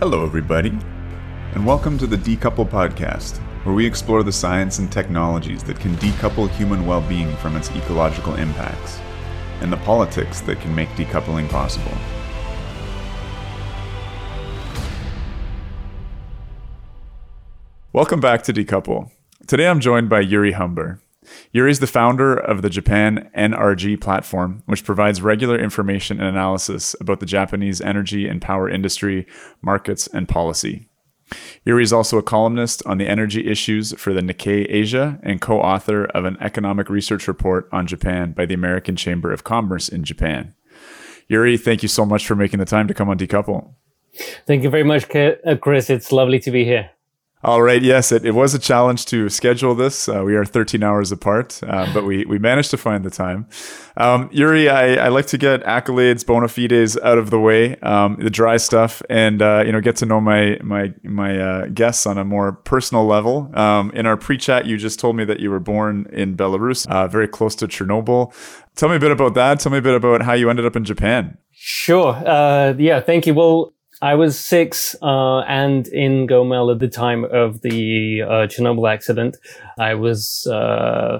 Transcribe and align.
Hello, 0.00 0.24
everybody, 0.24 0.70
and 1.52 1.66
welcome 1.66 1.98
to 1.98 2.06
the 2.06 2.16
Decouple 2.16 2.66
Podcast, 2.66 3.36
where 3.66 3.74
we 3.74 3.84
explore 3.84 4.22
the 4.22 4.32
science 4.32 4.78
and 4.78 4.90
technologies 4.90 5.62
that 5.64 5.78
can 5.78 5.94
decouple 5.96 6.48
human 6.52 6.86
well 6.86 7.02
being 7.02 7.36
from 7.36 7.54
its 7.54 7.70
ecological 7.72 8.34
impacts, 8.36 8.98
and 9.60 9.70
the 9.70 9.76
politics 9.76 10.40
that 10.40 10.58
can 10.58 10.74
make 10.74 10.88
decoupling 10.96 11.50
possible. 11.50 11.92
Welcome 17.92 18.20
back 18.20 18.42
to 18.44 18.54
Decouple. 18.54 19.10
Today 19.46 19.68
I'm 19.68 19.80
joined 19.80 20.08
by 20.08 20.20
Yuri 20.20 20.52
Humber. 20.52 21.02
Yuri 21.52 21.70
is 21.70 21.80
the 21.80 21.86
founder 21.86 22.34
of 22.34 22.62
the 22.62 22.70
Japan 22.70 23.30
NRG 23.36 24.00
platform, 24.00 24.62
which 24.66 24.84
provides 24.84 25.22
regular 25.22 25.58
information 25.58 26.20
and 26.20 26.28
analysis 26.28 26.94
about 27.00 27.20
the 27.20 27.26
Japanese 27.26 27.80
energy 27.80 28.28
and 28.28 28.40
power 28.40 28.68
industry, 28.68 29.26
markets, 29.62 30.06
and 30.08 30.28
policy. 30.28 30.88
Yuri 31.64 31.82
is 31.82 31.92
also 31.92 32.18
a 32.18 32.22
columnist 32.22 32.84
on 32.86 32.98
the 32.98 33.08
energy 33.08 33.46
issues 33.48 33.92
for 33.98 34.12
the 34.12 34.20
Nikkei 34.20 34.66
Asia 34.68 35.18
and 35.22 35.40
co 35.40 35.60
author 35.60 36.06
of 36.06 36.24
an 36.24 36.36
economic 36.40 36.88
research 36.88 37.28
report 37.28 37.68
on 37.72 37.86
Japan 37.86 38.32
by 38.32 38.46
the 38.46 38.54
American 38.54 38.96
Chamber 38.96 39.32
of 39.32 39.44
Commerce 39.44 39.88
in 39.88 40.04
Japan. 40.04 40.54
Yuri, 41.28 41.56
thank 41.56 41.82
you 41.82 41.88
so 41.88 42.04
much 42.04 42.26
for 42.26 42.34
making 42.34 42.58
the 42.58 42.64
time 42.64 42.88
to 42.88 42.94
come 42.94 43.08
on 43.08 43.18
Decouple. 43.18 43.74
Thank 44.46 44.64
you 44.64 44.70
very 44.70 44.82
much, 44.82 45.14
uh, 45.14 45.56
Chris. 45.60 45.88
It's 45.88 46.10
lovely 46.10 46.40
to 46.40 46.50
be 46.50 46.64
here. 46.64 46.90
All 47.42 47.62
right. 47.62 47.80
Yes, 47.80 48.12
it, 48.12 48.26
it 48.26 48.32
was 48.32 48.52
a 48.52 48.58
challenge 48.58 49.06
to 49.06 49.30
schedule 49.30 49.74
this. 49.74 50.10
Uh, 50.10 50.22
we 50.24 50.36
are 50.36 50.44
13 50.44 50.82
hours 50.82 51.10
apart, 51.10 51.58
uh, 51.66 51.90
but 51.94 52.04
we, 52.04 52.26
we 52.26 52.38
managed 52.38 52.70
to 52.72 52.76
find 52.76 53.02
the 53.02 53.08
time. 53.08 53.46
Um, 53.96 54.28
Yuri, 54.30 54.68
I, 54.68 55.06
I 55.06 55.08
like 55.08 55.26
to 55.28 55.38
get 55.38 55.64
accolades, 55.64 56.24
bona 56.26 56.48
fides 56.48 56.98
out 56.98 57.16
of 57.16 57.30
the 57.30 57.40
way, 57.40 57.76
um, 57.76 58.18
the 58.20 58.28
dry 58.28 58.58
stuff, 58.58 59.00
and 59.08 59.40
uh, 59.40 59.62
you 59.64 59.72
know 59.72 59.80
get 59.80 59.96
to 59.96 60.06
know 60.06 60.20
my 60.20 60.58
my 60.62 60.92
my 61.02 61.38
uh, 61.38 61.66
guests 61.68 62.06
on 62.06 62.18
a 62.18 62.24
more 62.26 62.52
personal 62.52 63.06
level. 63.06 63.50
Um, 63.58 63.90
in 63.92 64.04
our 64.04 64.18
pre-chat, 64.18 64.66
you 64.66 64.76
just 64.76 65.00
told 65.00 65.16
me 65.16 65.24
that 65.24 65.40
you 65.40 65.50
were 65.50 65.60
born 65.60 66.10
in 66.12 66.36
Belarus, 66.36 66.86
uh, 66.88 67.08
very 67.08 67.26
close 67.26 67.54
to 67.56 67.66
Chernobyl. 67.66 68.34
Tell 68.76 68.90
me 68.90 68.96
a 68.96 69.00
bit 69.00 69.12
about 69.12 69.32
that. 69.34 69.60
Tell 69.60 69.72
me 69.72 69.78
a 69.78 69.82
bit 69.82 69.94
about 69.94 70.22
how 70.22 70.34
you 70.34 70.50
ended 70.50 70.66
up 70.66 70.76
in 70.76 70.84
Japan. 70.84 71.38
Sure. 71.52 72.12
Uh, 72.26 72.74
yeah. 72.78 73.00
Thank 73.00 73.26
you. 73.26 73.34
Well, 73.34 73.72
I 74.02 74.14
was 74.14 74.38
six 74.38 74.96
uh, 75.02 75.40
and 75.40 75.86
in 75.88 76.26
Gomel 76.26 76.72
at 76.72 76.78
the 76.78 76.88
time 76.88 77.24
of 77.24 77.60
the 77.60 78.22
uh, 78.22 78.28
Chernobyl 78.46 78.90
accident. 78.90 79.36
I 79.78 79.94
was 79.94 80.46
uh, 80.46 81.18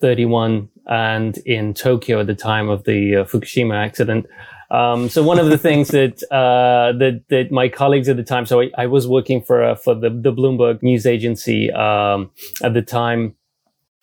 31 0.00 0.68
and 0.86 1.38
in 1.38 1.74
Tokyo 1.74 2.20
at 2.20 2.26
the 2.26 2.34
time 2.34 2.68
of 2.68 2.84
the 2.84 3.16
uh, 3.16 3.24
Fukushima 3.24 3.76
accident. 3.76 4.26
Um, 4.70 5.08
so 5.08 5.22
one 5.22 5.38
of 5.38 5.48
the 5.48 5.58
things 5.58 5.88
that, 5.88 6.22
uh, 6.32 6.92
that, 6.98 7.22
that 7.28 7.52
my 7.52 7.68
colleagues 7.68 8.08
at 8.08 8.16
the 8.16 8.24
time, 8.24 8.46
so 8.46 8.62
I, 8.62 8.70
I 8.76 8.86
was 8.86 9.06
working 9.06 9.40
for, 9.40 9.62
uh, 9.62 9.74
for 9.76 9.94
the, 9.94 10.10
the 10.10 10.32
Bloomberg 10.32 10.82
news 10.82 11.06
agency, 11.06 11.70
um, 11.70 12.32
at 12.64 12.74
the 12.74 12.82
time 12.82 13.36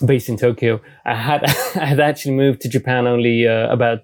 based 0.06 0.30
in 0.30 0.38
Tokyo. 0.38 0.80
I 1.04 1.16
had, 1.16 1.44
I 1.76 1.86
had 1.86 2.00
actually 2.00 2.36
moved 2.36 2.62
to 2.62 2.70
Japan 2.70 3.08
only, 3.08 3.44
about, 3.44 4.00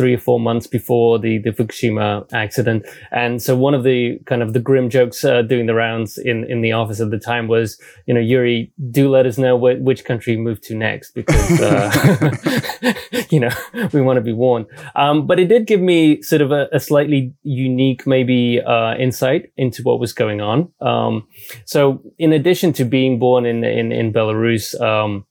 three 0.00 0.14
or 0.14 0.18
four 0.18 0.40
months 0.40 0.66
before 0.66 1.18
the, 1.18 1.36
the 1.36 1.50
Fukushima 1.50 2.26
accident. 2.32 2.86
And 3.10 3.42
so 3.42 3.54
one 3.54 3.74
of 3.74 3.84
the 3.84 4.18
kind 4.24 4.42
of 4.42 4.54
the 4.54 4.58
grim 4.58 4.88
jokes 4.88 5.22
uh, 5.26 5.42
doing 5.42 5.66
the 5.66 5.74
rounds 5.74 6.16
in, 6.16 6.50
in 6.50 6.62
the 6.62 6.72
office 6.72 7.02
at 7.02 7.10
the 7.10 7.18
time 7.18 7.48
was, 7.48 7.78
you 8.06 8.14
know, 8.14 8.20
Yuri, 8.20 8.72
do 8.90 9.10
let 9.10 9.26
us 9.26 9.36
know 9.36 9.58
wh- 9.58 9.78
which 9.82 10.06
country 10.06 10.32
you 10.32 10.38
move 10.38 10.58
to 10.62 10.74
next 10.74 11.10
because, 11.10 11.60
uh, 11.60 12.94
you 13.30 13.40
know, 13.40 13.50
we 13.92 14.00
want 14.00 14.16
to 14.16 14.22
be 14.22 14.32
warned. 14.32 14.64
Um, 14.96 15.26
but 15.26 15.38
it 15.38 15.48
did 15.48 15.66
give 15.66 15.82
me 15.82 16.22
sort 16.22 16.40
of 16.40 16.50
a, 16.50 16.66
a 16.72 16.80
slightly 16.80 17.34
unique, 17.42 18.06
maybe, 18.06 18.58
uh, 18.62 18.94
insight 18.94 19.52
into 19.58 19.82
what 19.82 20.00
was 20.00 20.14
going 20.14 20.40
on. 20.40 20.72
Um, 20.80 21.28
so 21.66 22.02
in 22.16 22.32
addition 22.32 22.72
to 22.72 22.86
being 22.86 23.18
born 23.18 23.44
in, 23.44 23.64
in, 23.64 23.92
in 23.92 24.14
Belarus, 24.14 24.80
um, 24.80 25.26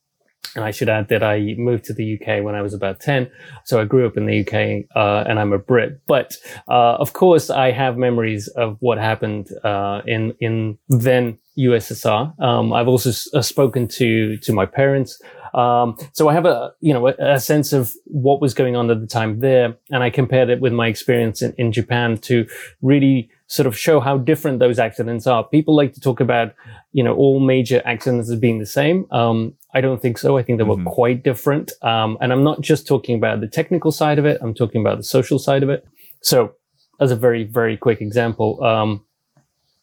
and 0.55 0.65
I 0.65 0.71
should 0.71 0.89
add 0.89 1.09
that 1.09 1.23
I 1.23 1.55
moved 1.57 1.85
to 1.85 1.93
the 1.93 2.19
UK 2.19 2.43
when 2.43 2.55
I 2.55 2.61
was 2.61 2.73
about 2.73 2.99
10. 2.99 3.29
So 3.65 3.79
I 3.79 3.85
grew 3.85 4.07
up 4.07 4.17
in 4.17 4.25
the 4.25 4.41
UK, 4.41 4.85
uh, 4.95 5.23
and 5.27 5.39
I'm 5.39 5.53
a 5.53 5.59
Brit. 5.59 6.01
But, 6.07 6.37
uh, 6.67 6.95
of 6.95 7.13
course, 7.13 7.49
I 7.49 7.71
have 7.71 7.97
memories 7.97 8.47
of 8.49 8.77
what 8.79 8.97
happened, 8.97 9.49
uh, 9.63 10.01
in, 10.05 10.33
in 10.39 10.77
then 10.89 11.37
USSR. 11.57 12.39
Um, 12.41 12.73
I've 12.73 12.87
also 12.87 13.09
s- 13.09 13.29
uh, 13.33 13.41
spoken 13.41 13.87
to, 13.89 14.37
to 14.37 14.53
my 14.53 14.65
parents. 14.65 15.21
Um, 15.53 15.97
so 16.13 16.29
I 16.29 16.33
have 16.33 16.45
a, 16.45 16.71
you 16.79 16.93
know, 16.93 17.07
a, 17.07 17.15
a, 17.19 17.39
sense 17.39 17.73
of 17.73 17.91
what 18.05 18.39
was 18.39 18.53
going 18.53 18.75
on 18.75 18.89
at 18.91 19.01
the 19.01 19.07
time 19.07 19.39
there. 19.39 19.75
And 19.89 20.03
I 20.03 20.09
compared 20.09 20.49
it 20.49 20.61
with 20.61 20.73
my 20.73 20.87
experience 20.87 21.41
in, 21.41 21.53
in 21.57 21.71
Japan 21.71 22.17
to 22.19 22.47
really 22.81 23.29
sort 23.49 23.65
of 23.65 23.77
show 23.77 23.99
how 23.99 24.17
different 24.17 24.59
those 24.59 24.77
accidents 24.77 25.25
are. 25.25 25.43
People 25.43 25.75
like 25.75 25.93
to 25.93 25.99
talk 25.99 26.19
about, 26.19 26.53
you 26.93 27.03
know, 27.03 27.15
all 27.15 27.39
major 27.39 27.81
accidents 27.83 28.29
as 28.29 28.39
being 28.39 28.59
the 28.59 28.65
same. 28.65 29.07
Um, 29.11 29.55
I 29.73 29.81
don't 29.81 29.99
think 30.01 30.19
so. 30.19 30.37
I 30.37 30.43
think 30.43 30.59
they 30.59 30.63
were 30.63 30.75
mm-hmm. 30.75 30.87
quite 30.87 31.23
different. 31.23 31.71
Um, 31.81 32.17
and 32.21 32.31
I'm 32.31 32.43
not 32.43 32.61
just 32.61 32.87
talking 32.87 33.17
about 33.17 33.41
the 33.41 33.47
technical 33.47 33.91
side 33.91 34.19
of 34.19 34.25
it. 34.25 34.37
I'm 34.41 34.53
talking 34.53 34.81
about 34.81 34.97
the 34.97 35.03
social 35.03 35.39
side 35.39 35.63
of 35.63 35.69
it. 35.69 35.85
So 36.21 36.53
as 36.99 37.09
a 37.11 37.15
very, 37.15 37.43
very 37.43 37.75
quick 37.75 38.01
example, 38.01 38.63
um, 38.63 39.03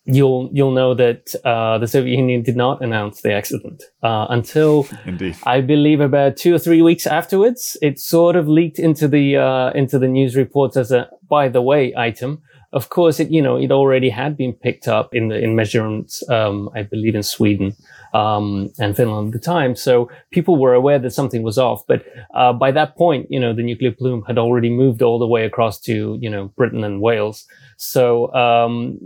you'll 0.05 0.49
you'll 0.53 0.72
know 0.72 0.94
that 0.94 1.34
uh, 1.44 1.78
the 1.78 1.88
Soviet 1.88 2.16
Union 2.16 2.43
did 2.43 2.56
not 2.56 2.82
announce 2.82 3.22
the 3.22 3.32
accident 3.32 3.82
uh, 4.03 4.26
until 4.31 4.87
Indeed. 5.05 5.37
I 5.44 5.60
believe 5.60 6.00
about 6.00 6.37
two 6.37 6.55
or 6.55 6.59
three 6.60 6.82
weeks 6.82 7.06
afterwards. 7.06 7.76
It 7.82 7.99
sort 7.99 8.37
of 8.37 8.49
leaked 8.49 8.78
into 8.78 9.09
the 9.09 9.37
uh, 9.37 9.71
into 9.71 9.99
the 9.99 10.09
news 10.09 10.37
reports 10.37 10.76
as 10.76 10.93
a 10.93 11.09
by 11.28 11.49
the 11.49 11.62
way 11.62 11.93
item. 11.97 12.43
Of 12.72 12.91
course, 12.91 13.21
it 13.21 13.31
you 13.31 13.43
know 13.43 13.56
it 13.56 13.71
already 13.71 14.10
had 14.10 14.37
been 14.37 14.53
picked 14.53 14.88
up 14.88 15.15
in 15.15 15.28
the 15.28 15.38
in 15.38 15.54
measurements. 15.56 16.28
Um, 16.28 16.69
I 16.75 16.82
believe 16.82 17.15
in 17.15 17.22
Sweden 17.22 17.75
um, 18.12 18.71
and 18.78 18.97
Finland 18.97 19.28
at 19.28 19.41
the 19.41 19.44
time, 19.44 19.77
so 19.77 20.10
people 20.31 20.56
were 20.56 20.75
aware 20.75 20.99
that 20.99 21.12
something 21.12 21.43
was 21.43 21.59
off. 21.59 21.87
But 21.87 22.05
uh, 22.34 22.53
by 22.53 22.72
that 22.72 22.97
point, 22.97 23.26
you 23.31 23.41
know 23.41 23.55
the 23.55 23.62
nuclear 23.62 23.93
plume 23.93 24.25
had 24.26 24.38
already 24.38 24.71
moved 24.71 25.03
all 25.03 25.19
the 25.19 25.26
way 25.26 25.44
across 25.44 25.81
to 25.82 26.19
you 26.21 26.31
know 26.31 26.49
Britain 26.56 26.84
and 26.84 27.00
Wales. 27.00 27.47
So 27.76 28.32
um, 28.34 28.99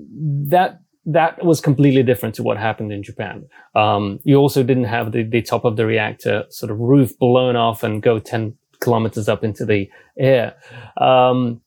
that 0.49 0.81
that 1.07 1.45
was 1.45 1.61
completely 1.61 2.03
different 2.03 2.35
to 2.37 2.43
what 2.43 2.57
happened 2.57 2.93
in 2.93 3.03
Japan. 3.03 3.47
Um, 3.75 4.21
you 4.25 4.37
also 4.37 4.63
didn't 4.63 4.85
have 4.85 5.13
the, 5.13 5.23
the 5.23 5.43
top 5.43 5.65
of 5.65 5.77
the 5.77 5.87
reactor 5.87 6.45
sort 6.51 6.71
of 6.71 6.79
roof 6.79 7.19
blown 7.19 7.57
off 7.57 7.83
and 7.83 8.03
go 8.03 8.19
10 8.19 8.57
kilometers 8.81 9.29
up 9.29 9.45
into 9.45 9.65
the 9.65 9.89
air. 10.19 10.55
Um, 10.97 11.63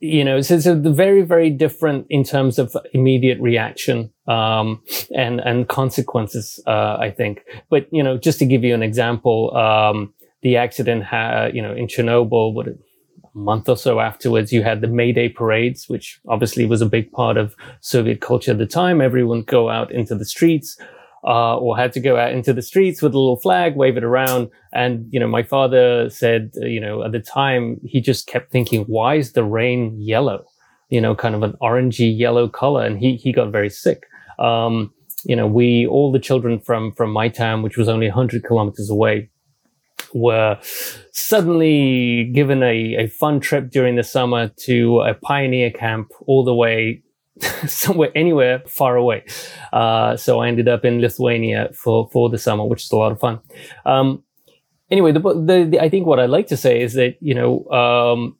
you 0.00 0.24
know, 0.24 0.40
so 0.42 0.54
it's 0.54 0.66
a 0.66 0.74
very, 0.74 1.22
very 1.22 1.50
different 1.50 2.06
in 2.10 2.22
terms 2.22 2.58
of 2.58 2.76
immediate 2.92 3.40
reaction, 3.40 4.10
um, 4.28 4.82
and, 5.14 5.40
and 5.40 5.68
consequences, 5.68 6.62
uh, 6.66 6.96
I 7.00 7.10
think. 7.10 7.42
But, 7.70 7.86
you 7.90 8.02
know, 8.02 8.18
just 8.18 8.38
to 8.40 8.46
give 8.46 8.62
you 8.62 8.74
an 8.74 8.82
example, 8.82 9.56
um, 9.56 10.12
the 10.42 10.56
accident, 10.56 11.04
had, 11.04 11.54
you 11.54 11.62
know, 11.62 11.72
in 11.72 11.86
Chernobyl, 11.86 12.52
what, 12.52 12.68
a 12.68 12.76
month 13.34 13.68
or 13.68 13.76
so 13.76 14.00
afterwards, 14.00 14.52
you 14.52 14.62
had 14.62 14.80
the 14.80 14.88
May 14.88 15.12
Day 15.12 15.28
parades, 15.28 15.88
which 15.88 16.20
obviously 16.28 16.66
was 16.66 16.82
a 16.82 16.86
big 16.86 17.10
part 17.12 17.36
of 17.36 17.54
Soviet 17.80 18.20
culture 18.20 18.52
at 18.52 18.58
the 18.58 18.66
time. 18.66 19.00
Everyone 19.00 19.42
go 19.42 19.70
out 19.70 19.90
into 19.92 20.14
the 20.14 20.24
streets, 20.24 20.78
uh, 21.26 21.56
or 21.56 21.76
had 21.76 21.92
to 21.92 22.00
go 22.00 22.16
out 22.16 22.32
into 22.32 22.52
the 22.52 22.62
streets 22.62 23.02
with 23.02 23.12
a 23.12 23.18
little 23.18 23.38
flag, 23.38 23.74
wave 23.74 23.96
it 23.96 24.04
around. 24.04 24.48
And, 24.72 25.06
you 25.10 25.18
know, 25.18 25.26
my 25.26 25.42
father 25.42 26.08
said, 26.08 26.52
uh, 26.62 26.66
you 26.66 26.80
know, 26.80 27.02
at 27.02 27.12
the 27.12 27.20
time, 27.20 27.80
he 27.84 28.00
just 28.00 28.28
kept 28.28 28.52
thinking, 28.52 28.84
why 28.84 29.16
is 29.16 29.32
the 29.32 29.42
rain 29.42 29.96
yellow? 30.00 30.44
You 30.88 31.00
know, 31.00 31.16
kind 31.16 31.34
of 31.34 31.42
an 31.42 31.54
orangey 31.60 32.16
yellow 32.16 32.48
color. 32.48 32.84
And 32.84 32.98
he, 32.98 33.16
he 33.16 33.32
got 33.32 33.50
very 33.50 33.70
sick. 33.70 34.04
Um, 34.38 34.92
you 35.24 35.34
know, 35.34 35.48
we, 35.48 35.86
all 35.88 36.12
the 36.12 36.20
children 36.20 36.60
from, 36.60 36.92
from 36.92 37.10
my 37.10 37.28
town, 37.28 37.62
which 37.62 37.76
was 37.76 37.88
only 37.88 38.06
100 38.06 38.44
kilometers 38.44 38.88
away, 38.88 39.28
were 40.14 40.58
suddenly 41.10 42.30
given 42.32 42.62
a, 42.62 42.94
a 42.98 43.08
fun 43.08 43.40
trip 43.40 43.70
during 43.70 43.96
the 43.96 44.04
summer 44.04 44.52
to 44.60 45.00
a 45.00 45.14
pioneer 45.14 45.72
camp 45.72 46.12
all 46.28 46.44
the 46.44 46.54
way 46.54 47.02
somewhere 47.66 48.10
anywhere 48.14 48.62
far 48.66 48.96
away. 48.96 49.24
Uh, 49.72 50.16
so 50.16 50.40
I 50.40 50.48
ended 50.48 50.68
up 50.68 50.84
in 50.84 51.00
Lithuania 51.00 51.70
for, 51.74 52.08
for 52.12 52.28
the 52.30 52.38
summer, 52.38 52.64
which 52.64 52.84
is 52.84 52.90
a 52.90 52.96
lot 52.96 53.12
of 53.12 53.20
fun. 53.20 53.40
Um, 53.84 54.24
anyway, 54.90 55.12
the, 55.12 55.20
the, 55.20 55.68
the, 55.70 55.80
I 55.80 55.88
think 55.88 56.06
what 56.06 56.18
I'd 56.18 56.30
like 56.30 56.46
to 56.48 56.56
say 56.56 56.80
is 56.80 56.94
that, 56.94 57.16
you 57.20 57.34
know, 57.34 57.66
um, 57.66 58.36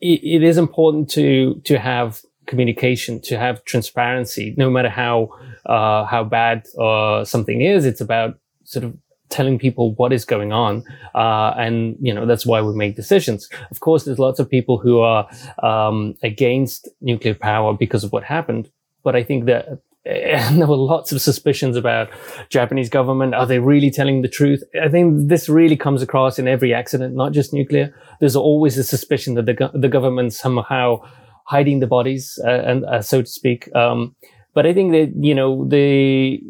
it, 0.00 0.20
it 0.22 0.42
is 0.42 0.58
important 0.58 1.10
to, 1.10 1.60
to 1.64 1.78
have 1.78 2.20
communication, 2.46 3.20
to 3.22 3.38
have 3.38 3.64
transparency, 3.64 4.54
no 4.56 4.68
matter 4.68 4.90
how, 4.90 5.30
uh, 5.66 6.04
how 6.04 6.24
bad, 6.24 6.66
uh, 6.80 7.24
something 7.24 7.60
is. 7.60 7.86
It's 7.86 8.00
about 8.00 8.38
sort 8.64 8.84
of 8.84 8.96
telling 9.32 9.58
people 9.58 9.94
what 9.94 10.12
is 10.12 10.24
going 10.24 10.52
on. 10.52 10.84
Uh, 11.14 11.54
and, 11.56 11.96
you 12.00 12.14
know, 12.14 12.26
that's 12.26 12.46
why 12.46 12.60
we 12.62 12.74
make 12.74 12.94
decisions. 12.94 13.48
Of 13.70 13.80
course, 13.80 14.04
there's 14.04 14.18
lots 14.18 14.38
of 14.38 14.48
people 14.48 14.78
who 14.78 15.00
are 15.00 15.28
um, 15.62 16.14
against 16.22 16.88
nuclear 17.00 17.34
power 17.34 17.74
because 17.74 18.04
of 18.04 18.12
what 18.12 18.22
happened. 18.22 18.70
But 19.02 19.16
I 19.16 19.24
think 19.24 19.46
that 19.46 19.80
and 20.04 20.58
there 20.60 20.66
were 20.66 20.76
lots 20.76 21.12
of 21.12 21.20
suspicions 21.20 21.76
about 21.76 22.08
Japanese 22.48 22.88
government. 22.88 23.34
Are 23.34 23.46
they 23.46 23.58
really 23.58 23.90
telling 23.90 24.22
the 24.22 24.28
truth? 24.28 24.62
I 24.80 24.88
think 24.88 25.28
this 25.28 25.48
really 25.48 25.76
comes 25.76 26.02
across 26.02 26.38
in 26.38 26.48
every 26.48 26.74
accident, 26.74 27.14
not 27.14 27.32
just 27.32 27.52
nuclear. 27.52 27.94
There's 28.20 28.36
always 28.36 28.76
a 28.78 28.84
suspicion 28.84 29.34
that 29.34 29.46
the, 29.46 29.70
the 29.74 29.88
government 29.88 30.32
somehow 30.32 31.02
hiding 31.44 31.80
the 31.80 31.86
bodies, 31.86 32.38
uh, 32.44 32.50
and 32.50 32.84
uh, 32.84 33.02
so 33.02 33.22
to 33.22 33.28
speak. 33.28 33.74
Um, 33.74 34.14
but 34.54 34.66
I 34.66 34.74
think 34.74 34.92
that 34.92 35.12
you 35.16 35.34
know 35.34 35.66
the 35.68 36.40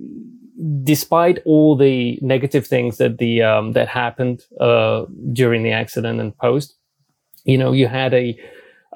despite 0.83 1.41
all 1.45 1.77
the 1.77 2.19
negative 2.23 2.67
things 2.67 2.99
that 2.99 3.19
the 3.19 3.43
um, 3.43 3.73
that 3.73 3.89
happened 3.89 4.45
uh, 4.61 5.05
during 5.33 5.63
the 5.63 5.73
accident 5.73 6.21
and 6.21 6.37
post, 6.37 6.77
you 7.45 7.59
know, 7.59 7.73
you 7.73 7.89
had 7.89 8.15
a 8.15 8.39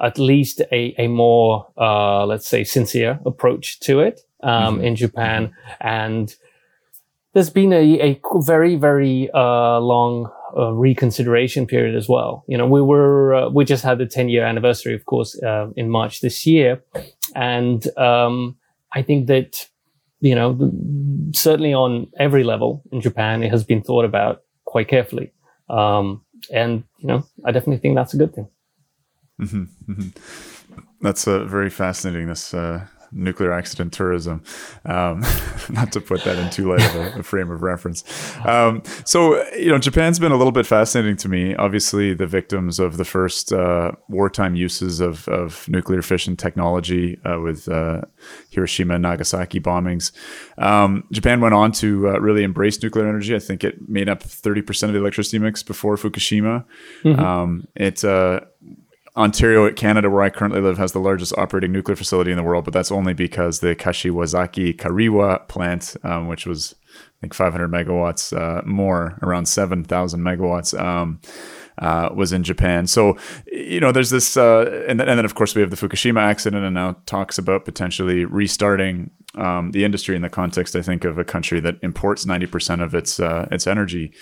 at 0.01 0.17
least 0.17 0.61
a 0.71 0.95
a 0.97 1.07
more 1.07 1.67
uh, 1.77 2.25
let's 2.25 2.47
say 2.47 2.63
sincere 2.63 3.19
approach 3.25 3.79
to 3.81 3.99
it 3.99 4.21
um, 4.43 4.75
mm-hmm. 4.75 4.85
in 4.85 4.95
Japan, 4.95 5.53
and 5.81 6.35
there's 7.33 7.49
been 7.49 7.73
a, 7.73 7.99
a 8.01 8.21
very 8.41 8.75
very 8.75 9.29
uh, 9.33 9.79
long 9.79 10.31
uh, 10.55 10.71
reconsideration 10.71 11.67
period 11.67 11.95
as 11.95 12.07
well. 12.07 12.45
You 12.47 12.57
know, 12.57 12.67
we 12.67 12.81
were 12.81 13.35
uh, 13.35 13.49
we 13.49 13.65
just 13.65 13.83
had 13.83 13.97
the 13.97 14.05
10 14.05 14.29
year 14.29 14.45
anniversary, 14.45 14.93
of 14.93 15.05
course, 15.05 15.41
uh, 15.43 15.67
in 15.75 15.89
March 15.89 16.21
this 16.21 16.45
year, 16.45 16.81
and 17.35 17.85
um, 17.97 18.55
I 18.93 19.01
think 19.01 19.27
that 19.27 19.67
you 20.19 20.35
know 20.35 20.71
certainly 21.33 21.73
on 21.73 22.07
every 22.19 22.43
level 22.43 22.83
in 22.91 23.01
Japan, 23.01 23.43
it 23.43 23.51
has 23.51 23.63
been 23.63 23.81
thought 23.81 24.05
about 24.05 24.41
quite 24.65 24.87
carefully, 24.87 25.33
um, 25.69 26.23
and 26.51 26.83
you 26.99 27.07
know, 27.07 27.23
I 27.45 27.51
definitely 27.51 27.77
think 27.77 27.95
that's 27.95 28.13
a 28.13 28.17
good 28.17 28.33
thing. 28.33 28.47
Mm-hmm, 29.41 29.91
mm-hmm. 29.91 30.79
That's 31.01 31.27
uh, 31.27 31.45
very 31.45 31.69
fascinating. 31.69 32.27
This 32.27 32.53
uh, 32.53 32.87
nuclear 33.11 33.51
accident 33.51 33.93
tourism, 33.93 34.43
um, 34.85 35.21
not 35.69 35.91
to 35.91 36.01
put 36.01 36.23
that 36.23 36.37
in 36.37 36.49
too 36.49 36.69
light 36.71 36.85
of 36.85 36.95
a, 36.95 37.19
a 37.19 37.23
frame 37.23 37.51
of 37.51 37.61
reference. 37.61 38.03
Um, 38.45 38.83
so, 39.05 39.43
you 39.53 39.69
know, 39.69 39.77
Japan's 39.77 40.19
been 40.19 40.31
a 40.31 40.37
little 40.37 40.51
bit 40.51 40.65
fascinating 40.65 41.17
to 41.17 41.29
me. 41.29 41.55
Obviously, 41.55 42.13
the 42.13 42.27
victims 42.27 42.79
of 42.79 42.97
the 42.97 43.05
first 43.05 43.51
uh, 43.53 43.91
wartime 44.09 44.55
uses 44.55 44.99
of, 44.99 45.27
of 45.27 45.67
nuclear 45.67 46.01
fission 46.01 46.35
technology 46.35 47.19
uh, 47.23 47.39
with 47.39 47.67
uh, 47.69 48.01
Hiroshima 48.49 48.95
and 48.95 49.03
Nagasaki 49.03 49.59
bombings. 49.59 50.11
Um, 50.57 51.03
Japan 51.11 51.41
went 51.41 51.53
on 51.53 51.71
to 51.73 52.09
uh, 52.09 52.19
really 52.19 52.43
embrace 52.43 52.81
nuclear 52.81 53.07
energy. 53.07 53.35
I 53.35 53.39
think 53.39 53.63
it 53.63 53.87
made 53.87 54.09
up 54.09 54.23
30% 54.23 54.83
of 54.83 54.93
the 54.93 54.99
electricity 54.99 55.39
mix 55.39 55.63
before 55.63 55.95
Fukushima. 55.95 56.65
Mm-hmm. 57.03 57.19
Um, 57.19 57.67
it 57.75 58.03
uh, 58.03 58.41
Ontario, 59.17 59.71
Canada, 59.73 60.09
where 60.09 60.21
I 60.21 60.29
currently 60.29 60.61
live, 60.61 60.77
has 60.77 60.91
the 60.91 60.99
largest 60.99 61.35
operating 61.37 61.71
nuclear 61.71 61.95
facility 61.95 62.29
in 62.29 62.37
the 62.37 62.43
world, 62.43 62.65
but 62.65 62.73
that's 62.73 62.91
only 62.91 63.13
because 63.13 63.59
the 63.59 63.75
Kashiwazaki 63.75 64.75
Kariwa 64.77 65.47
plant, 65.47 65.95
um, 66.03 66.27
which 66.27 66.45
was 66.45 66.75
I 66.95 67.21
think 67.21 67.33
500 67.33 67.71
megawatts 67.71 68.35
uh, 68.35 68.61
more, 68.63 69.17
around 69.23 69.47
7,000 69.47 70.21
megawatts, 70.21 70.79
um, 70.79 71.19
uh, 71.79 72.09
was 72.13 72.31
in 72.31 72.43
Japan. 72.43 72.85
So, 72.85 73.17
you 73.47 73.79
know, 73.79 73.91
there's 73.91 74.11
this, 74.11 74.37
uh, 74.37 74.83
and, 74.87 74.99
then, 74.99 75.09
and 75.09 75.17
then 75.17 75.25
of 75.25 75.33
course 75.33 75.55
we 75.55 75.61
have 75.61 75.71
the 75.71 75.75
Fukushima 75.75 76.19
accident, 76.19 76.63
and 76.63 76.75
now 76.75 76.97
talks 77.07 77.39
about 77.39 77.65
potentially 77.65 78.23
restarting 78.23 79.09
um, 79.35 79.71
the 79.71 79.83
industry 79.83 80.15
in 80.15 80.21
the 80.21 80.29
context, 80.29 80.75
I 80.75 80.81
think, 80.81 81.05
of 81.05 81.17
a 81.17 81.23
country 81.23 81.59
that 81.59 81.77
imports 81.81 82.25
90% 82.25 82.83
of 82.83 82.93
its 82.93 83.19
uh, 83.19 83.47
its 83.51 83.67
energy. 83.67 84.13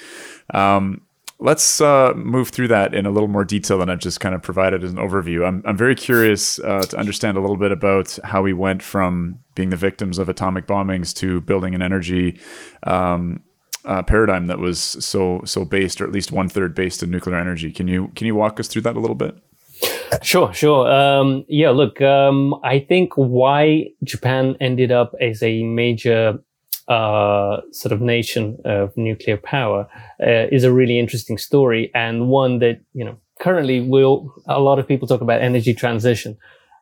Um, 0.53 1.01
let's 1.39 1.81
uh, 1.81 2.13
move 2.15 2.49
through 2.49 2.69
that 2.69 2.93
in 2.93 3.05
a 3.05 3.11
little 3.11 3.27
more 3.27 3.43
detail 3.43 3.77
than 3.77 3.89
I've 3.89 3.99
just 3.99 4.19
kind 4.19 4.33
of 4.33 4.41
provided 4.41 4.83
as 4.83 4.91
an 4.91 4.97
overview. 4.97 5.45
I'm, 5.45 5.61
I'm 5.65 5.77
very 5.77 5.95
curious 5.95 6.59
uh, 6.59 6.83
to 6.83 6.97
understand 6.97 7.37
a 7.37 7.41
little 7.41 7.57
bit 7.57 7.71
about 7.71 8.17
how 8.23 8.41
we 8.41 8.53
went 8.53 8.81
from 8.81 9.39
being 9.53 9.69
the 9.69 9.75
victims 9.75 10.17
of 10.17 10.29
atomic 10.29 10.67
bombings 10.67 11.13
to 11.15 11.41
building 11.41 11.75
an 11.75 11.81
energy 11.81 12.39
um, 12.83 13.41
uh, 13.83 14.01
paradigm 14.01 14.47
that 14.47 14.59
was 14.59 14.79
so 14.79 15.41
so 15.45 15.63
based, 15.63 16.01
or 16.01 16.05
at 16.05 16.11
least 16.11 16.31
one 16.31 16.49
third 16.49 16.73
based 16.73 17.03
in 17.03 17.11
nuclear 17.11 17.37
energy. 17.37 17.71
Can 17.71 17.87
you 17.87 18.09
can 18.15 18.25
you 18.25 18.33
walk 18.33 18.59
us 18.59 18.67
through 18.67 18.81
that 18.83 18.95
a 18.95 18.99
little 18.99 19.15
bit? 19.15 19.35
Sure, 20.21 20.53
sure. 20.53 20.89
Um, 20.91 21.45
yeah, 21.47 21.69
look, 21.69 22.01
um, 22.01 22.55
I 22.63 22.79
think 22.79 23.13
why 23.15 23.87
Japan 24.03 24.55
ended 24.61 24.91
up 24.91 25.13
as 25.19 25.43
a 25.43 25.63
major 25.63 26.39
uh, 26.87 27.61
sort 27.71 27.91
of 27.91 28.01
nation 28.01 28.57
of 28.65 28.95
nuclear 28.95 29.37
power 29.37 29.87
uh, 30.21 30.47
is 30.51 30.63
a 30.63 30.71
really 30.71 30.99
interesting 30.99 31.37
story 31.37 31.91
and 31.95 32.29
one 32.29 32.59
that 32.59 32.79
you 32.93 33.03
know 33.03 33.17
currently 33.39 33.81
will 33.81 34.31
a 34.47 34.59
lot 34.59 34.79
of 34.79 34.87
people 34.87 35.07
talk 35.07 35.21
about 35.21 35.41
energy 35.41 35.73
transition. 35.73 36.37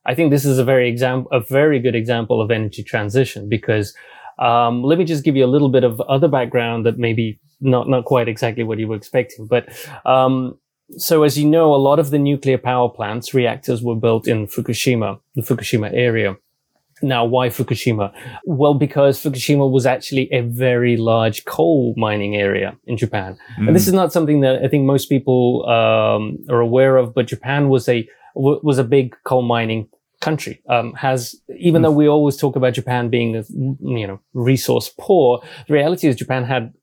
I 0.05 0.15
think 0.15 0.31
this 0.31 0.43
is 0.43 0.59
a 0.59 0.65
very 0.65 0.89
example, 0.89 1.31
a 1.31 1.39
very 1.39 1.79
good 1.79 1.95
example 1.95 2.41
of 2.41 2.51
energy 2.51 2.83
transition 2.83 3.47
because 3.47 3.95
um, 4.39 4.83
let 4.83 4.97
me 4.97 5.05
just 5.05 5.23
give 5.23 5.35
you 5.35 5.45
a 5.45 5.47
little 5.47 5.69
bit 5.69 5.83
of 5.83 6.01
other 6.01 6.27
background 6.27 6.85
that 6.85 6.97
maybe 6.97 7.39
not 7.61 7.87
not 7.87 8.05
quite 8.05 8.27
exactly 8.27 8.63
what 8.63 8.79
you 8.79 8.87
were 8.87 8.95
expecting, 8.95 9.47
but 9.47 9.69
um, 10.05 10.57
so 10.97 11.23
as 11.23 11.37
you 11.37 11.47
know, 11.47 11.73
a 11.73 11.77
lot 11.77 11.99
of 11.99 12.09
the 12.09 12.19
nuclear 12.19 12.57
power 12.57 12.89
plants 12.89 13.33
reactors 13.33 13.81
were 13.81 13.95
built 13.95 14.27
in 14.27 14.47
Fukushima, 14.47 15.19
the 15.35 15.41
Fukushima 15.41 15.89
area. 15.93 16.35
Now, 17.03 17.25
why 17.25 17.49
Fukushima? 17.49 18.13
Well, 18.45 18.73
because 18.73 19.21
Fukushima 19.21 19.69
was 19.69 19.85
actually 19.85 20.31
a 20.31 20.41
very 20.41 20.95
large 20.95 21.43
coal 21.45 21.93
mining 21.97 22.35
area 22.37 22.77
in 22.85 22.97
Japan. 22.97 23.37
Mm. 23.59 23.67
And 23.67 23.75
this 23.75 23.83
mm. 23.83 23.89
is 23.89 23.93
not 23.93 24.13
something 24.13 24.39
that 24.39 24.63
I 24.63 24.69
think 24.69 24.85
most 24.85 25.07
people 25.07 25.67
um, 25.69 26.37
are 26.49 26.61
aware 26.61 26.95
of, 26.97 27.13
but 27.13 27.27
Japan 27.27 27.69
was 27.69 27.87
a 27.89 28.07
was 28.35 28.79
a 28.79 28.83
big 28.83 29.15
coal 29.25 29.43
mining 29.43 29.87
country. 30.21 30.61
Um, 30.69 30.93
has 30.93 31.35
even 31.59 31.81
mm. 31.81 31.85
though 31.85 31.91
we 31.91 32.07
always 32.07 32.37
talk 32.37 32.55
about 32.55 32.73
Japan 32.73 33.09
being 33.09 33.33
you 33.81 34.07
know 34.07 34.19
resource 34.33 34.89
poor, 34.97 35.43
the 35.67 35.73
reality 35.73 36.07
is 36.07 36.15
Japan 36.15 36.45
had 36.45 36.73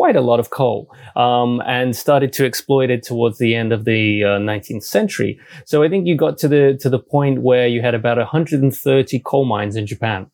quite 0.00 0.16
a 0.16 0.22
lot 0.22 0.40
of 0.40 0.48
coal 0.48 0.90
um, 1.14 1.60
and 1.66 1.94
started 1.94 2.32
to 2.32 2.46
exploit 2.46 2.88
it 2.88 3.02
towards 3.02 3.36
the 3.36 3.54
end 3.54 3.70
of 3.70 3.84
the 3.84 4.24
uh, 4.24 4.28
19th 4.38 4.82
century. 4.82 5.38
So 5.66 5.82
I 5.82 5.90
think 5.90 6.06
you 6.06 6.16
got 6.16 6.38
to 6.38 6.48
the 6.48 6.78
to 6.80 6.88
the 6.88 6.98
point 6.98 7.42
where 7.42 7.68
you 7.68 7.82
had 7.82 7.94
about 7.94 8.16
130 8.16 9.18
coal 9.30 9.44
mines 9.44 9.76
in 9.76 9.86
Japan. 9.86 10.30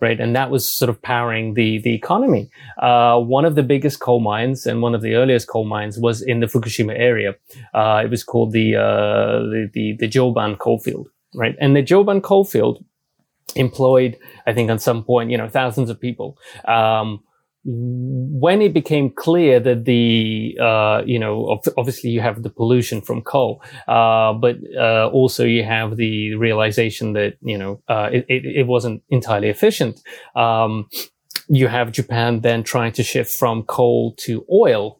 Right, 0.00 0.18
and 0.20 0.34
that 0.36 0.50
was 0.50 0.62
sort 0.80 0.88
of 0.88 0.96
powering 1.02 1.54
the 1.54 1.78
the 1.86 1.94
economy. 1.94 2.50
Uh, 2.88 3.16
one 3.38 3.44
of 3.44 3.54
the 3.58 3.62
biggest 3.62 4.00
coal 4.00 4.20
mines 4.20 4.66
and 4.66 4.82
one 4.86 4.94
of 4.94 5.02
the 5.02 5.14
earliest 5.20 5.46
coal 5.48 5.66
mines 5.74 5.98
was 5.98 6.22
in 6.22 6.40
the 6.40 6.48
Fukushima 6.52 6.94
area. 7.10 7.30
Uh, 7.74 8.00
it 8.04 8.10
was 8.10 8.22
called 8.24 8.52
the, 8.52 8.76
uh, 8.76 9.38
the 9.52 9.70
the 9.76 9.84
the 10.02 10.08
Joban 10.08 10.58
coalfield. 10.58 11.06
Right, 11.42 11.56
and 11.60 11.76
the 11.76 11.84
Joban 11.90 12.20
coalfield 12.22 12.84
employed, 13.54 14.16
I 14.46 14.52
think, 14.54 14.70
at 14.70 14.80
some 14.80 15.04
point, 15.04 15.30
you 15.30 15.38
know, 15.38 15.48
thousands 15.48 15.90
of 15.90 16.00
people. 16.00 16.36
Um, 16.64 17.22
when 17.64 18.62
it 18.62 18.72
became 18.72 19.10
clear 19.10 19.60
that 19.60 19.84
the, 19.84 20.56
uh, 20.60 21.02
you 21.04 21.18
know, 21.18 21.60
obviously 21.76 22.08
you 22.08 22.20
have 22.20 22.42
the 22.42 22.48
pollution 22.48 23.02
from 23.02 23.20
coal, 23.20 23.62
uh, 23.86 24.32
but 24.32 24.56
uh, 24.78 25.08
also 25.08 25.44
you 25.44 25.62
have 25.62 25.96
the 25.96 26.34
realization 26.36 27.12
that, 27.12 27.36
you 27.42 27.58
know, 27.58 27.82
uh, 27.88 28.08
it, 28.10 28.24
it, 28.28 28.66
wasn't 28.66 29.02
entirely 29.10 29.48
efficient. 29.48 30.00
Um, 30.34 30.88
you 31.48 31.68
have 31.68 31.92
Japan 31.92 32.40
then 32.40 32.62
trying 32.62 32.92
to 32.92 33.02
shift 33.02 33.32
from 33.32 33.64
coal 33.64 34.14
to 34.20 34.46
oil. 34.50 34.98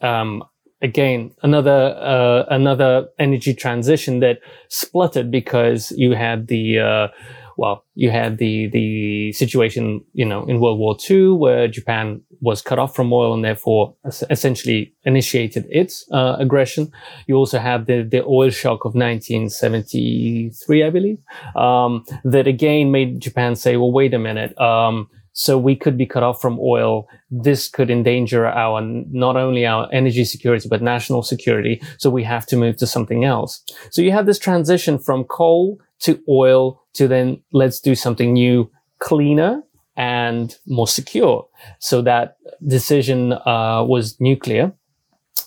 Um, 0.00 0.42
again, 0.82 1.32
another, 1.42 1.96
uh, 2.00 2.44
another 2.52 3.08
energy 3.20 3.54
transition 3.54 4.18
that 4.18 4.40
spluttered 4.68 5.30
because 5.30 5.92
you 5.92 6.12
had 6.12 6.48
the, 6.48 6.80
uh, 6.80 7.08
well, 7.56 7.84
you 7.94 8.10
had 8.10 8.38
the 8.38 8.68
the 8.68 9.32
situation, 9.32 10.04
you 10.12 10.24
know, 10.24 10.44
in 10.44 10.60
World 10.60 10.78
War 10.78 10.96
II 11.08 11.30
where 11.32 11.68
Japan 11.68 12.20
was 12.40 12.62
cut 12.62 12.78
off 12.78 12.94
from 12.94 13.12
oil 13.12 13.34
and 13.34 13.44
therefore 13.44 13.94
essentially 14.30 14.94
initiated 15.04 15.66
its 15.70 16.04
uh, 16.12 16.36
aggression. 16.38 16.90
You 17.26 17.36
also 17.36 17.58
had 17.58 17.86
the 17.86 18.02
the 18.02 18.24
oil 18.24 18.50
shock 18.50 18.84
of 18.84 18.94
1973, 18.94 20.84
I 20.84 20.90
believe, 20.90 21.18
um, 21.56 22.04
that 22.24 22.46
again 22.46 22.90
made 22.90 23.20
Japan 23.20 23.56
say, 23.56 23.76
well, 23.76 23.92
wait 23.92 24.14
a 24.14 24.18
minute. 24.18 24.58
Um, 24.60 25.08
so 25.34 25.58
we 25.58 25.74
could 25.74 25.98
be 25.98 26.06
cut 26.06 26.22
off 26.22 26.40
from 26.40 26.58
oil. 26.60 27.08
This 27.28 27.68
could 27.68 27.90
endanger 27.90 28.46
our, 28.46 28.80
not 28.80 29.36
only 29.36 29.66
our 29.66 29.88
energy 29.92 30.24
security, 30.24 30.68
but 30.68 30.80
national 30.80 31.24
security. 31.24 31.82
So 31.98 32.08
we 32.08 32.22
have 32.22 32.46
to 32.46 32.56
move 32.56 32.76
to 32.76 32.86
something 32.86 33.24
else. 33.24 33.62
So 33.90 34.00
you 34.00 34.12
have 34.12 34.26
this 34.26 34.38
transition 34.38 34.96
from 34.96 35.24
coal 35.24 35.80
to 36.00 36.22
oil 36.28 36.82
to 36.94 37.08
then 37.08 37.42
let's 37.52 37.80
do 37.80 37.94
something 37.94 38.32
new, 38.32 38.70
cleaner 38.98 39.62
and 39.96 40.56
more 40.66 40.88
secure. 40.88 41.46
So 41.78 42.02
that 42.02 42.36
decision 42.66 43.32
uh, 43.32 43.84
was 43.86 44.20
nuclear. 44.20 44.72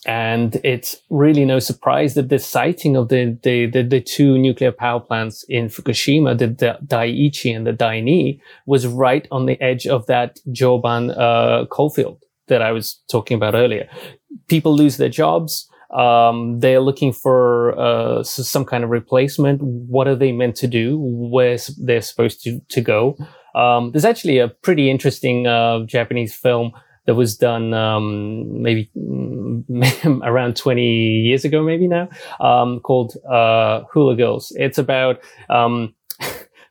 And 0.05 0.55
it's 0.63 0.95
really 1.09 1.43
no 1.43 1.59
surprise 1.59 2.13
that 2.13 2.29
the 2.29 2.39
siting 2.39 2.95
of 2.95 3.09
the, 3.09 3.37
the, 3.43 3.65
the, 3.65 3.83
the 3.83 3.99
two 3.99 4.37
nuclear 4.37 4.71
power 4.71 5.01
plants 5.01 5.43
in 5.49 5.67
Fukushima, 5.67 6.37
the, 6.37 6.47
the 6.47 6.77
Daiichi 6.85 7.53
and 7.53 7.67
the 7.67 7.73
Daini, 7.73 8.39
was 8.65 8.87
right 8.87 9.27
on 9.31 9.47
the 9.47 9.61
edge 9.61 9.85
of 9.85 10.05
that 10.05 10.39
Joban 10.49 11.13
uh, 11.17 11.65
coalfield 11.65 12.23
that 12.47 12.61
I 12.61 12.71
was 12.71 13.01
talking 13.11 13.35
about 13.35 13.53
earlier. 13.53 13.89
People 14.47 14.73
lose 14.73 14.95
their 14.95 15.09
jobs. 15.09 15.69
Um, 15.91 16.59
they're 16.59 16.81
looking 16.81 17.13
for 17.13 17.77
uh, 17.79 18.23
some 18.23 18.65
kind 18.65 18.83
of 18.83 18.89
replacement. 18.89 19.61
What 19.61 20.07
are 20.07 20.15
they 20.15 20.31
meant 20.31 20.55
to 20.57 20.67
do? 20.67 20.97
Where 20.99 21.57
they're 21.77 22.01
supposed 22.01 22.43
to, 22.43 22.59
to 22.69 22.81
go? 22.81 23.17
Um, 23.55 23.91
there's 23.91 24.05
actually 24.05 24.39
a 24.39 24.49
pretty 24.49 24.89
interesting 24.89 25.47
uh, 25.47 25.85
Japanese 25.85 26.33
film 26.33 26.73
that 27.07 27.15
was 27.15 27.37
done 27.37 27.73
um, 27.73 28.61
maybe 28.61 28.91
around 30.23 30.57
20 30.57 30.83
years 30.83 31.45
ago, 31.45 31.63
maybe 31.63 31.87
now, 31.87 32.09
um, 32.41 32.81
called 32.81 33.15
uh, 33.31 33.83
Hula 33.91 34.15
Girls. 34.15 34.51
It's 34.57 34.77
about 34.77 35.19
um, 35.49 35.95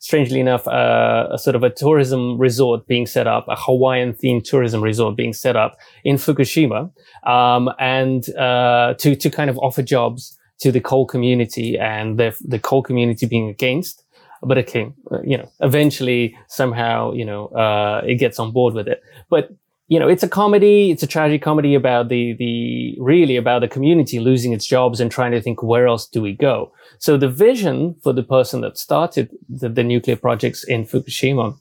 strangely 0.07 0.39
enough, 0.39 0.69
uh, 0.69 1.27
a 1.33 1.39
sort 1.39 1.57
of 1.57 1.65
a 1.65 1.71
tourism 1.71 2.39
resort 2.39 2.87
being 2.87 3.07
set 3.07 3.27
up, 3.27 3.45
a 3.49 3.57
Hawaiian 3.57 4.13
themed 4.13 4.45
tourism 4.45 4.81
resort 4.81 5.17
being 5.17 5.33
set 5.33 5.57
up 5.57 5.77
in 6.05 6.15
Fukushima, 6.15 6.93
um, 7.25 7.69
and 7.81 8.23
uh, 8.37 8.95
to 8.99 9.17
to 9.17 9.29
kind 9.31 9.51
of 9.51 9.59
offer 9.59 9.83
jobs 9.83 10.39
to 10.61 10.71
the 10.71 10.81
coal 10.81 11.07
community, 11.07 11.77
and 11.77 12.19
the 12.21 12.29
the 12.53 12.61
coal 12.61 12.83
community 12.83 13.27
being 13.27 13.49
against. 13.49 14.05
But 14.43 14.59
it 14.59 14.69
came, 14.69 14.95
you 15.25 15.39
know, 15.39 15.51
eventually 15.61 16.37
somehow, 16.47 17.13
you 17.13 17.25
know, 17.25 17.49
uh, 17.49 18.03
it 18.07 18.17
gets 18.17 18.39
on 18.39 18.53
board 18.53 18.75
with 18.75 18.87
it. 18.87 19.03
But 19.29 19.51
you 19.89 20.01
know, 20.01 20.09
it's 20.09 20.23
a 20.23 20.29
comedy. 20.29 20.91
It's 20.91 21.03
a 21.03 21.07
tragic 21.07 21.43
comedy 21.43 21.75
about 21.75 22.09
the, 22.09 22.35
the, 22.35 22.97
really 22.99 23.37
about 23.37 23.61
the 23.61 23.69
community 23.69 24.19
losing 24.19 24.53
its 24.53 24.67
jobs 24.67 25.01
and 25.01 25.11
trying 25.11 25.33
to 25.33 25.41
think, 25.41 25.63
where 25.63 25.87
else 25.87 26.09
do 26.09 26.21
we 26.21 26.33
go? 26.33 26.73
So 26.99 27.17
the 27.17 27.29
vision 27.29 27.97
for 28.03 28.13
the 28.13 28.23
person 28.23 28.61
that 28.63 28.79
started 28.79 29.31
the, 29.49 29.69
the 29.69 29.85
nuclear 29.85 30.17
projects 30.17 30.65
in 30.65 30.85
Fukushima 30.85 31.59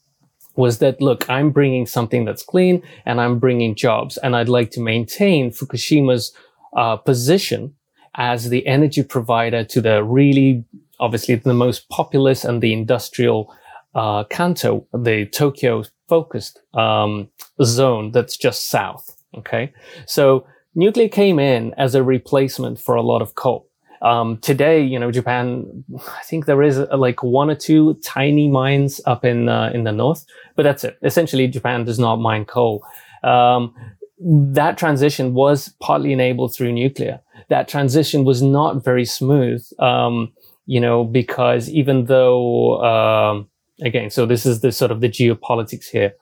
was 0.56 0.80
that, 0.80 1.02
look, 1.02 1.30
I'm 1.30 1.52
bringing 1.52 1.86
something 1.86 2.26
that's 2.26 2.44
clean 2.44 2.82
and 3.06 3.20
I'm 3.20 3.40
bringing 3.40 3.76
jobs 3.76 4.18
and 4.18 4.36
I'd 4.36 4.50
like 4.50 4.72
to 4.72 4.82
maintain 4.82 5.52
Fukushima's 5.52 6.34
uh, 6.76 6.98
position 6.98 7.76
as 8.16 8.50
the 8.50 8.66
energy 8.66 9.04
provider 9.04 9.64
to 9.66 9.82
the 9.82 10.04
really, 10.04 10.64
obviously 11.00 11.36
the 11.36 11.54
most 11.54 11.90
populous 11.90 12.46
and 12.46 12.62
the 12.62 12.72
industrial 12.72 13.54
uh, 13.94 14.24
Kanto, 14.26 14.88
the 14.94 15.26
Tokyo 15.26 15.84
focused 16.08 16.62
um, 16.74 17.30
zone 17.64 18.12
that's 18.12 18.38
just 18.38 18.70
south. 18.70 19.16
Okay. 19.38 19.74
So 20.06 20.46
nuclear 20.76 21.10
came 21.10 21.40
in 21.40 21.74
as 21.78 21.96
a 21.96 22.04
replacement 22.04 22.80
for 22.80 22.96
a 22.96 23.02
lot 23.02 23.22
of 23.22 23.36
coal. 23.36 23.70
Um, 24.02 24.38
today, 24.38 24.82
you 24.84 25.00
know, 25.00 25.12
Japan, 25.12 25.84
I 25.98 26.22
think 26.24 26.46
there 26.46 26.62
is 26.62 26.80
uh, 26.80 26.88
like 26.98 27.24
one 27.24 27.50
or 27.50 27.56
two 27.56 27.96
tiny 28.04 28.50
mines 28.50 29.02
up 29.06 29.26
in, 29.26 29.50
uh, 29.50 29.72
in 29.74 29.84
the 29.84 29.92
north, 29.92 30.26
but 30.56 30.64
that's 30.64 30.84
it. 30.84 30.98
Essentially, 31.04 31.48
Japan 31.48 31.86
does 31.86 32.00
not 32.00 32.18
mine 32.18 32.46
coal. 32.46 32.86
Um, 33.24 33.74
that 34.20 34.78
transition 34.78 35.34
was 35.34 35.74
partly 35.82 36.14
enabled 36.14 36.54
through 36.54 36.72
nuclear. 36.72 37.22
That 37.50 37.68
transition 37.68 38.24
was 38.24 38.42
not 38.42 38.84
very 38.84 39.06
smooth, 39.06 39.66
um, 39.80 40.32
you 40.66 40.80
know, 40.80 41.04
because 41.04 41.70
even 41.70 42.06
though, 42.06 42.84
um, 42.84 43.50
again, 43.82 44.10
so 44.10 44.26
this 44.26 44.46
is 44.46 44.62
the 44.62 44.72
sort 44.72 44.92
of 44.92 45.02
the 45.02 45.10
geopolitics 45.10 45.86
here. 45.86 46.14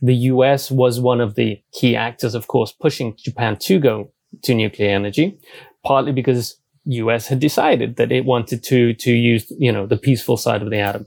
The 0.00 0.14
US 0.14 0.70
was 0.70 1.00
one 1.00 1.20
of 1.20 1.34
the 1.34 1.60
key 1.72 1.96
actors, 1.96 2.34
of 2.34 2.46
course, 2.46 2.72
pushing 2.72 3.16
Japan 3.16 3.56
to 3.60 3.78
go 3.78 4.10
to 4.42 4.54
nuclear 4.54 4.90
energy, 4.90 5.38
partly 5.84 6.12
because 6.12 6.56
US 6.84 7.26
had 7.26 7.40
decided 7.40 7.96
that 7.96 8.12
it 8.12 8.24
wanted 8.24 8.62
to, 8.64 8.94
to 8.94 9.12
use, 9.12 9.50
you 9.58 9.72
know, 9.72 9.86
the 9.86 9.96
peaceful 9.96 10.36
side 10.36 10.62
of 10.62 10.70
the 10.70 10.78
atom. 10.78 11.06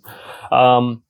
Um, 0.52 1.04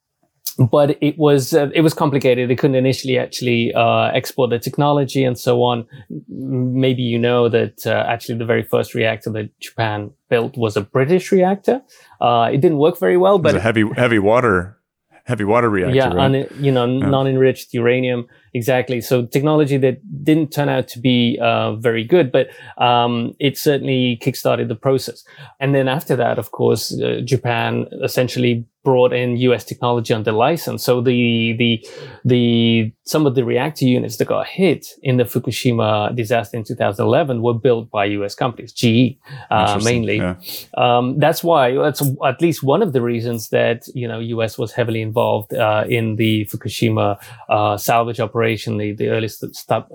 but 0.57 0.98
it 1.01 1.17
was 1.17 1.53
uh, 1.53 1.69
it 1.74 1.81
was 1.81 1.93
complicated. 1.93 2.50
They 2.50 2.55
couldn't 2.55 2.77
initially 2.77 3.17
actually 3.17 3.74
uh, 3.74 4.12
export 4.13 4.51
the 4.51 4.60
technology 4.60 5.24
and 5.24 5.38
so 5.38 5.62
on. 5.63 5.86
Maybe 6.29 7.01
you 7.01 7.19
know 7.19 7.50
that 7.50 7.86
uh, 7.86 8.05
actually 8.07 8.38
the 8.38 8.45
very 8.45 8.63
first 8.63 8.93
reactor 8.93 9.31
that 9.31 9.60
Japan 9.60 10.12
built 10.29 10.55
was 10.57 10.77
a 10.77 10.81
British 10.81 11.31
reactor. 11.31 11.81
Uh, 12.22 12.50
it 12.53 12.62
didn't 12.62 12.77
work 12.77 12.98
very 13.00 13.17
well, 13.17 13.38
but 13.38 13.50
it 13.50 13.53
was 13.55 13.60
a 13.60 13.63
heavy 13.63 13.84
heavy 13.95 14.19
water 14.19 14.79
heavy 15.25 15.44
water 15.44 15.70
reactor. 15.70 15.96
Yeah, 15.96 16.08
right? 16.08 16.25
un, 16.25 16.48
you 16.60 16.72
know, 16.72 16.86
yeah. 16.86 17.10
non-enriched 17.10 17.74
uranium. 17.74 18.27
Exactly. 18.53 19.01
So 19.01 19.25
technology 19.25 19.77
that 19.77 19.98
didn't 20.24 20.51
turn 20.51 20.70
out 20.70 20.88
to 20.89 21.00
be 21.00 21.38
uh, 21.41 21.75
very 21.75 22.03
good, 22.03 22.32
but 22.32 22.48
um, 22.77 23.34
it 23.39 23.58
certainly 23.58 24.20
kickstarted 24.22 24.67
the 24.67 24.75
process. 24.75 25.25
And 25.60 25.75
then 25.75 25.88
after 25.88 26.15
that, 26.15 26.39
of 26.39 26.51
course, 26.51 26.98
uh, 27.01 27.22
Japan 27.25 27.88
essentially 28.03 28.65
brought 28.86 29.12
in 29.12 29.36
U.S. 29.48 29.65
technology 29.65 30.13
under 30.13 30.32
license. 30.32 30.84
So 30.86 31.01
the 31.01 31.54
the 31.58 31.86
the 32.24 32.94
some 33.04 33.25
of 33.25 33.36
the 33.36 33.44
reactor 33.44 33.86
units 33.86 34.15
that 34.18 34.27
got 34.30 34.48
hit 34.48 34.88
in 35.04 35.18
the 35.18 35.25
Fukushima 35.25 36.15
disaster 36.15 36.56
in 36.56 36.63
2011 36.63 37.42
were 37.42 37.54
built 37.54 37.92
by 37.92 38.06
U.S. 38.20 38.36
companies, 38.36 38.72
GE 38.72 39.18
uh, 39.51 39.82
mainly. 39.84 40.18
Yeah. 40.18 40.36
Um, 40.77 41.20
that's 41.20 41.44
why 41.44 41.74
that's 41.74 42.01
at 42.25 42.42
least 42.42 42.63
one 42.63 42.82
of 42.82 42.94
the 42.94 43.01
reasons 43.01 43.50
that 43.50 43.88
you 43.94 44.08
know 44.08 44.20
U.S. 44.20 44.58
was 44.58 44.72
heavily 44.72 45.01
involved 45.01 45.54
uh, 45.54 45.84
in 45.89 46.15
the 46.15 46.46
Fukushima 46.46 47.18
uh, 47.50 47.77
salvage 47.77 48.22
operation, 48.22 48.77
the 48.77 48.94
the 48.94 49.10
earliest 49.10 49.44
st- 49.54 49.86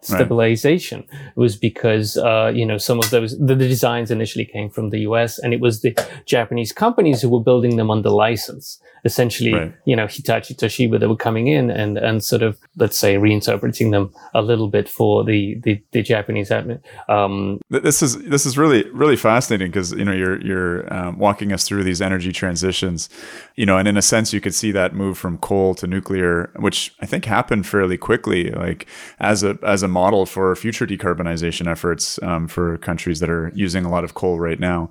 stabilization 0.00 1.04
right. 1.12 1.36
was 1.36 1.56
because 1.56 2.16
uh, 2.18 2.52
you 2.54 2.64
know 2.64 2.78
some 2.78 2.98
of 2.98 3.10
those 3.10 3.36
the, 3.38 3.54
the, 3.54 3.68
designs 3.68 4.10
initially 4.10 4.44
came 4.44 4.70
from 4.70 4.90
the 4.90 5.00
US 5.00 5.38
and 5.38 5.52
it 5.52 5.60
was 5.60 5.82
the 5.82 5.94
Japanese 6.24 6.72
companies 6.72 7.20
who 7.20 7.28
were 7.28 7.42
building 7.42 7.76
them 7.76 7.90
under 7.90 8.08
license 8.08 8.80
essentially 9.04 9.52
right. 9.52 9.74
you 9.84 9.96
know 9.96 10.06
Hitachi 10.06 10.54
Toshiba 10.54 11.00
that 11.00 11.08
were 11.08 11.16
coming 11.16 11.48
in 11.48 11.70
and 11.70 11.98
and 11.98 12.22
sort 12.22 12.42
of 12.42 12.58
let's 12.76 12.96
say 12.96 13.16
reinterpreting 13.16 13.90
them 13.90 14.12
a 14.34 14.42
little 14.42 14.68
bit 14.68 14.88
for 14.88 15.24
the 15.24 15.58
the, 15.64 15.82
the 15.92 16.02
Japanese 16.02 16.50
admin 16.50 16.80
um, 17.08 17.60
this 17.70 18.02
is 18.02 18.18
this 18.24 18.46
is 18.46 18.56
really 18.56 18.88
really 18.90 19.16
fascinating 19.16 19.68
because 19.68 19.92
you 19.92 20.04
know 20.04 20.12
you're 20.12 20.40
you're 20.40 20.92
um, 20.94 21.18
walking 21.18 21.52
us 21.52 21.64
through 21.64 21.82
these 21.82 22.00
energy 22.00 22.32
transitions 22.32 23.08
you 23.56 23.66
know 23.66 23.76
and 23.78 23.88
in 23.88 23.96
a 23.96 24.02
sense 24.02 24.32
you 24.32 24.40
could 24.40 24.54
see 24.54 24.70
that 24.70 24.94
move 24.94 25.18
from 25.18 25.38
coal 25.38 25.74
to 25.74 25.86
nuclear 25.86 26.50
which 26.56 26.94
I 27.00 27.06
think 27.06 27.24
happened 27.24 27.66
fairly 27.66 27.96
quickly 27.96 28.50
like 28.50 28.86
as 29.18 29.42
a 29.42 29.58
as 29.62 29.82
a 29.82 29.88
model 29.98 30.26
for 30.26 30.54
future 30.54 30.86
decarbonization 30.86 31.66
efforts 31.66 32.22
um, 32.22 32.46
for 32.46 32.78
countries 32.78 33.18
that 33.20 33.30
are 33.30 33.50
using 33.54 33.84
a 33.84 33.90
lot 33.90 34.04
of 34.04 34.14
coal 34.14 34.38
right 34.38 34.60
now. 34.60 34.90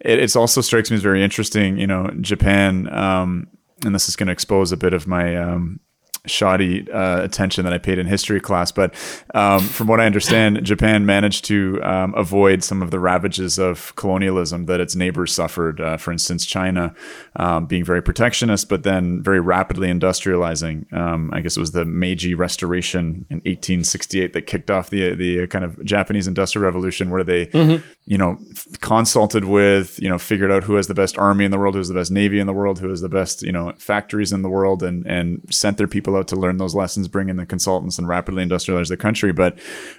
It 0.00 0.18
it's 0.18 0.36
also 0.36 0.60
strikes 0.60 0.90
me 0.90 0.96
as 0.96 1.02
very 1.02 1.22
interesting. 1.22 1.78
You 1.78 1.86
know, 1.86 2.10
Japan, 2.20 2.92
um, 2.92 3.48
and 3.84 3.94
this 3.94 4.08
is 4.08 4.16
going 4.16 4.26
to 4.26 4.32
expose 4.32 4.70
a 4.72 4.76
bit 4.76 4.92
of 4.92 5.06
my 5.06 5.36
um, 5.36 5.80
shoddy 6.26 6.88
uh, 6.90 7.22
attention 7.22 7.64
that 7.64 7.72
I 7.72 7.78
paid 7.78 7.98
in 7.98 8.06
history 8.06 8.40
class. 8.40 8.70
But 8.70 8.94
um, 9.34 9.60
from 9.60 9.88
what 9.88 10.00
I 10.00 10.06
understand, 10.06 10.64
Japan 10.64 11.04
managed 11.04 11.44
to 11.46 11.82
um, 11.82 12.14
avoid 12.14 12.62
some 12.62 12.80
of 12.80 12.90
the 12.90 13.00
ravages 13.00 13.58
of 13.58 13.94
colonialism 13.96 14.66
that 14.66 14.80
its 14.80 14.94
neighbors 14.94 15.32
suffered. 15.32 15.80
Uh, 15.80 15.96
for 15.96 16.12
instance, 16.12 16.46
China 16.46 16.94
um, 17.36 17.66
being 17.66 17.84
very 17.84 18.02
protectionist, 18.02 18.68
but 18.68 18.84
then 18.84 19.22
very 19.22 19.40
rapidly 19.40 19.88
industrializing. 19.88 20.92
Um, 20.92 21.30
I 21.32 21.40
guess 21.40 21.56
it 21.56 21.60
was 21.60 21.72
the 21.72 21.84
Meiji 21.84 22.34
Restoration 22.34 23.26
in 23.28 23.38
1868 23.38 24.32
that 24.32 24.42
kicked 24.42 24.70
off 24.70 24.90
the 24.90 25.14
the 25.14 25.46
kind 25.48 25.64
of 25.64 25.84
Japanese 25.84 26.28
Industrial 26.28 26.64
Revolution, 26.64 27.10
where 27.10 27.24
they, 27.24 27.46
mm-hmm. 27.46 27.84
You 28.04 28.18
know, 28.18 28.36
consulted 28.80 29.44
with, 29.44 30.00
you 30.02 30.08
know, 30.08 30.18
figured 30.18 30.50
out 30.50 30.64
who 30.64 30.74
has 30.74 30.88
the 30.88 30.94
best 30.94 31.16
army 31.18 31.44
in 31.44 31.52
the 31.52 31.58
world, 31.58 31.74
who 31.74 31.78
has 31.78 31.86
the 31.86 31.94
best 31.94 32.10
navy 32.10 32.40
in 32.40 32.48
the 32.48 32.52
world, 32.52 32.80
who 32.80 32.88
has 32.88 33.00
the 33.00 33.08
best, 33.08 33.42
you 33.42 33.52
know, 33.52 33.72
factories 33.78 34.32
in 34.32 34.42
the 34.42 34.48
world, 34.48 34.82
and 34.82 35.06
and 35.06 35.40
sent 35.50 35.78
their 35.78 35.86
people 35.86 36.16
out 36.16 36.26
to 36.28 36.36
learn 36.36 36.56
those 36.56 36.74
lessons, 36.74 37.06
bring 37.06 37.28
in 37.28 37.36
the 37.36 37.46
consultants, 37.46 37.98
and 37.98 38.08
rapidly 38.08 38.44
industrialize 38.44 38.88
the 38.88 38.96
country. 38.96 39.32
But 39.32 39.56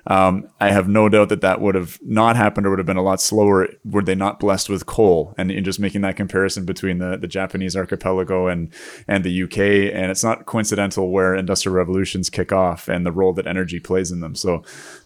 um, 0.08 0.50
I 0.60 0.72
have 0.72 0.90
no 0.90 1.08
doubt 1.08 1.30
that 1.30 1.42
that 1.42 1.62
would 1.62 1.76
have 1.76 1.98
not 2.02 2.36
happened 2.36 2.68
or 2.68 2.72
would 2.72 2.80
have 2.80 2.86
been 2.86 2.98
a 2.98 3.04
lot 3.04 3.22
slower 3.22 3.70
were 3.86 4.04
they 4.04 4.16
not 4.16 4.38
blessed 4.38 4.68
with 4.68 4.86
coal. 4.86 5.34
And 5.38 5.50
in 5.50 5.64
just 5.64 5.80
making 5.80 6.02
that 6.02 6.18
comparison 6.18 6.66
between 6.66 6.98
the, 6.98 7.18
the 7.18 7.28
Japanese 7.28 7.76
archipelago 7.76 8.48
and 8.48 8.74
and 9.08 9.24
the 9.24 9.44
UK, 9.44 9.58
and 9.94 10.12
it's 10.12 10.26
not 10.26 10.46
coincidental 10.46 11.10
where 11.10 11.36
industrial 11.36 11.76
revolutions 11.76 12.30
kick 12.30 12.52
off 12.52 12.90
and 12.90 13.06
the 13.06 13.14
role 13.14 13.32
that 13.34 13.48
energy 13.48 13.80
plays 13.80 14.12
in 14.12 14.20
them. 14.20 14.36
So 14.36 14.64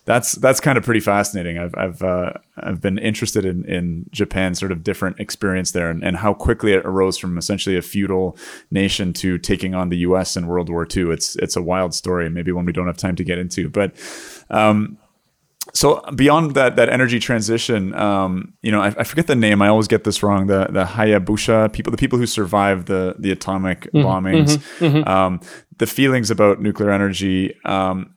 that's 0.08 0.32
that's 0.34 0.62
kind 0.62 0.78
of 0.78 0.86
pretty 0.86 1.02
fascinating. 1.02 1.60
I've 1.60 1.76
I've 1.76 2.02
uh, 2.02 2.32
I've 2.56 2.80
been 2.80 2.98
interested 2.98 3.44
in 3.44 3.66
in 3.66 4.06
Japan's 4.12 4.58
sort 4.58 4.72
of 4.72 4.82
different 4.82 5.20
experience 5.20 5.72
there 5.72 5.90
and, 5.90 6.02
and 6.02 6.16
how 6.16 6.34
quickly 6.34 6.72
it 6.72 6.86
arose 6.86 7.18
from 7.18 7.38
essentially 7.38 7.76
a 7.76 7.82
feudal 7.82 8.38
nation 8.72 9.12
to 9.14 9.38
taking 9.38 9.76
on 9.76 9.90
the 9.90 9.98
U.S. 9.98 10.38
in 10.38 10.48
World 10.48 10.70
War 10.70 10.88
II. 10.90 11.12
It's 11.12 11.36
it's 11.36 11.58
a 11.58 11.62
wild 11.62 11.94
story, 11.94 12.30
maybe 12.30 12.54
one 12.54 12.66
we 12.66 12.72
don't 12.72 12.88
have 12.88 12.98
time 12.98 13.16
to 13.18 13.24
get 13.24 13.38
into, 13.38 13.70
but. 13.70 13.94
Um, 14.50 14.98
so 15.74 16.00
beyond 16.16 16.56
that 16.56 16.78
that 16.78 16.88
energy 16.88 17.20
transition, 17.20 17.94
um, 17.94 18.54
you 18.62 18.72
know, 18.72 18.82
I, 18.82 18.88
I, 18.98 19.04
forget 19.04 19.28
the 19.28 19.36
name. 19.36 19.62
I 19.62 19.68
always 19.68 19.90
get 19.90 20.06
this 20.06 20.24
wrong. 20.24 20.48
The 20.48 20.68
the 20.70 20.86
Hayabusa 20.86 21.74
people, 21.74 21.92
the 21.92 21.98
people 21.98 22.18
who 22.18 22.26
survived 22.26 22.88
the 22.88 23.16
the 23.20 23.32
atomic 23.32 23.82
mm-hmm, 23.82 23.98
bombings, 23.98 24.58
mm-hmm, 24.58 24.86
mm-hmm. 24.86 25.10
Um, 25.10 25.42
the 25.78 25.86
feelings 25.86 26.32
about 26.32 26.62
nuclear 26.62 26.90
energy. 26.90 27.54
Um, 27.66 28.16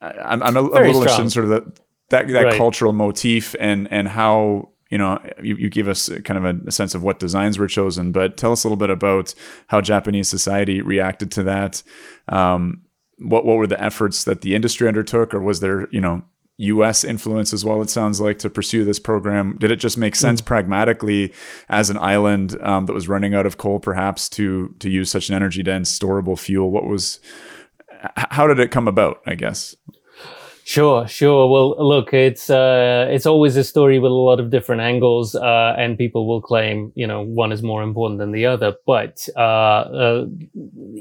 I'm, 0.00 0.42
I'm 0.42 0.56
a, 0.56 0.60
a 0.60 0.62
little 0.62 0.86
interested 0.86 1.22
in 1.22 1.30
sort 1.30 1.44
of 1.46 1.50
the, 1.50 1.72
that 2.10 2.28
that 2.28 2.44
right. 2.44 2.56
cultural 2.56 2.92
motif 2.92 3.54
and 3.58 3.90
and 3.90 4.08
how 4.08 4.70
you 4.90 4.98
know 4.98 5.20
you, 5.42 5.56
you 5.56 5.70
give 5.70 5.88
us 5.88 6.08
kind 6.24 6.38
of 6.38 6.44
a, 6.44 6.68
a, 6.68 6.72
sense 6.72 6.94
of 6.94 7.02
what 7.02 7.18
designs 7.18 7.58
were 7.58 7.66
chosen, 7.66 8.12
but 8.12 8.36
tell 8.36 8.52
us 8.52 8.64
a 8.64 8.68
little 8.68 8.76
bit 8.76 8.90
about 8.90 9.34
how 9.66 9.80
Japanese 9.80 10.28
society 10.28 10.80
reacted 10.80 11.30
to 11.32 11.42
that. 11.44 11.82
Um, 12.28 12.82
what 13.18 13.44
what 13.44 13.56
were 13.56 13.66
the 13.66 13.82
efforts 13.82 14.24
that 14.24 14.42
the 14.42 14.54
industry 14.54 14.88
undertook, 14.88 15.34
or 15.34 15.40
was 15.40 15.60
there 15.60 15.88
you 15.90 16.00
know 16.00 16.22
U.S. 16.58 17.04
influence 17.04 17.52
as 17.52 17.64
well. 17.64 17.80
It 17.82 17.90
sounds 17.90 18.20
like 18.20 18.40
to 18.40 18.50
pursue 18.50 18.84
this 18.84 18.98
program. 18.98 19.56
Did 19.58 19.70
it 19.70 19.76
just 19.76 19.96
make 19.96 20.16
sense 20.16 20.40
mm. 20.40 20.46
pragmatically 20.46 21.32
as 21.68 21.88
an 21.88 21.98
island 21.98 22.60
um, 22.62 22.86
that 22.86 22.92
was 22.92 23.08
running 23.08 23.34
out 23.34 23.46
of 23.46 23.58
coal, 23.58 23.78
perhaps 23.78 24.28
to 24.30 24.74
to 24.80 24.90
use 24.90 25.10
such 25.10 25.28
an 25.28 25.36
energy 25.36 25.62
dense 25.62 25.96
storable 25.96 26.38
fuel? 26.38 26.70
What 26.70 26.84
was 26.84 27.20
how 28.14 28.46
did 28.46 28.58
it 28.60 28.70
come 28.70 28.88
about? 28.88 29.20
I 29.26 29.34
guess. 29.34 29.76
Sure, 30.68 31.08
sure. 31.08 31.48
Well, 31.48 31.76
look, 31.78 32.12
it's 32.12 32.50
uh, 32.50 33.06
it's 33.08 33.24
always 33.24 33.56
a 33.56 33.64
story 33.64 33.98
with 33.98 34.10
a 34.10 34.14
lot 34.14 34.38
of 34.38 34.50
different 34.50 34.82
angles, 34.82 35.34
uh, 35.34 35.74
and 35.78 35.96
people 35.96 36.28
will 36.28 36.42
claim, 36.42 36.92
you 36.94 37.06
know, 37.06 37.22
one 37.22 37.52
is 37.52 37.62
more 37.62 37.82
important 37.82 38.18
than 38.18 38.32
the 38.32 38.44
other. 38.44 38.74
But 38.84 39.26
uh, 39.34 39.40
uh 39.40 40.26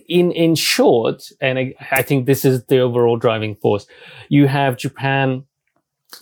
in 0.07 0.31
in 0.31 0.55
short, 0.55 1.29
and 1.41 1.59
I, 1.59 1.73
I 1.91 2.01
think 2.01 2.27
this 2.27 2.45
is 2.45 2.63
the 2.67 2.79
overall 2.79 3.17
driving 3.17 3.55
force, 3.55 3.87
you 4.29 4.47
have 4.47 4.77
Japan 4.77 5.43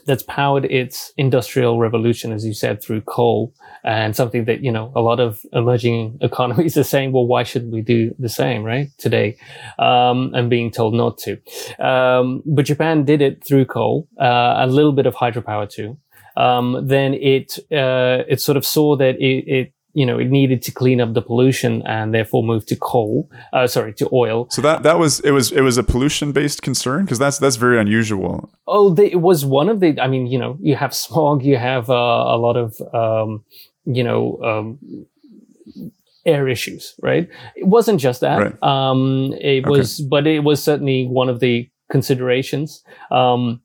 that's 0.05 0.23
powered 0.23 0.65
its 0.65 1.13
industrial 1.17 1.79
revolution, 1.79 2.31
as 2.31 2.45
you 2.45 2.53
said, 2.53 2.81
through 2.81 3.01
coal 3.01 3.53
and 3.83 4.15
something 4.15 4.45
that, 4.45 4.61
you 4.61 4.71
know, 4.71 4.91
a 4.95 5.01
lot 5.01 5.19
of 5.19 5.41
emerging 5.53 6.17
economies 6.21 6.77
are 6.77 6.83
saying, 6.83 7.11
well, 7.11 7.27
why 7.27 7.43
shouldn't 7.43 7.71
we 7.71 7.81
do 7.81 8.13
the 8.19 8.29
same, 8.29 8.63
right? 8.63 8.89
Today, 8.97 9.37
um, 9.79 10.33
and 10.33 10.49
being 10.49 10.71
told 10.71 10.93
not 10.93 11.17
to. 11.19 11.39
Um, 11.83 12.43
but 12.45 12.65
Japan 12.65 13.05
did 13.05 13.21
it 13.21 13.43
through 13.43 13.65
coal, 13.65 14.07
uh, 14.19 14.55
a 14.57 14.67
little 14.67 14.93
bit 14.93 15.05
of 15.05 15.15
hydropower 15.15 15.69
too. 15.69 15.97
Um, 16.37 16.85
then 16.85 17.13
it, 17.13 17.57
uh, 17.71 18.23
it 18.27 18.41
sort 18.41 18.57
of 18.57 18.65
saw 18.65 18.97
that 18.97 19.15
it, 19.15 19.47
it 19.47 19.73
you 19.95 20.05
know, 20.05 20.19
it 20.19 20.29
needed 20.29 20.61
to 20.61 20.71
clean 20.71 20.99
up 20.99 21.13
the 21.13 21.21
pollution 21.21 21.81
and 21.87 22.13
therefore 22.13 22.43
move 22.43 22.65
to 22.65 22.75
coal, 22.75 23.31
uh, 23.53 23.65
sorry, 23.65 23.93
to 23.93 24.09
oil. 24.11 24.45
So 24.51 24.61
that, 24.61 24.83
that 24.83 24.99
was, 24.99 25.21
it 25.21 25.31
was, 25.31 25.53
it 25.53 25.61
was 25.61 25.77
a 25.77 25.83
pollution 25.83 26.33
based 26.33 26.61
concern 26.61 27.05
because 27.05 27.17
that's, 27.17 27.37
that's 27.37 27.55
very 27.55 27.79
unusual. 27.79 28.51
Oh, 28.67 28.93
they, 28.93 29.09
it 29.09 29.21
was 29.21 29.45
one 29.45 29.69
of 29.69 29.79
the, 29.79 29.97
I 30.01 30.07
mean, 30.07 30.27
you 30.27 30.37
know, 30.37 30.57
you 30.59 30.75
have 30.75 30.93
smog, 30.93 31.43
you 31.43 31.55
have 31.55 31.89
uh, 31.89 31.93
a 31.93 32.37
lot 32.37 32.57
of, 32.57 32.75
um, 32.93 33.45
you 33.85 34.03
know, 34.03 34.37
um, 34.43 35.07
air 36.25 36.49
issues, 36.49 36.95
right? 37.01 37.29
It 37.55 37.67
wasn't 37.67 38.01
just 38.01 38.19
that. 38.19 38.37
Right. 38.37 38.63
Um, 38.63 39.33
it 39.39 39.63
okay. 39.63 39.69
was, 39.69 40.01
but 40.01 40.27
it 40.27 40.43
was 40.43 40.61
certainly 40.61 41.07
one 41.07 41.29
of 41.29 41.39
the 41.39 41.69
considerations. 41.89 42.83
Um, 43.11 43.61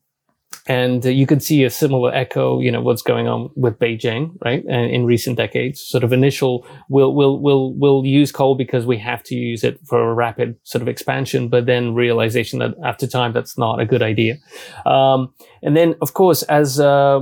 and 0.67 1.05
uh, 1.05 1.09
you 1.09 1.25
could 1.25 1.41
see 1.41 1.63
a 1.63 1.69
similar 1.69 2.13
echo, 2.13 2.59
you 2.59 2.71
know, 2.71 2.81
what's 2.81 3.01
going 3.01 3.27
on 3.27 3.49
with 3.55 3.79
Beijing, 3.79 4.37
right? 4.45 4.63
And 4.69 4.91
in 4.91 5.05
recent 5.05 5.37
decades, 5.37 5.81
sort 5.81 6.03
of 6.03 6.13
initial, 6.13 6.65
we'll, 6.87 7.13
we'll, 7.15 7.39
we'll, 7.39 7.73
we'll 7.73 8.05
use 8.05 8.31
coal 8.31 8.55
because 8.55 8.85
we 8.85 8.97
have 8.97 9.23
to 9.23 9.35
use 9.35 9.63
it 9.63 9.79
for 9.85 10.09
a 10.09 10.13
rapid 10.13 10.55
sort 10.63 10.81
of 10.81 10.87
expansion, 10.87 11.49
but 11.49 11.65
then 11.65 11.95
realization 11.95 12.59
that 12.59 12.75
after 12.83 13.07
time, 13.07 13.33
that's 13.33 13.57
not 13.57 13.79
a 13.79 13.85
good 13.85 14.01
idea. 14.01 14.37
Um, 14.85 15.33
and 15.63 15.75
then, 15.75 15.95
of 16.01 16.13
course, 16.13 16.43
as, 16.43 16.79
uh, 16.79 17.21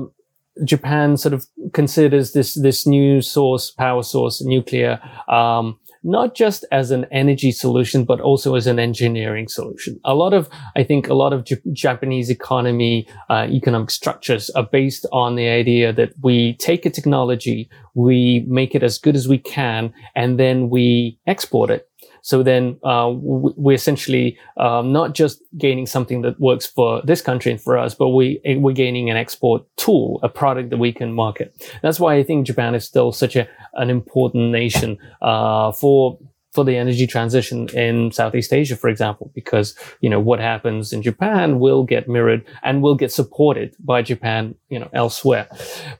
Japan 0.65 1.15
sort 1.15 1.33
of 1.33 1.45
considers 1.71 2.33
this, 2.33 2.55
this 2.55 2.85
new 2.85 3.21
source, 3.21 3.71
power 3.71 4.03
source, 4.03 4.41
nuclear, 4.41 4.99
um, 5.29 5.79
not 6.03 6.35
just 6.35 6.65
as 6.71 6.91
an 6.91 7.05
energy 7.11 7.51
solution, 7.51 8.05
but 8.05 8.21
also 8.21 8.55
as 8.55 8.67
an 8.67 8.79
engineering 8.79 9.47
solution. 9.47 9.99
A 10.05 10.15
lot 10.15 10.33
of, 10.33 10.49
I 10.75 10.83
think 10.83 11.07
a 11.07 11.13
lot 11.13 11.33
of 11.33 11.43
J- 11.43 11.57
Japanese 11.73 12.29
economy, 12.29 13.07
uh, 13.29 13.47
economic 13.49 13.91
structures 13.91 14.49
are 14.51 14.67
based 14.71 15.05
on 15.11 15.35
the 15.35 15.47
idea 15.47 15.91
that 15.93 16.13
we 16.21 16.55
take 16.55 16.85
a 16.85 16.89
technology, 16.89 17.69
we 17.93 18.45
make 18.47 18.75
it 18.75 18.83
as 18.83 18.97
good 18.97 19.15
as 19.15 19.27
we 19.27 19.37
can, 19.37 19.93
and 20.15 20.39
then 20.39 20.69
we 20.69 21.19
export 21.27 21.69
it 21.69 21.88
so 22.29 22.43
then 22.43 22.77
uh, 22.83 23.09
we're 23.11 23.73
essentially 23.73 24.37
um, 24.57 24.93
not 24.93 25.15
just 25.15 25.41
gaining 25.57 25.87
something 25.87 26.21
that 26.21 26.39
works 26.39 26.67
for 26.67 27.01
this 27.03 27.21
country 27.23 27.51
and 27.51 27.59
for 27.59 27.75
us, 27.75 27.95
but 27.95 28.09
we 28.09 28.39
we're 28.45 28.71
gaining 28.85 29.09
an 29.09 29.17
export 29.17 29.63
tool, 29.77 30.19
a 30.21 30.29
product 30.29 30.69
that 30.69 30.77
we 30.77 30.93
can 30.93 31.11
market. 31.11 31.47
That's 31.81 31.99
why 31.99 32.13
I 32.13 32.23
think 32.23 32.45
Japan 32.45 32.75
is 32.75 32.85
still 32.85 33.11
such 33.11 33.35
a 33.35 33.47
an 33.73 33.89
important 33.89 34.51
nation 34.51 34.99
uh, 35.23 35.71
for 35.71 36.19
for 36.53 36.63
the 36.63 36.77
energy 36.77 37.07
transition 37.07 37.67
in 37.69 38.11
Southeast 38.11 38.53
Asia, 38.53 38.75
for 38.75 38.89
example, 38.89 39.31
because, 39.33 39.75
you 40.01 40.09
know, 40.09 40.19
what 40.19 40.39
happens 40.39 40.93
in 40.93 41.01
Japan 41.01 41.59
will 41.59 41.83
get 41.83 42.07
mirrored 42.07 42.43
and 42.63 42.81
will 42.81 42.95
get 42.95 43.11
supported 43.11 43.75
by 43.79 44.01
Japan, 44.01 44.55
you 44.69 44.79
know, 44.79 44.89
elsewhere. 44.93 45.47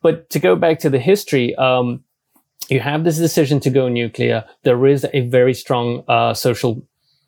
But 0.02 0.30
to 0.32 0.40
go 0.40 0.56
back 0.56 0.80
to 0.80 0.90
the 0.90 1.00
history, 1.00 1.56
um, 1.56 2.04
you 2.70 2.80
have 2.80 3.04
this 3.04 3.18
decision 3.18 3.60
to 3.62 3.70
go 3.70 3.90
nuclear. 3.90 4.46
There 4.64 4.86
is 4.86 5.06
a 5.14 5.22
very 5.28 5.54
strong 5.54 6.04
uh, 6.08 6.34
social 6.34 6.86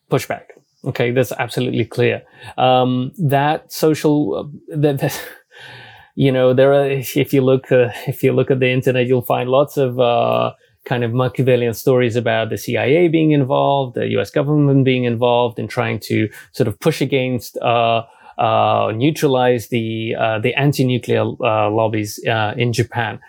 pushback. 0.09 0.43
Okay, 0.83 1.11
that's 1.11 1.31
absolutely 1.31 1.85
clear. 1.85 2.23
Um, 2.57 3.11
that 3.17 3.71
social 3.71 4.35
uh, 4.35 4.77
that, 4.77 4.99
that, 4.99 5.27
you 6.15 6.31
know 6.31 6.53
there 6.53 6.73
are 6.73 6.89
if 6.89 7.33
you 7.33 7.41
look 7.41 7.71
uh, 7.71 7.89
if 8.07 8.23
you 8.23 8.33
look 8.33 8.51
at 8.51 8.59
the 8.59 8.69
internet, 8.69 9.07
you'll 9.07 9.21
find 9.21 9.49
lots 9.49 9.77
of 9.77 9.99
uh, 9.99 10.53
kind 10.85 11.03
of 11.03 11.13
Machiavellian 11.13 11.73
stories 11.73 12.15
about 12.15 12.49
the 12.49 12.57
CIA 12.57 13.07
being 13.07 13.31
involved, 13.31 13.95
the 13.95 14.07
U.S. 14.17 14.31
government 14.31 14.83
being 14.83 15.03
involved 15.03 15.59
in 15.59 15.67
trying 15.67 15.99
to 16.01 16.29
sort 16.51 16.67
of 16.67 16.79
push 16.79 17.01
against. 17.01 17.57
Uh, 17.57 18.03
uh, 18.37 18.91
neutralize 18.95 19.67
the 19.67 20.15
uh, 20.17 20.39
the 20.39 20.53
anti-nuclear 20.55 21.21
uh, 21.21 21.69
lobbies 21.69 22.19
uh, 22.25 22.53
in 22.57 22.73
Japan 22.73 23.19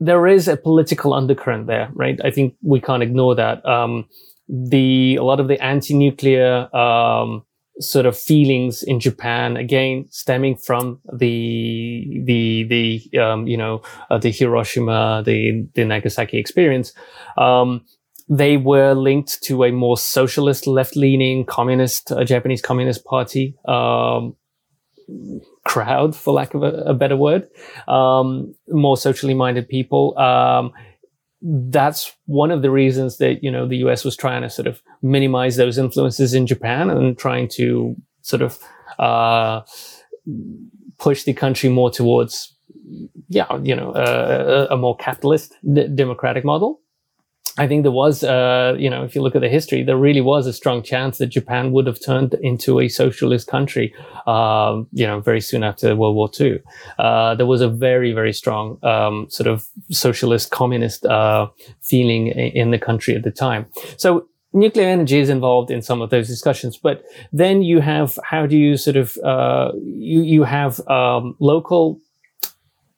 there 0.00 0.26
is 0.26 0.48
a 0.48 0.56
political 0.56 1.12
undercurrent 1.12 1.66
there, 1.66 1.90
right? 1.92 2.20
I 2.24 2.30
think 2.30 2.54
we 2.62 2.80
can't 2.80 3.02
ignore 3.02 3.34
that. 3.34 3.64
Um, 3.66 4.08
the 4.48 5.16
a 5.16 5.22
lot 5.22 5.40
of 5.40 5.48
the 5.48 5.62
anti-nuclear 5.62 6.74
um, 6.74 7.44
sort 7.80 8.06
of 8.06 8.16
feelings 8.16 8.82
in 8.82 9.00
Japan, 9.00 9.56
again, 9.56 10.06
stemming 10.10 10.56
from 10.56 11.00
the 11.12 12.22
the 12.24 12.64
the 12.64 13.18
um, 13.18 13.46
you 13.46 13.56
know 13.56 13.82
uh, 14.10 14.18
the 14.18 14.30
Hiroshima, 14.30 15.22
the 15.24 15.68
the 15.74 15.84
Nagasaki 15.84 16.38
experience. 16.38 16.92
Um, 17.36 17.84
they 18.30 18.58
were 18.58 18.92
linked 18.94 19.42
to 19.44 19.64
a 19.64 19.72
more 19.72 19.96
socialist, 19.96 20.66
left-leaning, 20.66 21.46
communist, 21.46 22.12
uh, 22.12 22.24
Japanese 22.24 22.60
Communist 22.60 23.04
Party 23.06 23.56
um, 23.66 24.36
crowd, 25.68 26.16
for 26.16 26.32
lack 26.32 26.54
of 26.54 26.62
a, 26.62 26.72
a 26.92 26.94
better 26.94 27.16
word, 27.16 27.46
um, 27.86 28.54
more 28.68 28.96
socially 28.96 29.34
minded 29.34 29.68
people. 29.68 30.18
Um, 30.18 30.72
that's 31.42 32.16
one 32.24 32.50
of 32.50 32.62
the 32.62 32.70
reasons 32.70 33.18
that 33.18 33.44
you 33.44 33.50
know 33.50 33.68
the 33.68 33.76
US 33.88 34.04
was 34.04 34.16
trying 34.16 34.42
to 34.42 34.50
sort 34.50 34.66
of 34.66 34.82
minimize 35.02 35.56
those 35.56 35.78
influences 35.78 36.34
in 36.34 36.46
Japan 36.46 36.90
and 36.90 37.16
trying 37.18 37.48
to 37.58 37.94
sort 38.22 38.42
of 38.42 38.58
uh, 38.98 39.60
push 40.98 41.22
the 41.24 41.34
country 41.34 41.68
more 41.68 41.90
towards, 41.90 42.56
yeah, 43.28 43.46
you 43.62 43.76
know, 43.76 43.92
a, 43.94 44.74
a 44.74 44.76
more 44.76 44.96
capitalist 44.96 45.54
d- 45.72 45.88
democratic 45.94 46.44
model. 46.44 46.80
I 47.58 47.66
think 47.66 47.82
there 47.82 47.92
was, 47.92 48.22
uh, 48.22 48.76
you 48.78 48.88
know, 48.88 49.02
if 49.04 49.14
you 49.14 49.22
look 49.22 49.34
at 49.34 49.40
the 49.40 49.48
history, 49.48 49.82
there 49.82 49.96
really 49.96 50.20
was 50.20 50.46
a 50.46 50.52
strong 50.52 50.82
chance 50.82 51.18
that 51.18 51.26
Japan 51.26 51.72
would 51.72 51.86
have 51.88 52.00
turned 52.00 52.34
into 52.34 52.78
a 52.78 52.88
socialist 52.88 53.48
country, 53.48 53.92
um, 54.26 54.86
you 54.92 55.04
know, 55.06 55.18
very 55.20 55.40
soon 55.40 55.64
after 55.64 55.96
World 55.96 56.14
War 56.14 56.30
II. 56.40 56.60
Uh, 56.98 57.34
there 57.34 57.46
was 57.46 57.60
a 57.60 57.68
very, 57.68 58.12
very 58.12 58.32
strong 58.32 58.78
um, 58.84 59.26
sort 59.28 59.48
of 59.48 59.66
socialist 59.90 60.50
communist 60.52 61.04
uh, 61.04 61.48
feeling 61.82 62.28
in 62.28 62.70
the 62.70 62.78
country 62.78 63.16
at 63.16 63.24
the 63.24 63.32
time. 63.32 63.66
So 63.96 64.28
nuclear 64.52 64.88
energy 64.88 65.18
is 65.18 65.28
involved 65.28 65.70
in 65.70 65.82
some 65.82 66.00
of 66.00 66.10
those 66.10 66.28
discussions, 66.28 66.76
but 66.76 67.02
then 67.32 67.62
you 67.62 67.80
have 67.80 68.18
how 68.22 68.46
do 68.46 68.56
you 68.56 68.76
sort 68.76 68.96
of 68.96 69.16
uh, 69.18 69.72
you 69.84 70.22
you 70.22 70.44
have 70.44 70.86
um, 70.88 71.36
local 71.40 72.00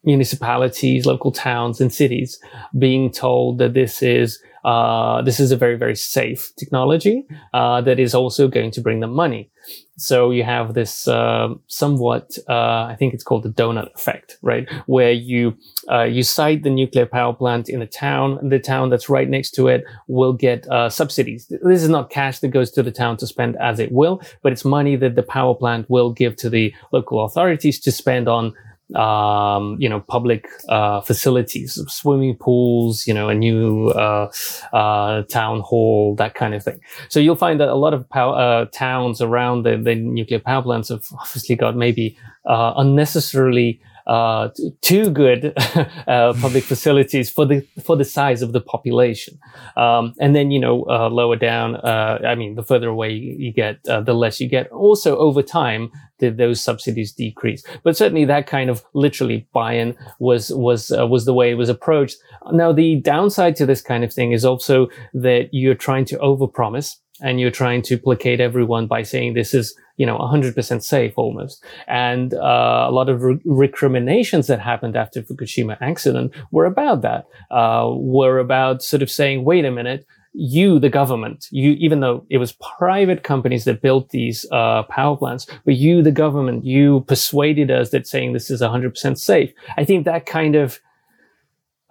municipalities, 0.05 1.07
local 1.07 1.31
towns 1.33 1.81
and 1.81 1.93
cities 1.93 2.39
being 2.79 3.11
told 3.11 3.59
that 3.59 3.75
this 3.75 4.03
is 4.03 4.43
uh, 4.65 5.23
this 5.23 5.41
is 5.41 5.53
a 5.53 5.57
very 5.57 5.77
very 5.77 5.97
safe 5.97 6.53
technology 6.57 7.27
uh, 7.55 7.81
that 7.81 7.99
is 7.99 8.15
also 8.15 8.49
going 8.49 8.71
to 8.71 8.81
bring 8.81 9.01
them 9.01 9.13
money. 9.13 9.51
So 9.97 10.31
you 10.31 10.45
have 10.45 10.73
this 10.73 11.07
uh, 11.07 11.49
somewhat, 11.67 12.39
uh, 12.49 12.85
I 12.85 12.97
think 12.99 13.13
it's 13.13 13.23
called 13.23 13.43
the 13.43 13.51
donut 13.51 13.93
effect, 13.95 14.39
right? 14.41 14.67
Where 14.87 15.13
you 15.13 15.59
uh, 15.91 16.05
you 16.05 16.23
site 16.23 16.63
the 16.63 16.71
nuclear 16.71 17.05
power 17.05 17.35
plant 17.35 17.69
in 17.69 17.83
a 17.83 17.87
town, 17.87 18.49
the 18.49 18.59
town 18.59 18.89
that's 18.89 19.11
right 19.11 19.29
next 19.29 19.51
to 19.53 19.69
it 19.69 19.85
will 20.09 20.33
get 20.33 20.67
uh, 20.69 20.89
subsidies. 20.89 21.47
This 21.49 21.83
is 21.83 21.91
not 21.91 22.09
cash 22.09 22.39
that 22.39 22.49
goes 22.49 22.71
to 22.73 22.83
the 22.83 22.91
town 22.91 23.19
to 23.19 23.27
spend 23.27 23.57
as 23.57 23.79
it 23.79 23.93
will, 23.93 24.23
but 24.43 24.53
it's 24.53 24.65
money 24.65 24.97
that 24.97 25.17
the 25.17 25.23
power 25.23 25.55
plant 25.55 25.89
will 25.91 26.13
give 26.13 26.35
to 26.37 26.49
the 26.49 26.75
local 26.93 27.23
authorities 27.25 27.79
to 27.81 27.93
spend 27.93 28.27
on 28.27 28.55
um, 28.97 29.77
you 29.79 29.89
know, 29.89 30.01
public 30.01 30.49
uh, 30.69 31.01
facilities, 31.01 31.79
swimming 31.89 32.37
pools, 32.37 33.07
you 33.07 33.15
know, 33.15 33.29
a 33.29 33.35
new 33.35 33.89
uh, 33.91 34.31
uh, 34.73 35.23
town 35.23 35.61
hall, 35.61 36.15
that 36.17 36.35
kind 36.35 36.55
of 36.55 36.63
thing. 36.63 36.81
So 37.09 37.21
you'll 37.21 37.37
find 37.37 37.61
that 37.61 37.69
a 37.69 37.75
lot 37.75 37.95
of 37.95 38.09
power, 38.09 38.37
uh, 38.37 38.65
towns 38.67 39.21
around 39.21 39.65
the, 39.65 39.77
the, 39.77 39.95
nuclear 39.95 40.41
power 40.41 40.63
plants 40.63 40.89
have 40.89 41.05
obviously 41.21 41.57
got 41.57 41.77
maybe 41.77 42.17
uh, 42.47 42.75
unnecessarily 42.77 43.81
uh, 44.11 44.49
too 44.81 45.09
good 45.09 45.55
uh, 46.09 46.35
public 46.41 46.65
facilities 46.65 47.31
for 47.31 47.47
the 47.47 47.65
for 47.81 47.97
the 47.97 48.05
size 48.05 48.43
of 48.43 48.53
the 48.53 48.61
population. 48.61 49.39
Um, 49.77 50.15
and 50.19 50.35
then 50.35 50.51
you 50.51 50.59
know 50.59 50.85
uh, 50.91 51.09
lower 51.09 51.37
down, 51.37 51.77
uh, 51.77 52.19
I 52.27 52.35
mean, 52.35 52.57
the 52.57 52.65
further 52.65 52.89
away 52.89 53.13
you 53.13 53.53
get, 53.53 53.79
uh, 53.89 54.01
the 54.01 54.13
less 54.13 54.41
you 54.41 54.49
get. 54.49 54.69
Also, 54.73 55.17
over 55.17 55.43
time, 55.43 55.93
the, 56.19 56.31
those 56.31 56.61
subsidies 56.61 57.13
decrease. 57.13 57.63
But 57.85 57.97
certainly, 57.97 58.25
that 58.25 58.49
kind 58.49 58.69
of 58.69 58.85
literally 58.95 59.47
buy-in 59.53 59.97
was 60.19 60.53
was 60.55 60.91
uh, 60.91 61.07
was 61.07 61.25
the 61.25 61.35
way 61.35 61.53
it 61.53 61.55
was 61.55 61.69
approached. 61.69 62.17
Now, 62.53 62.73
the 62.73 62.97
downside 62.97 63.55
to 63.57 63.67
this 63.67 63.81
kind 63.81 64.03
of 64.03 64.13
thing 64.13 64.33
is 64.33 64.45
also 64.45 64.89
that 65.15 65.51
you're 65.53 65.77
trying 65.77 66.05
to 66.07 66.19
overpromise 66.19 66.97
and 67.23 67.39
you're 67.39 67.51
trying 67.51 67.83
to 67.83 67.97
placate 67.97 68.41
everyone 68.41 68.89
by 68.89 69.03
saying 69.03 69.35
this 69.35 69.55
is 69.55 69.77
you 70.01 70.07
know, 70.07 70.17
100% 70.17 70.83
safe 70.83 71.13
almost. 71.19 71.63
And 71.87 72.33
uh, 72.33 72.87
a 72.89 72.91
lot 72.91 73.11
of 73.11 73.23
re- 73.23 73.39
recriminations 73.45 74.47
that 74.47 74.59
happened 74.59 74.97
after 74.97 75.21
Fukushima 75.21 75.77
accident 75.83 76.33
were 76.53 76.65
about 76.65 77.03
that, 77.03 77.27
uh, 77.51 77.87
were 77.93 78.39
about 78.39 78.83
sort 78.83 79.03
of 79.03 79.11
saying, 79.11 79.45
wait 79.45 79.67
a 79.67 79.71
minute, 79.71 80.07
you, 80.33 80.79
the 80.79 80.89
government, 80.89 81.49
you, 81.51 81.73
even 81.73 82.01
though 82.01 82.25
it 82.31 82.39
was 82.39 82.53
private 82.79 83.25
companies 83.25 83.67
that 83.67 83.83
built 83.83 84.09
these 84.09 84.47
uh, 84.51 84.85
power 84.85 85.19
plants, 85.19 85.47
but 85.67 85.75
you, 85.75 86.01
the 86.01 86.11
government, 86.11 86.65
you 86.65 87.05
persuaded 87.07 87.71
us 87.71 87.91
that 87.91 88.07
saying 88.07 88.33
this 88.33 88.51
is 88.51 88.63
100% 88.63 89.19
safe. 89.19 89.53
I 89.77 89.85
think 89.85 90.07
that 90.07 90.25
kind 90.25 90.57
of 90.57 90.81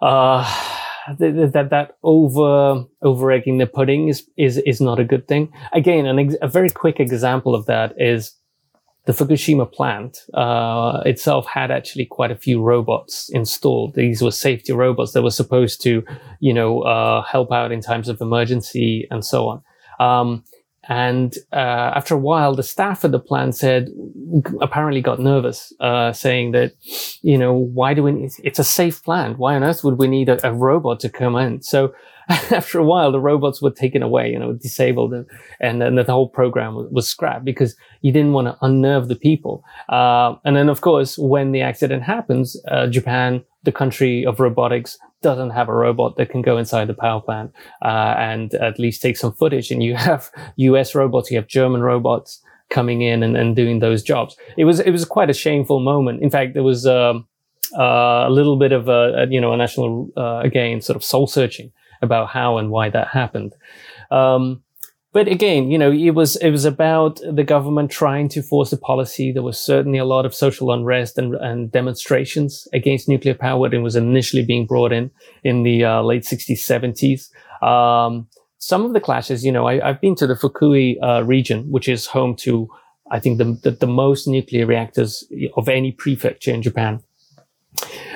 uh, 0.00 0.42
that 1.18 1.68
that, 1.70 1.96
over 2.02 2.84
over 3.02 3.30
egging 3.30 3.58
the 3.58 3.66
pudding 3.66 4.08
is 4.08 4.28
is 4.36 4.58
is 4.58 4.80
not 4.80 4.98
a 4.98 5.04
good 5.04 5.26
thing. 5.26 5.52
Again, 5.72 6.06
an 6.06 6.18
ex- 6.18 6.36
a 6.42 6.48
very 6.48 6.70
quick 6.70 7.00
example 7.00 7.54
of 7.54 7.66
that 7.66 7.94
is 7.98 8.34
the 9.06 9.12
Fukushima 9.12 9.70
plant 9.72 10.18
uh, 10.34 11.02
itself 11.06 11.46
had 11.46 11.70
actually 11.70 12.04
quite 12.04 12.30
a 12.30 12.36
few 12.36 12.62
robots 12.62 13.30
installed. 13.30 13.94
These 13.94 14.22
were 14.22 14.30
safety 14.30 14.72
robots 14.72 15.12
that 15.12 15.22
were 15.22 15.30
supposed 15.30 15.80
to, 15.82 16.04
you 16.38 16.52
know, 16.52 16.82
uh, 16.82 17.22
help 17.22 17.50
out 17.50 17.72
in 17.72 17.80
times 17.80 18.08
of 18.08 18.20
emergency 18.20 19.08
and 19.10 19.24
so 19.24 19.48
on. 19.48 19.62
Um, 19.98 20.44
and 20.90 21.36
uh, 21.52 21.92
after 21.94 22.14
a 22.16 22.18
while, 22.18 22.56
the 22.56 22.64
staff 22.64 23.04
at 23.04 23.12
the 23.12 23.20
plant 23.20 23.54
said, 23.54 23.90
apparently 24.60 25.00
got 25.00 25.20
nervous, 25.20 25.72
uh, 25.78 26.12
saying 26.12 26.50
that, 26.50 26.72
you 27.22 27.38
know, 27.38 27.54
why 27.54 27.94
do 27.94 28.02
we? 28.02 28.28
It's 28.42 28.58
a 28.58 28.64
safe 28.64 29.00
plant. 29.04 29.38
Why 29.38 29.54
on 29.54 29.62
earth 29.62 29.84
would 29.84 30.00
we 30.00 30.08
need 30.08 30.28
a, 30.28 30.44
a 30.44 30.52
robot 30.52 30.98
to 31.00 31.08
come 31.08 31.36
in? 31.36 31.62
So 31.62 31.94
after 32.28 32.80
a 32.80 32.84
while, 32.84 33.12
the 33.12 33.20
robots 33.20 33.62
were 33.62 33.70
taken 33.70 34.02
away, 34.02 34.32
you 34.32 34.38
know, 34.40 34.52
disabled, 34.52 35.14
and 35.14 35.26
and, 35.60 35.80
and 35.80 35.96
the 35.96 36.04
whole 36.04 36.28
program 36.28 36.74
was, 36.74 36.88
was, 36.90 37.08
scrapped 37.08 37.44
because 37.44 37.76
you 38.00 38.10
didn't 38.10 38.32
want 38.32 38.48
to 38.48 38.58
unnerve 38.60 39.06
the 39.06 39.14
people. 39.14 39.62
Uh, 39.90 40.34
and 40.44 40.56
then, 40.56 40.68
of 40.68 40.80
course, 40.80 41.16
when 41.16 41.52
the 41.52 41.60
accident 41.60 42.02
happens, 42.02 42.60
uh, 42.66 42.88
Japan, 42.88 43.44
the 43.62 43.70
country 43.70 44.26
of 44.26 44.40
robotics, 44.40 44.98
doesn't 45.22 45.50
have 45.50 45.68
a 45.68 45.74
robot 45.74 46.16
that 46.16 46.30
can 46.30 46.42
go 46.42 46.56
inside 46.58 46.86
the 46.86 46.94
power 46.94 47.20
plant 47.20 47.52
uh, 47.82 48.14
and 48.18 48.54
at 48.54 48.78
least 48.78 49.02
take 49.02 49.16
some 49.16 49.32
footage. 49.32 49.70
And 49.70 49.82
you 49.82 49.94
have 50.08 50.30
U.S. 50.56 50.94
robots, 50.94 51.30
you 51.30 51.36
have 51.36 51.46
German 51.46 51.82
robots 51.82 52.42
coming 52.70 53.02
in 53.02 53.22
and, 53.22 53.36
and 53.36 53.56
doing 53.56 53.80
those 53.80 54.02
jobs. 54.02 54.36
It 54.56 54.64
was 54.64 54.80
it 54.80 54.90
was 54.90 55.04
quite 55.04 55.30
a 55.30 55.34
shameful 55.34 55.80
moment. 55.80 56.22
In 56.22 56.30
fact, 56.30 56.54
there 56.54 56.62
was. 56.62 56.86
Um, 56.86 57.26
uh, 57.78 58.24
a 58.26 58.30
little 58.30 58.56
bit 58.56 58.72
of 58.72 58.88
a, 58.88 59.14
a 59.14 59.26
you 59.28 59.40
know 59.40 59.52
a 59.52 59.56
national 59.56 60.10
uh, 60.16 60.40
again 60.42 60.80
sort 60.80 60.96
of 60.96 61.04
soul 61.04 61.28
searching 61.28 61.70
about 62.02 62.28
how 62.28 62.58
and 62.58 62.70
why 62.70 62.90
that 62.90 63.06
happened. 63.08 63.54
Um, 64.10 64.62
but 65.12 65.26
again, 65.26 65.70
you 65.70 65.78
know, 65.78 65.90
it 65.90 66.10
was 66.10 66.36
it 66.36 66.50
was 66.50 66.64
about 66.64 67.20
the 67.28 67.42
government 67.42 67.90
trying 67.90 68.28
to 68.30 68.42
force 68.42 68.72
a 68.72 68.76
policy. 68.76 69.32
There 69.32 69.42
was 69.42 69.58
certainly 69.58 69.98
a 69.98 70.04
lot 70.04 70.24
of 70.24 70.34
social 70.34 70.70
unrest 70.70 71.18
and, 71.18 71.34
and 71.34 71.72
demonstrations 71.72 72.68
against 72.72 73.08
nuclear 73.08 73.34
power 73.34 73.58
when 73.58 73.74
it 73.74 73.78
was 73.78 73.96
initially 73.96 74.44
being 74.44 74.66
brought 74.66 74.92
in 74.92 75.10
in 75.42 75.64
the 75.64 75.84
uh, 75.84 76.02
late 76.02 76.22
60s, 76.22 76.60
70s. 76.60 77.66
Um, 77.66 78.28
some 78.58 78.84
of 78.84 78.92
the 78.92 79.00
clashes, 79.00 79.44
you 79.44 79.50
know, 79.50 79.66
I, 79.66 79.84
have 79.84 80.00
been 80.00 80.14
to 80.16 80.26
the 80.26 80.34
Fukui 80.34 80.96
uh, 81.02 81.24
region, 81.24 81.70
which 81.70 81.88
is 81.88 82.06
home 82.06 82.36
to, 82.36 82.68
I 83.10 83.18
think, 83.18 83.38
the, 83.38 83.58
the, 83.62 83.70
the 83.72 83.86
most 83.86 84.28
nuclear 84.28 84.66
reactors 84.66 85.24
of 85.56 85.68
any 85.68 85.92
prefecture 85.92 86.52
in 86.52 86.62
Japan. 86.62 87.02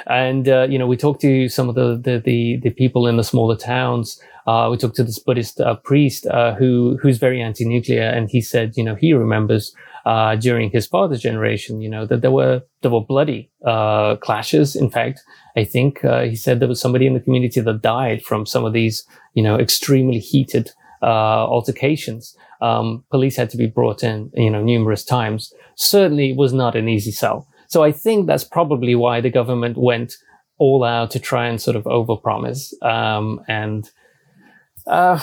And, 0.06 0.48
uh, 0.48 0.66
you 0.68 0.78
know, 0.78 0.86
we 0.86 0.96
talked 0.96 1.22
to 1.22 1.48
some 1.48 1.68
of 1.68 1.74
the, 1.74 1.96
the, 1.96 2.18
the, 2.18 2.60
the 2.62 2.70
people 2.70 3.06
in 3.06 3.16
the 3.16 3.24
smaller 3.24 3.56
towns. 3.56 4.20
Uh, 4.46 4.68
we 4.70 4.76
talked 4.76 4.96
to 4.96 5.04
this 5.04 5.18
Buddhist 5.18 5.60
uh, 5.60 5.76
priest, 5.76 6.26
uh, 6.26 6.54
who, 6.54 6.98
who's 7.00 7.18
very 7.18 7.40
anti-nuclear. 7.40 8.02
And 8.02 8.28
he 8.28 8.42
said, 8.42 8.76
you 8.76 8.84
know, 8.84 8.94
he 8.94 9.14
remembers, 9.14 9.74
uh, 10.04 10.36
during 10.36 10.70
his 10.70 10.86
father's 10.86 11.22
generation, 11.22 11.80
you 11.80 11.88
know, 11.88 12.04
that 12.04 12.20
there 12.20 12.30
were, 12.30 12.60
there 12.82 12.90
were 12.90 13.00
bloody, 13.00 13.50
uh, 13.64 14.16
clashes. 14.16 14.76
In 14.76 14.90
fact, 14.90 15.22
I 15.56 15.64
think, 15.64 16.00
he 16.00 16.36
said 16.36 16.60
there 16.60 16.68
was 16.68 16.80
somebody 16.80 17.06
in 17.06 17.14
the 17.14 17.20
community 17.20 17.60
that 17.60 17.80
died 17.80 18.22
from 18.22 18.44
some 18.44 18.66
of 18.66 18.74
these, 18.74 19.06
you 19.32 19.42
know, 19.42 19.58
extremely 19.58 20.18
heated, 20.18 20.72
altercations. 21.02 22.36
Um, 22.60 23.04
police 23.10 23.36
had 23.36 23.50
to 23.50 23.56
be 23.58 23.66
brought 23.66 24.02
in, 24.02 24.30
you 24.34 24.50
know, 24.50 24.62
numerous 24.62 25.04
times. 25.04 25.52
Certainly 25.74 26.34
was 26.34 26.52
not 26.52 26.76
an 26.76 26.88
easy 26.88 27.10
sell. 27.12 27.46
So 27.74 27.82
I 27.82 27.90
think 27.90 28.28
that's 28.28 28.44
probably 28.44 28.94
why 28.94 29.20
the 29.20 29.30
government 29.30 29.76
went 29.76 30.14
all 30.58 30.84
out 30.84 31.10
to 31.10 31.18
try 31.18 31.48
and 31.48 31.60
sort 31.60 31.76
of 31.76 31.82
overpromise. 31.82 32.72
Um, 32.84 33.40
and, 33.48 33.90
uh, 34.86 35.18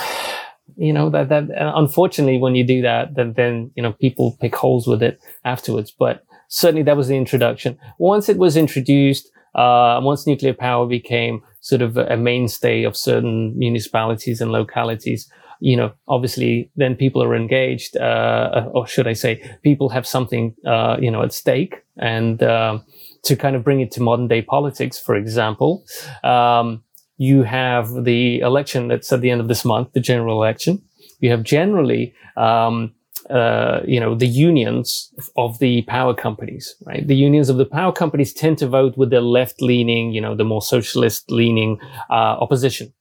you 0.75 0.91
know, 0.91 1.09
that, 1.11 1.29
that, 1.29 1.45
unfortunately, 1.57 2.39
when 2.39 2.55
you 2.55 2.65
do 2.65 2.81
that, 2.81 3.15
then, 3.15 3.31
then, 3.37 3.71
you 3.77 3.81
know, 3.81 3.93
people 3.93 4.37
pick 4.41 4.53
holes 4.53 4.85
with 4.85 5.01
it 5.01 5.21
afterwards. 5.45 5.91
But 5.97 6.25
certainly 6.49 6.83
that 6.83 6.97
was 6.97 7.07
the 7.07 7.15
introduction. 7.15 7.79
Once 7.99 8.27
it 8.27 8.35
was 8.37 8.57
introduced, 8.57 9.31
uh, 9.55 10.01
once 10.03 10.27
nuclear 10.27 10.53
power 10.53 10.85
became 10.85 11.41
sort 11.61 11.81
of 11.81 11.95
a 11.95 12.17
mainstay 12.17 12.83
of 12.83 12.97
certain 12.97 13.57
municipalities 13.57 14.41
and 14.41 14.51
localities, 14.51 15.31
you 15.61 15.77
know, 15.77 15.93
obviously 16.07 16.71
then 16.75 16.95
people 16.95 17.21
are 17.23 17.35
engaged, 17.35 17.95
uh, 17.95 18.67
or 18.73 18.87
should 18.87 19.07
I 19.07 19.13
say, 19.13 19.41
people 19.61 19.89
have 19.89 20.07
something, 20.07 20.55
uh, 20.65 20.97
you 20.99 21.11
know, 21.11 21.21
at 21.21 21.33
stake. 21.33 21.75
And 21.97 22.41
um, 22.41 22.83
to 23.23 23.35
kind 23.35 23.55
of 23.55 23.63
bring 23.63 23.79
it 23.79 23.91
to 23.91 24.01
modern 24.01 24.27
day 24.27 24.41
politics, 24.41 24.99
for 24.99 25.15
example, 25.15 25.85
um, 26.23 26.83
you 27.17 27.43
have 27.43 28.03
the 28.05 28.39
election 28.39 28.87
that's 28.87 29.13
at 29.13 29.21
the 29.21 29.29
end 29.29 29.39
of 29.39 29.47
this 29.47 29.63
month, 29.63 29.93
the 29.93 29.99
general 29.99 30.41
election. 30.41 30.81
You 31.19 31.29
have 31.29 31.43
generally, 31.43 32.15
um, 32.35 32.95
uh, 33.29 33.81
you 33.85 33.99
know, 33.99 34.15
the 34.15 34.27
unions 34.27 35.13
of 35.37 35.59
the 35.59 35.83
power 35.83 36.15
companies, 36.15 36.75
right? 36.87 37.05
The 37.07 37.15
unions 37.15 37.49
of 37.49 37.57
the 37.57 37.65
power 37.65 37.91
companies 37.91 38.33
tend 38.33 38.57
to 38.57 38.67
vote 38.67 38.97
with 38.97 39.11
the 39.11 39.21
left 39.21 39.61
leaning, 39.61 40.11
you 40.11 40.21
know, 40.21 40.35
the 40.35 40.43
more 40.43 40.63
socialist 40.63 41.29
leaning 41.29 41.79
uh, 42.09 42.37
opposition. 42.41 42.91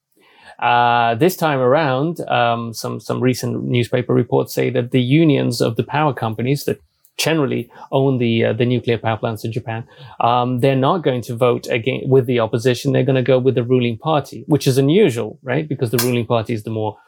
Uh, 0.60 1.14
this 1.14 1.36
time 1.36 1.58
around, 1.58 2.20
um, 2.28 2.74
some 2.74 3.00
some 3.00 3.20
recent 3.20 3.64
newspaper 3.64 4.12
reports 4.14 4.52
say 4.52 4.70
that 4.70 4.90
the 4.90 5.00
unions 5.00 5.60
of 5.60 5.76
the 5.76 5.82
power 5.82 6.12
companies 6.12 6.64
that 6.64 6.80
generally 7.16 7.70
own 7.92 8.18
the 8.18 8.44
uh, 8.44 8.52
the 8.52 8.66
nuclear 8.66 8.98
power 8.98 9.16
plants 9.16 9.44
in 9.44 9.52
Japan, 9.52 9.86
um, 10.20 10.60
they're 10.60 10.76
not 10.76 10.98
going 11.02 11.22
to 11.22 11.36
vote 11.36 11.66
again 11.68 12.02
with 12.06 12.26
the 12.26 12.40
opposition. 12.40 12.92
They're 12.92 13.04
going 13.04 13.24
to 13.24 13.32
go 13.32 13.38
with 13.38 13.54
the 13.54 13.64
ruling 13.64 13.98
party, 13.98 14.44
which 14.46 14.66
is 14.66 14.78
unusual, 14.78 15.38
right? 15.42 15.68
Because 15.68 15.90
the 15.90 15.98
ruling 16.04 16.26
party 16.26 16.52
is 16.54 16.62
the 16.62 16.70
more 16.70 16.98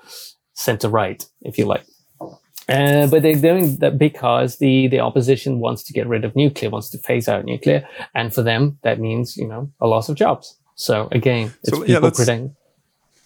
center 0.55 0.89
right, 0.89 1.25
if 1.43 1.59
you 1.59 1.67
like. 1.67 1.85
Uh, 2.69 3.07
but 3.09 3.23
they're 3.23 3.35
doing 3.35 3.77
that 3.79 3.99
because 3.99 4.59
the, 4.59 4.87
the 4.87 5.01
opposition 5.01 5.59
wants 5.59 5.83
to 5.83 5.93
get 5.93 6.07
rid 6.07 6.25
of 6.25 6.37
nuclear, 6.37 6.71
wants 6.71 6.91
to 6.91 6.99
phase 6.99 7.29
out 7.29 7.45
nuclear. 7.45 7.87
And 8.15 8.33
for 8.33 8.43
them, 8.43 8.79
that 8.83 9.01
means, 9.01 9.37
you 9.37 9.49
know, 9.49 9.71
a 9.81 9.87
loss 9.87 10.09
of 10.09 10.17
jobs. 10.17 10.57
So 10.75 11.09
again, 11.11 11.53
it's 11.63 11.77
so, 11.77 11.85
people 11.85 12.11
yeah, 12.11 12.49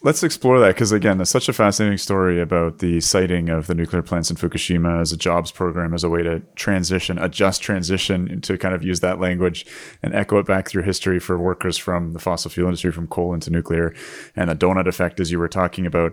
Let's 0.07 0.23
explore 0.23 0.61
that 0.61 0.69
because 0.69 0.92
again, 0.92 1.21
it's 1.21 1.33
such 1.33 1.49
a 1.49 1.53
fascinating 1.53 1.99
story 1.99 2.40
about 2.40 2.79
the 2.79 3.01
siting 3.01 3.49
of 3.49 3.66
the 3.66 3.75
nuclear 3.75 4.03
plants 4.03 4.31
in 4.31 4.37
Fukushima 4.37 5.01
as 5.01 5.11
a 5.11 5.16
jobs 5.16 5.51
program, 5.51 5.92
as 5.92 6.05
a 6.05 6.09
way 6.09 6.23
to 6.23 6.38
transition, 6.55 7.19
a 7.19 7.29
just 7.29 7.61
transition, 7.61 8.40
to 8.42 8.57
kind 8.57 8.73
of 8.73 8.85
use 8.85 9.01
that 9.01 9.19
language 9.19 9.66
and 10.05 10.14
echo 10.14 10.38
it 10.38 10.47
back 10.47 10.69
through 10.69 10.85
history 10.85 11.19
for 11.19 11.37
workers 11.37 11.77
from 11.77 12.12
the 12.12 12.21
fossil 12.21 12.53
fuel 12.53 12.69
industry, 12.69 12.92
from 12.92 13.09
coal 13.09 13.35
into 13.35 13.51
nuclear, 13.51 13.92
and 14.37 14.49
the 14.49 14.55
donut 14.55 14.87
effect, 14.87 15.19
as 15.19 15.33
you 15.33 15.40
were 15.40 15.49
talking 15.49 15.87
about. 15.87 16.12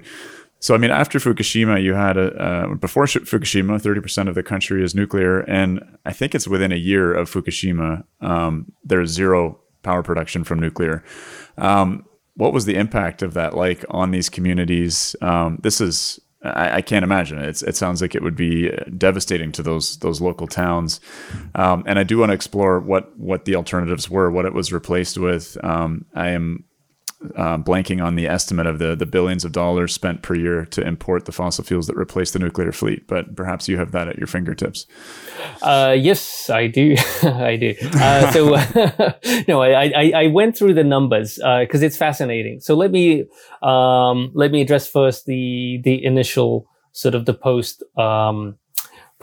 So, 0.60 0.74
I 0.74 0.80
mean, 0.80 0.90
after 0.90 1.20
Fukushima, 1.20 1.80
you 1.80 1.94
had 1.94 2.18
a 2.18 2.36
uh, 2.44 2.74
before 2.74 3.06
Fukushima, 3.06 3.80
thirty 3.80 4.02
percent 4.02 4.28
of 4.28 4.34
the 4.34 4.42
country 4.42 4.84
is 4.84 4.96
nuclear, 4.96 5.42
and 5.42 6.00
I 6.04 6.14
think 6.14 6.34
it's 6.34 6.48
within 6.48 6.72
a 6.72 6.78
year 6.78 7.14
of 7.14 7.32
Fukushima, 7.32 8.06
um, 8.22 8.72
there's 8.84 9.12
zero 9.12 9.60
power 9.84 10.02
production 10.02 10.44
from 10.44 10.60
nuclear. 10.60 11.04
Um, 11.60 12.06
what 12.36 12.54
was 12.54 12.66
the 12.66 12.76
impact 12.76 13.22
of 13.22 13.34
that 13.34 13.56
like 13.56 13.86
on 13.90 14.12
these 14.12 14.30
communities? 14.30 15.16
Um, 15.22 15.60
this 15.62 15.82
is 15.82 16.20
I, 16.44 16.78
I, 16.78 16.82
can't 16.82 17.04
imagine 17.04 17.38
it. 17.40 17.48
It's, 17.48 17.64
it 17.64 17.76
sounds 17.76 18.02
like 18.02 18.16
it 18.16 18.22
would 18.22 18.36
be 18.36 18.70
devastating 18.98 19.52
to 19.54 19.64
those 19.64 19.98
those 20.00 20.20
local 20.20 20.48
towns. 20.48 21.00
Um, 21.56 21.84
and 21.86 21.98
I 21.98 22.04
do 22.04 22.18
want 22.18 22.30
to 22.30 22.34
explore 22.34 22.80
what 22.80 23.18
what 23.18 23.46
the 23.46 23.56
alternatives 23.56 24.10
were, 24.10 24.30
what 24.30 24.46
it 24.46 24.54
was 24.54 24.74
replaced 24.74 25.18
with. 25.18 25.58
Um, 25.64 26.06
I 26.14 26.30
am 26.30 26.66
uh, 27.36 27.58
blanking 27.58 28.04
on 28.04 28.16
the 28.16 28.28
estimate 28.28 28.68
of 28.68 28.80
the 28.80 28.96
the 28.96 29.06
billions 29.06 29.46
of 29.46 29.52
dollars 29.52 29.94
spent 29.94 30.22
per 30.22 30.36
year 30.36 30.66
to 30.66 30.86
import 30.86 31.26
the 31.26 31.32
fossil 31.32 31.64
fuels 31.64 31.88
that 31.88 31.96
replace 31.96 32.32
the 32.32 32.40
nuclear 32.40 32.72
fleet. 32.72 33.08
But 33.08 33.36
perhaps 33.36 33.68
you 33.68 33.78
have 33.78 33.92
that 33.92 34.08
at 34.08 34.18
your 34.18 34.28
fingertips. 34.28 34.86
Uh, 35.62 35.96
yes, 35.98 36.50
I 36.50 36.68
do. 36.68 36.96
I 37.24 37.56
do. 37.56 37.76
Uh, 37.96 38.32
so 38.32 38.50
no, 39.48 39.62
I, 39.62 39.92
I, 39.96 40.12
I 40.16 40.28
went 40.28 40.58
through 40.58 40.74
the 40.74 40.84
numbers 40.84 41.36
because 41.36 41.82
uh, 41.82 41.86
it's 41.86 41.98
fascinating. 41.98 42.60
So 42.60 42.76
let 42.76 42.92
me 42.92 43.26
um, 43.62 44.32
let 44.34 44.52
me 44.52 44.62
address 44.62 44.88
first 44.88 45.26
the 45.26 45.80
the 45.84 46.04
initial 46.04 46.68
sort 46.92 47.16
of 47.16 47.26
the 47.26 47.34
post. 47.34 47.84
Um, 47.98 48.58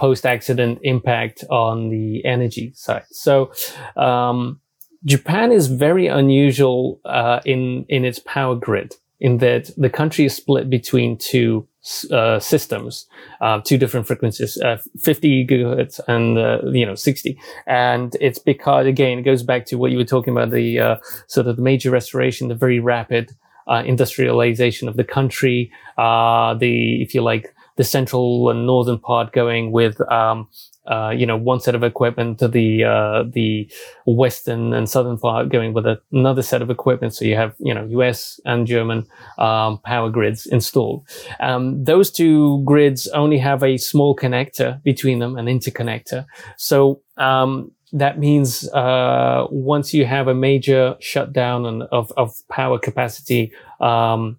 post 0.00 0.24
accident 0.24 0.78
impact 0.82 1.44
on 1.50 1.90
the 1.90 2.24
energy 2.24 2.72
side. 2.74 3.04
So, 3.10 3.52
um, 3.96 4.59
Japan 5.04 5.52
is 5.52 5.66
very 5.66 6.06
unusual 6.06 7.00
uh, 7.04 7.40
in 7.44 7.86
in 7.88 8.04
its 8.04 8.18
power 8.18 8.54
grid 8.54 8.96
in 9.20 9.38
that 9.38 9.70
the 9.76 9.90
country 9.90 10.24
is 10.24 10.34
split 10.34 10.70
between 10.70 11.16
two 11.16 11.66
uh, 12.10 12.38
systems, 12.38 13.06
uh, 13.40 13.60
two 13.60 13.78
different 13.78 14.06
frequencies, 14.06 14.60
uh, 14.60 14.78
50 14.98 15.46
gigahertz 15.46 16.00
and, 16.08 16.38
uh, 16.38 16.58
you 16.72 16.84
know, 16.84 16.94
60. 16.94 17.38
And 17.66 18.16
it's 18.20 18.38
because, 18.38 18.86
again, 18.86 19.18
it 19.18 19.22
goes 19.22 19.42
back 19.42 19.66
to 19.66 19.76
what 19.76 19.90
you 19.90 19.98
were 19.98 20.04
talking 20.04 20.32
about, 20.32 20.50
the 20.50 20.78
uh, 20.78 20.96
sort 21.26 21.46
of 21.46 21.56
the 21.56 21.62
Meiji 21.62 21.88
Restoration, 21.88 22.48
the 22.48 22.54
very 22.54 22.80
rapid 22.80 23.32
uh, 23.66 23.82
industrialization 23.84 24.88
of 24.88 24.96
the 24.96 25.04
country, 25.04 25.70
the, 25.96 26.98
if 27.02 27.14
you 27.14 27.22
like, 27.22 27.54
the 27.76 27.84
central 27.84 28.50
and 28.50 28.66
northern 28.66 28.98
part 28.98 29.32
going 29.32 29.72
with, 29.72 30.00
um, 30.10 30.48
uh, 30.90 31.10
you 31.10 31.24
know, 31.24 31.36
one 31.36 31.60
set 31.60 31.74
of 31.74 31.84
equipment 31.84 32.38
to 32.40 32.48
the, 32.48 32.84
uh, 32.84 33.22
the 33.32 33.70
western 34.06 34.72
and 34.72 34.90
southern 34.90 35.16
part 35.16 35.48
going 35.48 35.72
with 35.72 35.86
another 36.12 36.42
set 36.42 36.62
of 36.62 36.70
equipment. 36.70 37.14
So 37.14 37.24
you 37.24 37.36
have, 37.36 37.54
you 37.58 37.72
know, 37.72 37.86
US 38.00 38.40
and 38.44 38.66
German, 38.66 39.06
um, 39.38 39.78
power 39.78 40.10
grids 40.10 40.46
installed. 40.46 41.06
Um, 41.38 41.84
those 41.84 42.10
two 42.10 42.62
grids 42.64 43.06
only 43.08 43.38
have 43.38 43.62
a 43.62 43.76
small 43.76 44.16
connector 44.16 44.82
between 44.82 45.20
them, 45.20 45.36
an 45.38 45.46
interconnector. 45.46 46.26
So, 46.56 47.00
um, 47.16 47.70
that 47.92 48.18
means, 48.18 48.68
uh, 48.68 49.46
once 49.50 49.92
you 49.92 50.06
have 50.06 50.28
a 50.28 50.34
major 50.34 50.96
shutdown 51.00 51.66
and 51.66 51.82
of, 51.90 52.12
of 52.16 52.32
power 52.48 52.78
capacity, 52.78 53.52
um, 53.80 54.38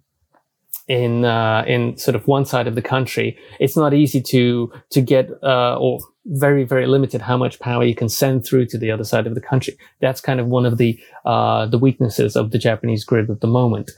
in 0.88 1.24
uh, 1.24 1.64
in 1.66 1.96
sort 1.96 2.14
of 2.14 2.26
one 2.26 2.44
side 2.44 2.66
of 2.66 2.74
the 2.74 2.82
country, 2.82 3.38
it's 3.60 3.76
not 3.76 3.94
easy 3.94 4.20
to 4.20 4.72
to 4.90 5.00
get 5.00 5.30
uh, 5.42 5.76
or 5.78 6.00
very 6.26 6.64
very 6.64 6.86
limited 6.86 7.20
how 7.20 7.36
much 7.36 7.58
power 7.60 7.84
you 7.84 7.94
can 7.94 8.08
send 8.08 8.44
through 8.44 8.66
to 8.66 8.78
the 8.78 8.90
other 8.90 9.04
side 9.04 9.26
of 9.26 9.34
the 9.34 9.40
country. 9.40 9.76
That's 10.00 10.20
kind 10.20 10.40
of 10.40 10.46
one 10.46 10.66
of 10.66 10.78
the 10.78 10.98
uh, 11.24 11.66
the 11.66 11.78
weaknesses 11.78 12.36
of 12.36 12.50
the 12.50 12.58
Japanese 12.58 13.04
grid 13.04 13.30
at 13.30 13.40
the 13.40 13.46
moment, 13.46 13.90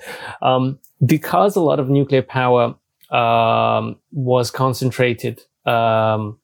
um, 0.42 0.79
because 1.05 1.57
a 1.57 1.61
lot 1.61 1.81
of 1.81 1.88
nuclear 1.88 2.23
power 2.23 2.75
um, 3.11 3.97
was 4.12 4.51
concentrated. 4.51 5.42
Um, 5.66 6.38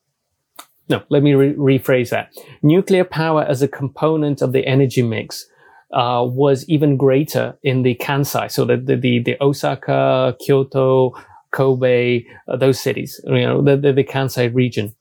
no, 0.88 1.02
let 1.08 1.22
me 1.22 1.34
re- 1.34 1.54
rephrase 1.54 2.10
that. 2.10 2.34
Nuclear 2.62 3.04
power 3.04 3.44
as 3.44 3.62
a 3.62 3.68
component 3.68 4.42
of 4.42 4.52
the 4.52 4.66
energy 4.66 5.02
mix 5.02 5.46
uh, 5.92 6.24
was 6.26 6.64
even 6.68 6.96
greater 6.96 7.58
in 7.62 7.82
the 7.82 7.94
Kansai, 7.96 8.50
so 8.50 8.64
the 8.64 8.76
the 8.76 8.96
the, 8.96 9.18
the 9.20 9.36
Osaka, 9.40 10.36
Kyoto, 10.40 11.12
Kobe, 11.52 12.24
uh, 12.48 12.56
those 12.56 12.80
cities, 12.80 13.20
you 13.24 13.42
know, 13.42 13.62
the, 13.62 13.76
the, 13.76 13.92
the 13.92 14.04
Kansai 14.04 14.54
region. 14.54 14.94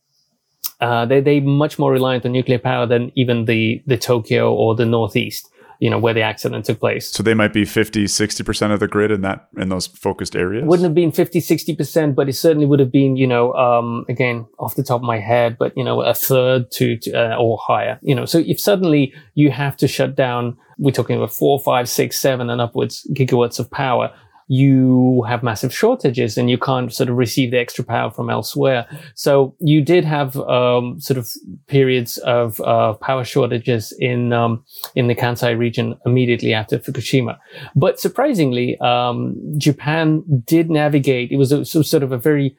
Uh, 0.82 1.06
they 1.06 1.20
they 1.20 1.40
much 1.40 1.78
more 1.78 1.92
reliant 1.92 2.26
on 2.26 2.32
nuclear 2.32 2.60
power 2.60 2.86
than 2.86 3.12
even 3.16 3.46
the 3.46 3.82
the 3.86 3.98
Tokyo 3.98 4.54
or 4.54 4.76
the 4.76 4.86
Northeast 4.86 5.50
you 5.80 5.90
know 5.90 5.98
where 5.98 6.14
the 6.14 6.22
accident 6.22 6.66
took 6.66 6.80
place. 6.80 7.10
So 7.10 7.24
they 7.24 7.34
might 7.34 7.54
be 7.54 7.66
50 7.66 8.06
60% 8.06 8.74
of 8.74 8.80
the 8.80 8.88
grid 8.88 9.12
in 9.12 9.22
that 9.22 9.48
in 9.58 9.70
those 9.70 9.88
focused 9.88 10.36
areas? 10.36 10.66
Wouldn't 10.66 10.84
have 10.84 10.94
been 10.94 11.12
50 11.12 11.40
60% 11.40 12.16
but 12.16 12.30
it 12.30 12.34
certainly 12.34 12.66
would 12.66 12.80
have 12.80 12.92
been 12.92 13.16
you 13.16 13.28
know 13.28 13.54
um, 13.54 14.06
again 14.10 14.46
off 14.60 14.76
the 14.76 14.84
top 14.84 15.02
of 15.02 15.06
my 15.06 15.20
head 15.20 15.58
but 15.58 15.74
you 15.76 15.84
know 15.84 16.02
a 16.02 16.14
third 16.14 16.70
to, 16.72 16.98
to 16.98 17.14
uh, 17.14 17.38
or 17.38 17.58
higher 17.58 18.00
you 18.02 18.14
know. 18.14 18.26
So 18.26 18.40
if 18.40 18.60
suddenly 18.60 19.14
you 19.36 19.52
have 19.52 19.76
to 19.78 19.88
shut 19.88 20.16
down 20.16 20.58
we're 20.78 20.92
talking 20.92 21.18
about 21.18 21.32
four 21.32 21.60
five 21.60 21.90
six 21.90 22.20
seven 22.20 22.50
and 22.50 22.62
upwards 22.62 23.08
gigawatts 23.14 23.60
of 23.60 23.72
power 23.72 24.14
you 24.50 25.24
have 25.28 25.44
massive 25.44 25.72
shortages 25.72 26.36
and 26.36 26.50
you 26.50 26.58
can't 26.58 26.92
sort 26.92 27.08
of 27.08 27.16
receive 27.16 27.52
the 27.52 27.60
extra 27.60 27.84
power 27.84 28.10
from 28.10 28.32
elsewhere. 28.32 28.88
So 29.14 29.56
you 29.60 29.80
did 29.80 30.04
have 30.04 30.36
um, 30.38 31.00
sort 31.00 31.20
of 31.20 31.32
periods 31.68 32.18
of 32.18 32.60
uh, 32.62 32.94
power 32.94 33.24
shortages 33.24 33.94
in 34.00 34.34
um, 34.34 34.66
in 34.96 35.08
the 35.08 35.14
Kansai 35.14 35.56
region 35.56 35.96
immediately 36.04 36.56
after 36.56 36.80
Fukushima. 36.80 37.38
But 37.76 38.00
surprisingly, 38.00 38.76
um, 38.80 39.36
Japan 39.60 40.24
did 40.46 40.72
navigate. 40.72 41.32
It 41.32 41.38
was 41.38 41.52
a, 41.52 41.64
sort 41.64 42.02
of 42.02 42.12
a 42.12 42.18
very 42.18 42.58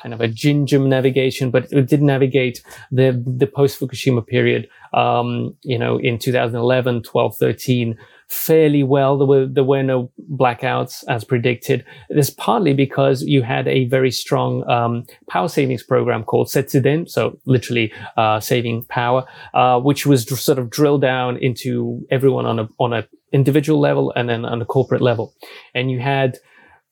kind 0.00 0.14
of 0.14 0.20
a 0.20 0.28
ginjum 0.28 0.86
navigation, 0.86 1.50
but 1.50 1.66
it 1.72 1.88
did 1.88 2.02
navigate 2.02 2.62
the 2.92 3.20
the 3.26 3.48
post 3.48 3.80
Fukushima 3.80 4.24
period. 4.24 4.68
Um, 4.94 5.56
you 5.62 5.76
know, 5.76 5.98
in 5.98 6.20
2011, 6.20 7.02
12, 7.02 7.36
13 7.36 7.98
fairly 8.28 8.82
well. 8.82 9.18
There 9.18 9.26
were, 9.26 9.46
there 9.46 9.64
were 9.64 9.82
no 9.82 10.10
blackouts 10.32 11.04
as 11.08 11.24
predicted. 11.24 11.84
This 12.10 12.30
partly 12.30 12.74
because 12.74 13.22
you 13.22 13.42
had 13.42 13.68
a 13.68 13.86
very 13.86 14.10
strong, 14.10 14.68
um, 14.68 15.04
power 15.28 15.48
savings 15.48 15.82
program 15.82 16.24
called 16.24 16.48
Setsuden. 16.48 17.08
So 17.08 17.38
literally, 17.44 17.92
uh, 18.16 18.40
saving 18.40 18.84
power, 18.84 19.24
uh, 19.54 19.80
which 19.80 20.06
was 20.06 20.28
sort 20.40 20.58
of 20.58 20.70
drilled 20.70 21.02
down 21.02 21.36
into 21.38 22.04
everyone 22.10 22.46
on 22.46 22.58
a, 22.58 22.68
on 22.78 22.92
a 22.92 23.06
individual 23.32 23.80
level 23.80 24.12
and 24.16 24.28
then 24.28 24.44
on 24.44 24.62
a 24.62 24.64
corporate 24.64 25.02
level. 25.02 25.34
And 25.74 25.90
you 25.90 26.00
had, 26.00 26.38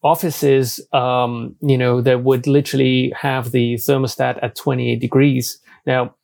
offices, 0.05 0.87
um, 0.93 1.57
you 1.63 1.79
know, 1.79 2.03
that 2.03 2.23
would 2.23 2.47
literally 2.47 3.11
have 3.17 3.51
the 3.53 3.75
thermostat 3.77 4.39
at 4.43 4.55
28 4.55 5.01
degrees. 5.01 5.59
Now, 5.87 6.15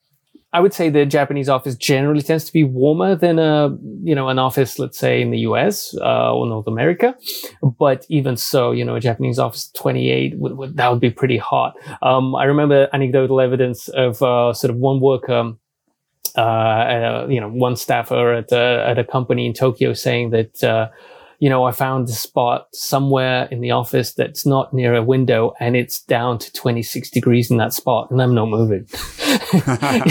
I 0.53 0.61
would 0.61 0.75
say 0.75 0.91
the 0.91 1.07
Japanese 1.07 1.49
office 1.49 1.77
generally 1.77 2.23
tends 2.23 2.45
to 2.45 2.53
be 2.53 2.65
warmer 2.65 3.15
than 3.15 3.39
a, 3.39 3.77
you 4.03 4.15
know, 4.15 4.29
an 4.29 4.39
office, 4.39 4.79
let's 4.81 4.99
say 4.99 5.23
in 5.23 5.31
the 5.31 5.39
US 5.41 5.97
uh, 5.99 6.35
or 6.35 6.47
North 6.47 6.67
America. 6.67 7.15
But 7.63 8.05
even 8.09 8.37
so, 8.37 8.73
you 8.73 8.85
know, 8.85 8.97
a 8.97 9.01
Japanese 9.01 9.39
office 9.39 9.71
28 9.77 10.39
would, 10.39 10.57
would 10.57 10.77
that 10.77 10.91
would 10.91 11.01
be 11.01 11.11
pretty 11.11 11.39
hot. 11.39 11.75
Um, 12.03 12.35
I 12.35 12.45
remember 12.45 12.89
anecdotal 12.93 13.41
evidence 13.41 13.89
of 13.89 14.23
uh, 14.23 14.53
sort 14.53 14.71
of 14.71 14.77
one 14.77 15.01
worker. 15.01 15.55
Uh, 16.37 16.41
uh, 16.41 17.27
you 17.29 17.41
know, 17.41 17.49
one 17.49 17.75
staffer 17.75 18.35
at 18.35 18.53
a, 18.53 18.85
at 18.87 18.99
a 19.01 19.05
company 19.05 19.47
in 19.47 19.53
Tokyo 19.53 19.93
saying 19.93 20.31
that, 20.31 20.63
uh, 20.63 20.89
you 21.41 21.49
know, 21.49 21.65
I 21.65 21.73
found 21.73 22.09
a 22.09 22.13
spot 22.13 22.69
somewhere 22.73 23.49
in 23.51 23.63
the 23.63 23.71
office 23.71 24.13
that's 24.13 24.45
not 24.45 24.75
near 24.75 24.95
a 24.95 25.03
window 25.03 25.55
and 25.59 25.75
it's 25.75 26.01
down 26.03 26.39
to 26.39 26.53
26 26.53 27.09
degrees 27.11 27.51
in 27.51 27.57
that 27.57 27.73
spot 27.73 28.11
and 28.11 28.21
I'm 28.21 28.35
not 28.35 28.51
moving. 28.51 28.87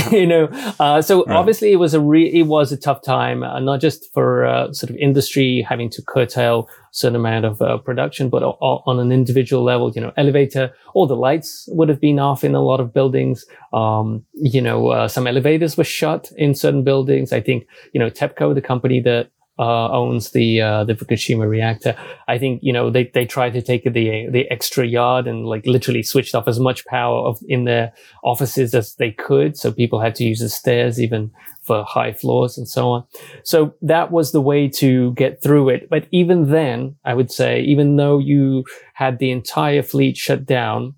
you 0.11 0.25
know, 0.25 0.45
uh, 0.79 1.01
so 1.01 1.23
right. 1.25 1.35
obviously 1.35 1.71
it 1.71 1.75
was 1.75 1.93
a 1.93 1.99
re- 1.99 2.33
it 2.33 2.43
was 2.43 2.71
a 2.71 2.77
tough 2.77 3.03
time, 3.03 3.43
uh, 3.43 3.59
not 3.59 3.79
just 3.79 4.11
for 4.11 4.45
uh, 4.45 4.73
sort 4.73 4.89
of 4.89 4.95
industry 4.95 5.61
having 5.61 5.89
to 5.91 6.01
curtail 6.01 6.67
certain 6.91 7.15
amount 7.15 7.45
of 7.45 7.61
uh, 7.61 7.77
production, 7.77 8.29
but 8.29 8.41
o- 8.41 8.81
on 8.87 8.99
an 8.99 9.11
individual 9.11 9.63
level, 9.63 9.91
you 9.91 10.01
know, 10.01 10.11
elevator, 10.17 10.73
all 10.95 11.05
the 11.05 11.15
lights 11.15 11.69
would 11.71 11.89
have 11.89 12.01
been 12.01 12.17
off 12.17 12.43
in 12.43 12.55
a 12.55 12.61
lot 12.61 12.79
of 12.79 12.91
buildings. 12.91 13.45
Um, 13.71 14.25
you 14.33 14.61
know, 14.61 14.87
uh, 14.87 15.07
some 15.07 15.27
elevators 15.27 15.77
were 15.77 15.83
shut 15.83 16.31
in 16.37 16.55
certain 16.55 16.83
buildings. 16.83 17.31
I 17.31 17.41
think, 17.41 17.67
you 17.93 17.99
know, 17.99 18.09
TEPCO, 18.09 18.55
the 18.55 18.61
company 18.61 18.99
that 19.01 19.29
uh, 19.59 19.89
owns 19.91 20.31
the 20.31 20.61
uh, 20.61 20.83
the 20.85 20.93
Fukushima 20.95 21.47
reactor. 21.47 21.95
I 22.27 22.37
think 22.37 22.61
you 22.63 22.71
know 22.71 22.89
they 22.89 23.11
they 23.13 23.25
tried 23.25 23.53
to 23.53 23.61
take 23.61 23.83
the 23.83 24.29
the 24.29 24.49
extra 24.49 24.87
yard 24.87 25.27
and 25.27 25.45
like 25.45 25.65
literally 25.65 26.01
switched 26.01 26.33
off 26.33 26.47
as 26.47 26.59
much 26.59 26.85
power 26.85 27.27
of 27.27 27.39
in 27.47 27.65
their 27.65 27.91
offices 28.23 28.73
as 28.73 28.95
they 28.95 29.11
could, 29.11 29.57
so 29.57 29.71
people 29.71 29.99
had 29.99 30.15
to 30.15 30.23
use 30.23 30.39
the 30.39 30.49
stairs 30.49 30.99
even 30.99 31.31
for 31.61 31.83
high 31.83 32.13
floors 32.13 32.57
and 32.57 32.67
so 32.67 32.89
on. 32.89 33.03
So 33.43 33.75
that 33.81 34.11
was 34.11 34.31
the 34.31 34.41
way 34.41 34.69
to 34.69 35.13
get 35.13 35.43
through 35.43 35.69
it. 35.69 35.89
But 35.89 36.07
even 36.11 36.49
then, 36.49 36.95
I 37.03 37.13
would 37.13 37.31
say, 37.31 37.61
even 37.61 37.97
though 37.97 38.17
you 38.17 38.63
had 38.93 39.19
the 39.19 39.31
entire 39.31 39.83
fleet 39.83 40.15
shut 40.17 40.45
down, 40.45 40.95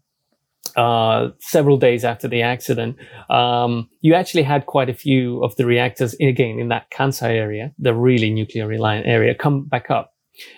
uh, 0.75 1.29
several 1.39 1.77
days 1.77 2.05
after 2.05 2.27
the 2.27 2.41
accident, 2.41 2.97
um, 3.29 3.89
you 4.01 4.13
actually 4.13 4.43
had 4.43 4.65
quite 4.65 4.89
a 4.89 4.93
few 4.93 5.43
of 5.43 5.55
the 5.55 5.65
reactors, 5.65 6.13
again, 6.21 6.59
in 6.59 6.69
that 6.69 6.89
Kansai 6.91 7.31
area, 7.31 7.73
the 7.77 7.93
really 7.93 8.29
nuclear 8.29 8.67
reliant 8.67 9.07
area, 9.07 9.35
come 9.35 9.65
back 9.65 9.89
up. 9.89 10.13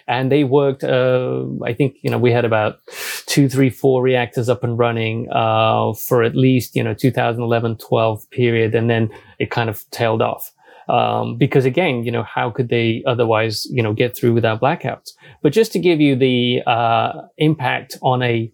And 0.08 0.32
they 0.32 0.44
worked, 0.44 0.84
uh, 0.84 1.46
I 1.64 1.74
think, 1.74 1.96
you 2.04 2.12
know, 2.12 2.20
we 2.20 2.32
had 2.32 2.46
about 2.46 2.80
two, 3.26 3.50
three, 3.50 3.70
four 3.72 4.04
reactors 4.04 4.48
up 4.48 4.64
and 4.64 4.78
running, 4.78 5.28
uh, 5.32 5.94
for 5.94 6.22
at 6.24 6.36
least, 6.36 6.76
you 6.76 6.84
know, 6.84 6.94
2011, 6.94 7.78
12 7.78 8.30
period. 8.30 8.76
And 8.76 8.90
then 8.90 9.10
it 9.40 9.50
kind 9.50 9.70
of 9.70 9.84
tailed 9.90 10.22
off. 10.22 10.52
Um, 10.90 11.38
because 11.38 11.66
again, 11.66 12.04
you 12.04 12.12
know, 12.12 12.24
how 12.24 12.52
could 12.52 12.70
they 12.70 13.04
otherwise, 13.08 13.66
you 13.72 13.82
know, 13.82 13.94
get 13.94 14.16
through 14.16 14.34
without 14.34 14.62
blackouts? 14.62 15.12
But 15.42 15.54
just 15.54 15.72
to 15.74 15.80
give 15.80 16.00
you 16.00 16.16
the, 16.16 16.62
uh, 16.68 17.14
impact 17.38 17.98
on 18.02 18.22
a 18.22 18.52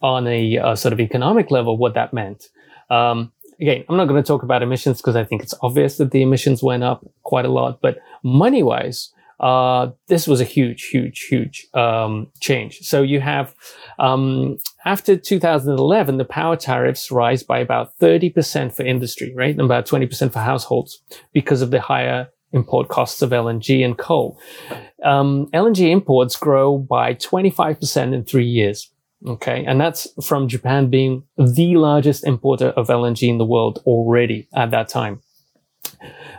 on 0.00 0.26
a, 0.26 0.56
a 0.56 0.76
sort 0.76 0.92
of 0.92 1.00
economic 1.00 1.50
level 1.50 1.76
what 1.76 1.94
that 1.94 2.12
meant. 2.12 2.48
Um, 2.90 3.32
again, 3.60 3.84
I'm 3.88 3.96
not 3.96 4.06
going 4.06 4.22
to 4.22 4.26
talk 4.26 4.42
about 4.42 4.62
emissions 4.62 4.98
because 4.98 5.16
I 5.16 5.24
think 5.24 5.42
it's 5.42 5.54
obvious 5.62 5.96
that 5.98 6.10
the 6.10 6.22
emissions 6.22 6.62
went 6.62 6.84
up 6.84 7.04
quite 7.22 7.44
a 7.44 7.50
lot, 7.50 7.80
but 7.80 7.98
money 8.22 8.62
wise, 8.62 9.12
uh, 9.40 9.90
this 10.08 10.26
was 10.26 10.40
a 10.40 10.44
huge, 10.44 10.88
huge, 10.88 11.26
huge 11.26 11.66
um, 11.74 12.28
change. 12.40 12.80
So 12.80 13.02
you 13.02 13.20
have 13.20 13.54
um, 13.98 14.58
after 14.84 15.16
2011, 15.16 16.16
the 16.16 16.24
power 16.24 16.56
tariffs 16.56 17.10
rise 17.10 17.42
by 17.42 17.58
about 17.58 17.96
30% 17.98 18.74
for 18.74 18.82
industry, 18.84 19.32
right, 19.36 19.50
and 19.50 19.60
about 19.60 19.86
20% 19.86 20.32
for 20.32 20.40
households 20.40 21.00
because 21.32 21.62
of 21.62 21.70
the 21.70 21.80
higher 21.80 22.28
import 22.52 22.88
costs 22.88 23.22
of 23.22 23.30
LNG 23.30 23.84
and 23.84 23.96
coal. 23.98 24.40
Um, 25.04 25.48
LNG 25.52 25.90
imports 25.90 26.36
grow 26.36 26.78
by 26.78 27.14
25% 27.14 28.14
in 28.14 28.24
three 28.24 28.46
years. 28.46 28.90
Okay. 29.26 29.64
And 29.64 29.80
that's 29.80 30.06
from 30.24 30.48
Japan 30.48 30.90
being 30.90 31.24
the 31.36 31.76
largest 31.76 32.24
importer 32.24 32.68
of 32.68 32.88
LNG 32.88 33.28
in 33.28 33.38
the 33.38 33.44
world 33.44 33.82
already 33.84 34.48
at 34.54 34.70
that 34.70 34.88
time. 34.88 35.20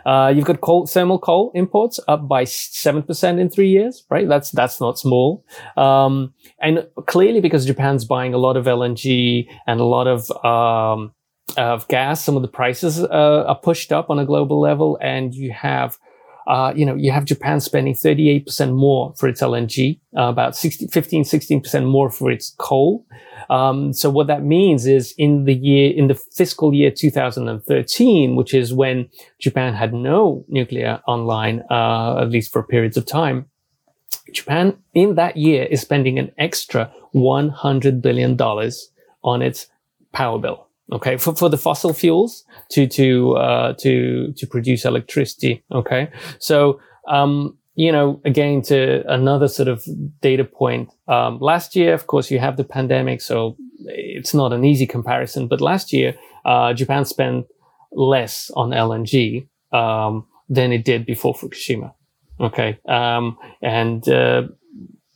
Uh, 0.06 0.32
you've 0.34 0.46
got 0.46 0.60
coal, 0.62 0.86
thermal 0.86 1.18
coal 1.18 1.52
imports 1.54 2.00
up 2.08 2.26
by 2.26 2.44
7% 2.44 3.38
in 3.38 3.50
three 3.50 3.68
years, 3.68 4.04
right? 4.08 4.26
That's, 4.26 4.50
that's 4.50 4.80
not 4.80 4.98
small. 4.98 5.44
Um, 5.76 6.32
and 6.60 6.86
clearly 7.06 7.40
because 7.40 7.66
Japan's 7.66 8.04
buying 8.04 8.32
a 8.32 8.38
lot 8.38 8.56
of 8.56 8.64
LNG 8.64 9.46
and 9.66 9.80
a 9.80 9.84
lot 9.84 10.06
of, 10.06 10.30
um, 10.44 11.12
of 11.58 11.86
gas, 11.88 12.24
some 12.24 12.36
of 12.36 12.42
the 12.42 12.48
prices 12.48 13.02
uh, 13.02 13.44
are 13.46 13.58
pushed 13.58 13.92
up 13.92 14.08
on 14.08 14.18
a 14.18 14.24
global 14.24 14.60
level, 14.60 14.98
and 15.02 15.34
you 15.34 15.52
have 15.52 15.98
uh, 16.46 16.72
you 16.74 16.84
know, 16.84 16.94
you 16.94 17.10
have 17.12 17.24
Japan 17.24 17.60
spending 17.60 17.94
38% 17.94 18.74
more 18.74 19.14
for 19.16 19.28
its 19.28 19.40
LNG, 19.40 20.00
uh, 20.16 20.22
about 20.22 20.56
60, 20.56 20.88
15, 20.88 21.24
16% 21.24 21.86
more 21.86 22.10
for 22.10 22.30
its 22.30 22.54
coal. 22.58 23.04
Um, 23.48 23.92
so 23.92 24.10
what 24.10 24.26
that 24.28 24.42
means 24.42 24.86
is 24.86 25.14
in 25.18 25.44
the 25.44 25.54
year, 25.54 25.92
in 25.92 26.08
the 26.08 26.14
fiscal 26.14 26.72
year 26.72 26.90
2013, 26.90 28.36
which 28.36 28.54
is 28.54 28.72
when 28.72 29.08
Japan 29.38 29.74
had 29.74 29.92
no 29.92 30.44
nuclear 30.48 31.00
online, 31.06 31.62
uh, 31.70 32.18
at 32.20 32.30
least 32.30 32.52
for 32.52 32.62
periods 32.62 32.96
of 32.96 33.06
time, 33.06 33.46
Japan 34.32 34.76
in 34.94 35.16
that 35.16 35.36
year 35.36 35.64
is 35.64 35.80
spending 35.80 36.18
an 36.18 36.30
extra 36.38 36.92
$100 37.14 38.00
billion 38.00 38.40
on 39.22 39.42
its 39.42 39.66
power 40.12 40.38
bill. 40.38 40.69
Okay. 40.92 41.16
For, 41.16 41.34
for 41.34 41.48
the 41.48 41.58
fossil 41.58 41.92
fuels 41.92 42.44
to, 42.70 42.86
to, 42.88 43.36
uh, 43.36 43.74
to, 43.74 44.32
to 44.32 44.46
produce 44.46 44.84
electricity. 44.84 45.64
Okay. 45.72 46.10
So, 46.38 46.80
um, 47.08 47.56
you 47.80 47.90
know, 47.90 48.20
again, 48.26 48.60
to 48.60 49.02
another 49.10 49.48
sort 49.48 49.68
of 49.68 49.82
data 50.20 50.44
point. 50.44 50.92
Um, 51.08 51.38
last 51.40 51.74
year, 51.74 51.94
of 51.94 52.06
course, 52.06 52.30
you 52.30 52.38
have 52.38 52.58
the 52.58 52.64
pandemic, 52.64 53.22
so 53.22 53.56
it's 53.86 54.34
not 54.34 54.52
an 54.52 54.66
easy 54.66 54.86
comparison. 54.86 55.48
But 55.48 55.62
last 55.62 55.90
year, 55.90 56.14
uh, 56.44 56.74
Japan 56.74 57.06
spent 57.06 57.46
less 57.92 58.50
on 58.54 58.70
LNG 58.70 59.48
um, 59.72 60.26
than 60.48 60.72
it 60.72 60.84
did 60.84 61.06
before 61.06 61.34
Fukushima. 61.34 61.94
Okay, 62.38 62.78
um, 62.86 63.38
and 63.62 64.06
uh, 64.08 64.42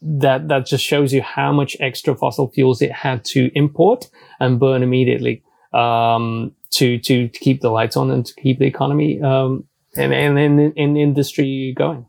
that 0.00 0.48
that 0.48 0.64
just 0.64 0.84
shows 0.84 1.12
you 1.12 1.20
how 1.20 1.52
much 1.52 1.76
extra 1.80 2.14
fossil 2.14 2.50
fuels 2.50 2.80
it 2.80 2.92
had 2.92 3.24
to 3.26 3.50
import 3.54 4.08
and 4.40 4.58
burn 4.58 4.82
immediately 4.82 5.42
um, 5.74 6.52
to, 6.70 6.98
to 6.98 7.28
keep 7.28 7.60
the 7.60 7.70
lights 7.70 7.96
on 7.96 8.10
and 8.10 8.24
to 8.26 8.34
keep 8.34 8.58
the 8.58 8.66
economy 8.66 9.20
um, 9.22 9.64
and 9.96 10.12
and 10.12 10.38
in, 10.38 10.72
in 10.72 10.96
industry 10.96 11.74
going. 11.76 12.06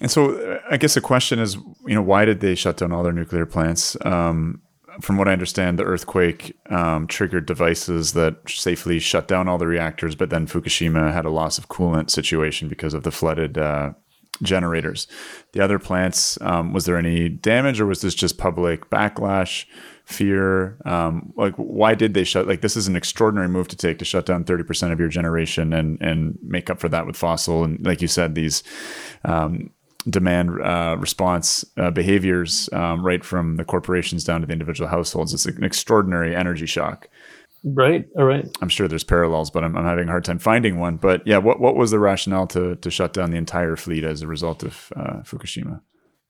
And 0.00 0.10
so, 0.10 0.34
uh, 0.34 0.60
I 0.70 0.76
guess 0.76 0.94
the 0.94 1.00
question 1.00 1.38
is, 1.38 1.56
you 1.86 1.94
know, 1.94 2.02
why 2.02 2.24
did 2.24 2.40
they 2.40 2.54
shut 2.54 2.76
down 2.76 2.92
all 2.92 3.02
their 3.02 3.12
nuclear 3.12 3.46
plants? 3.46 3.96
Um, 4.04 4.60
from 5.00 5.16
what 5.16 5.28
I 5.28 5.32
understand, 5.32 5.78
the 5.78 5.84
earthquake 5.84 6.56
um, 6.70 7.06
triggered 7.06 7.46
devices 7.46 8.12
that 8.14 8.36
safely 8.46 8.98
shut 8.98 9.28
down 9.28 9.48
all 9.48 9.58
the 9.58 9.66
reactors, 9.66 10.14
but 10.14 10.30
then 10.30 10.46
Fukushima 10.46 11.12
had 11.12 11.24
a 11.24 11.30
loss 11.30 11.58
of 11.58 11.68
coolant 11.68 12.10
situation 12.10 12.68
because 12.68 12.94
of 12.94 13.02
the 13.02 13.10
flooded 13.10 13.58
uh, 13.58 13.92
generators. 14.42 15.06
The 15.52 15.60
other 15.60 15.78
plants, 15.78 16.38
um, 16.40 16.72
was 16.72 16.84
there 16.84 16.96
any 16.96 17.28
damage, 17.28 17.80
or 17.80 17.86
was 17.86 18.00
this 18.00 18.14
just 18.14 18.38
public 18.38 18.88
backlash? 18.90 19.66
Fear 20.06 20.78
um, 20.84 21.32
like 21.36 21.54
why 21.56 21.94
did 21.94 22.14
they 22.14 22.22
shut 22.22 22.46
like 22.46 22.60
this 22.60 22.76
is 22.76 22.86
an 22.86 22.94
extraordinary 22.94 23.48
move 23.48 23.66
to 23.66 23.76
take 23.76 23.98
to 23.98 24.04
shut 24.04 24.24
down 24.24 24.44
30% 24.44 24.92
of 24.92 25.00
your 25.00 25.08
generation 25.08 25.72
and 25.72 26.00
and 26.00 26.38
make 26.42 26.70
up 26.70 26.78
for 26.78 26.88
that 26.88 27.06
with 27.06 27.16
fossil 27.16 27.64
and 27.64 27.84
like 27.84 28.00
you 28.00 28.06
said 28.06 28.36
these 28.36 28.62
um, 29.24 29.68
demand 30.08 30.50
uh, 30.62 30.96
response 31.00 31.64
uh, 31.76 31.90
behaviors 31.90 32.68
um, 32.72 33.04
right 33.04 33.24
from 33.24 33.56
the 33.56 33.64
corporations 33.64 34.22
down 34.22 34.40
to 34.40 34.46
the 34.46 34.52
individual 34.52 34.88
households. 34.88 35.34
It's 35.34 35.46
an 35.46 35.64
extraordinary 35.64 36.36
energy 36.36 36.66
shock. 36.66 37.08
Right 37.64 38.06
all 38.16 38.24
right. 38.24 38.46
I'm 38.62 38.68
sure 38.68 38.86
there's 38.86 39.02
parallels 39.02 39.50
but 39.50 39.64
I'm, 39.64 39.76
I'm 39.76 39.84
having 39.84 40.06
a 40.06 40.12
hard 40.12 40.24
time 40.24 40.38
finding 40.38 40.78
one. 40.78 40.98
But 40.98 41.26
yeah 41.26 41.38
what, 41.38 41.58
what 41.58 41.74
was 41.74 41.90
the 41.90 41.98
rationale 41.98 42.46
to, 42.48 42.76
to 42.76 42.90
shut 42.92 43.12
down 43.12 43.32
the 43.32 43.38
entire 43.38 43.74
fleet 43.74 44.04
as 44.04 44.22
a 44.22 44.28
result 44.28 44.62
of 44.62 44.92
uh, 44.94 45.22
fukushima 45.22 45.80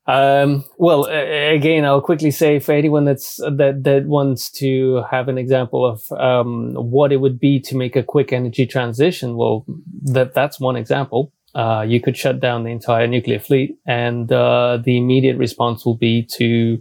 um, 0.07 0.64
well, 0.79 1.07
again, 1.07 1.85
I'll 1.85 2.01
quickly 2.01 2.31
say 2.31 2.61
for 2.61 2.73
anyone 2.73 3.05
that's 3.05 3.37
that 3.37 3.81
that 3.83 4.07
wants 4.07 4.51
to 4.53 5.03
have 5.11 5.29
an 5.29 5.37
example 5.37 5.85
of 5.85 6.12
um, 6.12 6.75
what 6.75 7.12
it 7.12 7.16
would 7.16 7.40
be 7.40 7.59
to 7.61 7.77
make 7.77 7.97
a 7.97 8.03
quick 8.03 8.33
energy 8.33 8.66
transition. 8.66 9.37
Well, 9.37 9.64
that 10.05 10.33
that's 10.33 10.61
one 10.61 10.77
example. 10.77 11.33
Uh, 11.57 11.85
you 11.88 12.01
could 12.01 12.16
shut 12.16 12.38
down 12.38 12.64
the 12.64 12.71
entire 12.71 13.07
nuclear 13.07 13.40
fleet, 13.40 13.79
and 13.87 14.31
uh, 14.31 14.79
the 14.85 14.97
immediate 14.97 15.38
response 15.38 15.85
will 15.87 15.97
be 15.97 16.23
to, 16.23 16.81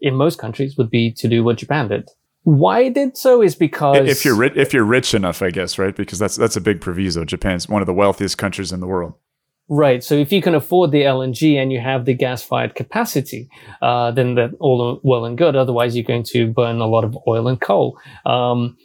in 0.00 0.14
most 0.14 0.38
countries, 0.38 0.76
would 0.76 0.90
be 0.90 1.12
to 1.12 1.28
do 1.28 1.44
what 1.44 1.56
Japan 1.56 1.88
did. 1.88 2.10
Why 2.42 2.80
it 2.80 2.94
did 2.94 3.16
so 3.16 3.40
is 3.42 3.54
because 3.54 4.08
if 4.08 4.24
you're 4.24 4.36
ri- 4.36 4.52
if 4.54 4.74
you're 4.74 4.84
rich 4.84 5.14
enough, 5.14 5.40
I 5.42 5.50
guess, 5.50 5.78
right? 5.78 5.96
Because 5.96 6.18
that's 6.18 6.36
that's 6.36 6.56
a 6.56 6.60
big 6.60 6.80
proviso. 6.82 7.24
Japan's 7.24 7.68
one 7.68 7.80
of 7.80 7.86
the 7.86 7.94
wealthiest 7.94 8.36
countries 8.36 8.70
in 8.70 8.80
the 8.80 8.86
world. 8.86 9.14
Right. 9.68 10.04
So 10.04 10.14
if 10.14 10.30
you 10.32 10.40
can 10.40 10.54
afford 10.54 10.92
the 10.92 11.02
LNG 11.02 11.56
and 11.56 11.72
you 11.72 11.80
have 11.80 12.04
the 12.04 12.14
gas-fired 12.14 12.76
capacity, 12.76 13.48
uh, 13.82 14.12
then 14.12 14.36
that 14.36 14.50
all 14.60 15.00
well 15.02 15.24
and 15.24 15.36
good. 15.36 15.56
Otherwise, 15.56 15.96
you're 15.96 16.04
going 16.04 16.22
to 16.24 16.46
burn 16.46 16.80
a 16.80 16.86
lot 16.86 17.02
of 17.02 17.18
oil 17.26 17.48
and 17.48 17.60
coal. 17.60 17.98
Um, 18.24 18.76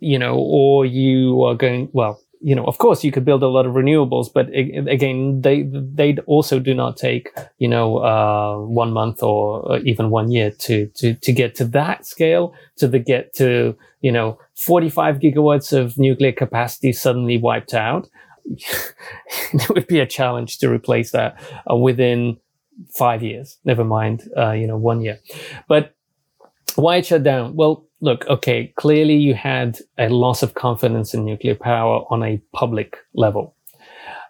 you 0.00 0.18
know, 0.18 0.34
or 0.34 0.86
you 0.86 1.44
are 1.44 1.54
going, 1.54 1.88
well, 1.92 2.18
you 2.40 2.56
know, 2.56 2.64
of 2.64 2.78
course 2.78 3.04
you 3.04 3.12
could 3.12 3.24
build 3.24 3.42
a 3.42 3.48
lot 3.48 3.66
of 3.66 3.74
renewables, 3.74 4.26
but 4.32 4.48
again, 4.48 5.42
they, 5.42 5.62
they 5.62 6.16
also 6.26 6.58
do 6.58 6.74
not 6.74 6.96
take, 6.96 7.30
you 7.58 7.68
know, 7.68 7.98
uh, 7.98 8.58
one 8.58 8.92
month 8.92 9.22
or 9.22 9.78
even 9.78 10.10
one 10.10 10.30
year 10.30 10.50
to, 10.50 10.88
to, 10.96 11.14
to 11.14 11.32
get 11.32 11.54
to 11.54 11.64
that 11.66 12.04
scale, 12.04 12.52
to 12.78 12.88
the 12.88 12.98
get 12.98 13.32
to, 13.34 13.76
you 14.00 14.10
know, 14.10 14.38
45 14.56 15.20
gigawatts 15.20 15.72
of 15.72 15.96
nuclear 15.98 16.32
capacity 16.32 16.92
suddenly 16.92 17.38
wiped 17.38 17.74
out. 17.74 18.08
it 18.44 19.68
would 19.70 19.86
be 19.86 20.00
a 20.00 20.06
challenge 20.06 20.58
to 20.58 20.70
replace 20.70 21.12
that 21.12 21.40
uh, 21.70 21.76
within 21.76 22.36
five 22.90 23.22
years. 23.22 23.58
Never 23.64 23.84
mind, 23.84 24.28
uh, 24.36 24.52
you 24.52 24.66
know, 24.66 24.76
one 24.76 25.00
year. 25.00 25.18
But 25.68 25.94
why 26.74 26.96
it 26.96 27.06
shut 27.06 27.22
down? 27.22 27.54
Well, 27.54 27.86
look, 28.00 28.26
okay, 28.28 28.72
clearly 28.76 29.16
you 29.16 29.34
had 29.34 29.78
a 29.98 30.08
loss 30.08 30.42
of 30.42 30.54
confidence 30.54 31.14
in 31.14 31.24
nuclear 31.24 31.54
power 31.54 32.04
on 32.10 32.22
a 32.22 32.40
public 32.52 32.96
level. 33.14 33.54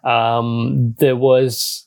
Um, 0.05 0.94
there 0.98 1.16
was 1.16 1.87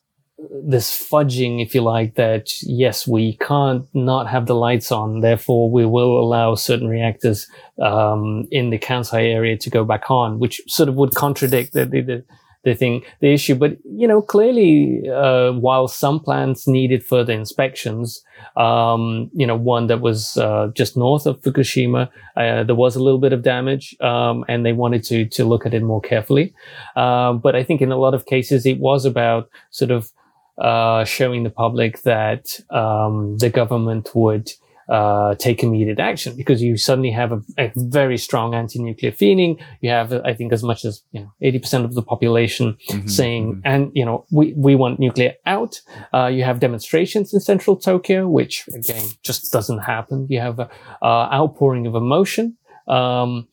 this 0.51 0.91
fudging, 0.91 1.62
if 1.62 1.75
you 1.75 1.81
like, 1.81 2.15
that 2.15 2.51
yes, 2.63 3.08
we 3.08 3.38
can't 3.38 3.88
not 3.93 4.27
have 4.27 4.45
the 4.45 4.55
lights 4.55 4.91
on. 4.91 5.21
Therefore, 5.21 5.69
we 5.69 5.86
will 5.86 6.19
allow 6.19 6.55
certain 6.55 6.88
reactors 6.88 7.47
um, 7.81 8.47
in 8.51 8.69
the 8.69 8.79
Kansai 8.79 9.34
area 9.34 9.58
to 9.58 9.69
go 9.69 9.84
back 9.84 10.10
on, 10.10 10.39
which 10.39 10.62
sort 10.67 10.89
of 10.89 10.95
would 10.95 11.15
contradict 11.15 11.73
the, 11.73 11.86
the, 11.86 12.23
the 12.65 12.75
thing, 12.75 13.03
the 13.21 13.31
issue. 13.34 13.55
But 13.55 13.77
you 13.86 14.08
know, 14.08 14.21
clearly, 14.21 15.08
uh, 15.10 15.53
while 15.53 15.88
some 15.88 16.19
plants 16.19 16.67
needed 16.67 17.05
further 17.05 17.31
inspections, 17.31 18.23
um, 18.58 19.29
you 19.34 19.47
know, 19.47 19.55
one 19.55 19.88
that 19.88 20.01
was 20.01 20.36
uh, 20.38 20.71
just 20.73 20.97
north 20.97 21.25
of 21.25 21.39
Fukushima, 21.41 22.10
uh, 22.36 22.63
there 22.63 22.75
was 22.75 22.95
a 22.95 23.03
little 23.03 23.19
bit 23.19 23.34
of 23.34 23.43
damage, 23.43 23.95
um, 24.01 24.43
and 24.49 24.65
they 24.65 24.73
wanted 24.73 25.03
to 25.05 25.25
to 25.25 25.45
look 25.45 25.65
at 25.65 25.73
it 25.73 25.84
more 25.84 26.01
carefully. 26.01 26.53
Um, 26.95 27.38
but 27.38 27.55
I 27.55 27.63
think 27.63 27.81
in 27.81 27.91
a 27.91 27.97
lot 27.97 28.13
of 28.13 28.25
cases, 28.25 28.65
it 28.65 28.79
was 28.79 29.05
about 29.05 29.49
sort 29.69 29.91
of 29.91 30.12
uh, 30.57 31.03
showing 31.03 31.43
the 31.43 31.49
public 31.49 32.01
that 32.03 32.59
um, 32.69 33.37
the 33.37 33.49
government 33.49 34.15
would 34.15 34.49
uh, 34.87 35.33
take 35.35 35.63
immediate 35.63 35.99
action 35.99 36.35
because 36.37 36.61
you 36.61 36.77
suddenly 36.77 37.09
have 37.09 37.31
a, 37.31 37.41
a, 37.57 37.71
very 37.75 38.17
strong 38.17 38.53
anti-nuclear 38.53 39.11
feeling. 39.11 39.57
You 39.81 39.89
have, 39.89 40.13
I 40.13 40.33
think, 40.33 40.53
as 40.53 40.63
much 40.63 40.85
as 40.85 41.01
you 41.11 41.21
know, 41.21 41.33
eighty 41.41 41.57
percent 41.57 41.85
of 41.85 41.95
the 41.95 42.03
population 42.03 42.77
mm-hmm, 42.89 43.07
saying, 43.07 43.53
mm-hmm. 43.53 43.61
and 43.65 43.91
you 43.95 44.05
know, 44.05 44.25
we 44.31 44.53
we 44.55 44.75
want 44.75 44.99
nuclear 44.99 45.33
out. 45.47 45.81
Uh, 46.13 46.27
you 46.27 46.43
have 46.43 46.59
demonstrations 46.59 47.33
in 47.33 47.39
central 47.39 47.75
Tokyo, 47.75 48.27
which 48.27 48.67
again 48.75 49.07
just 49.23 49.51
doesn't 49.51 49.79
happen. 49.79 50.27
You 50.29 50.39
have 50.39 50.59
a 50.59 50.69
outpouring 51.01 51.87
of 51.87 51.95
emotion. 51.95 52.55
Um, 52.87 53.47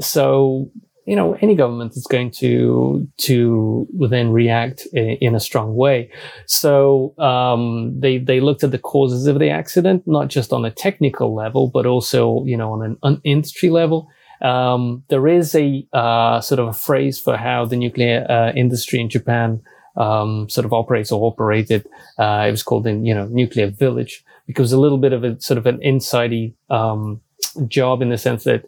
so 0.00 0.68
you 1.04 1.16
know, 1.16 1.36
any 1.40 1.54
government 1.54 1.96
is 1.96 2.06
going 2.06 2.30
to, 2.30 3.08
to 3.18 3.86
then 4.08 4.30
react 4.30 4.86
in, 4.92 5.18
in 5.20 5.34
a 5.34 5.40
strong 5.40 5.74
way. 5.74 6.10
So, 6.46 7.18
um, 7.18 7.98
they, 7.98 8.18
they 8.18 8.40
looked 8.40 8.62
at 8.62 8.70
the 8.70 8.78
causes 8.78 9.26
of 9.26 9.38
the 9.38 9.50
accident, 9.50 10.04
not 10.06 10.28
just 10.28 10.52
on 10.52 10.64
a 10.64 10.70
technical 10.70 11.34
level, 11.34 11.68
but 11.68 11.86
also, 11.86 12.44
you 12.44 12.56
know, 12.56 12.72
on 12.72 12.84
an, 12.84 12.96
an 13.02 13.20
industry 13.24 13.70
level. 13.70 14.08
Um, 14.40 15.04
there 15.08 15.26
is 15.26 15.54
a, 15.54 15.86
uh, 15.92 16.40
sort 16.40 16.60
of 16.60 16.68
a 16.68 16.72
phrase 16.72 17.18
for 17.18 17.36
how 17.36 17.64
the 17.64 17.76
nuclear, 17.76 18.26
uh, 18.28 18.52
industry 18.52 19.00
in 19.00 19.08
Japan, 19.08 19.60
um, 19.96 20.48
sort 20.48 20.64
of 20.64 20.72
operates 20.72 21.12
or 21.12 21.26
operated. 21.26 21.86
Uh, 22.18 22.44
it 22.46 22.50
was 22.50 22.62
called 22.62 22.86
in, 22.86 23.04
you 23.04 23.14
know, 23.14 23.26
nuclear 23.26 23.68
village 23.68 24.24
because 24.46 24.72
a 24.72 24.80
little 24.80 24.98
bit 24.98 25.12
of 25.12 25.24
a 25.24 25.40
sort 25.40 25.58
of 25.58 25.66
an 25.66 25.78
insidey, 25.78 26.54
um, 26.70 27.20
job 27.68 28.02
in 28.02 28.08
the 28.08 28.18
sense 28.18 28.44
that 28.44 28.64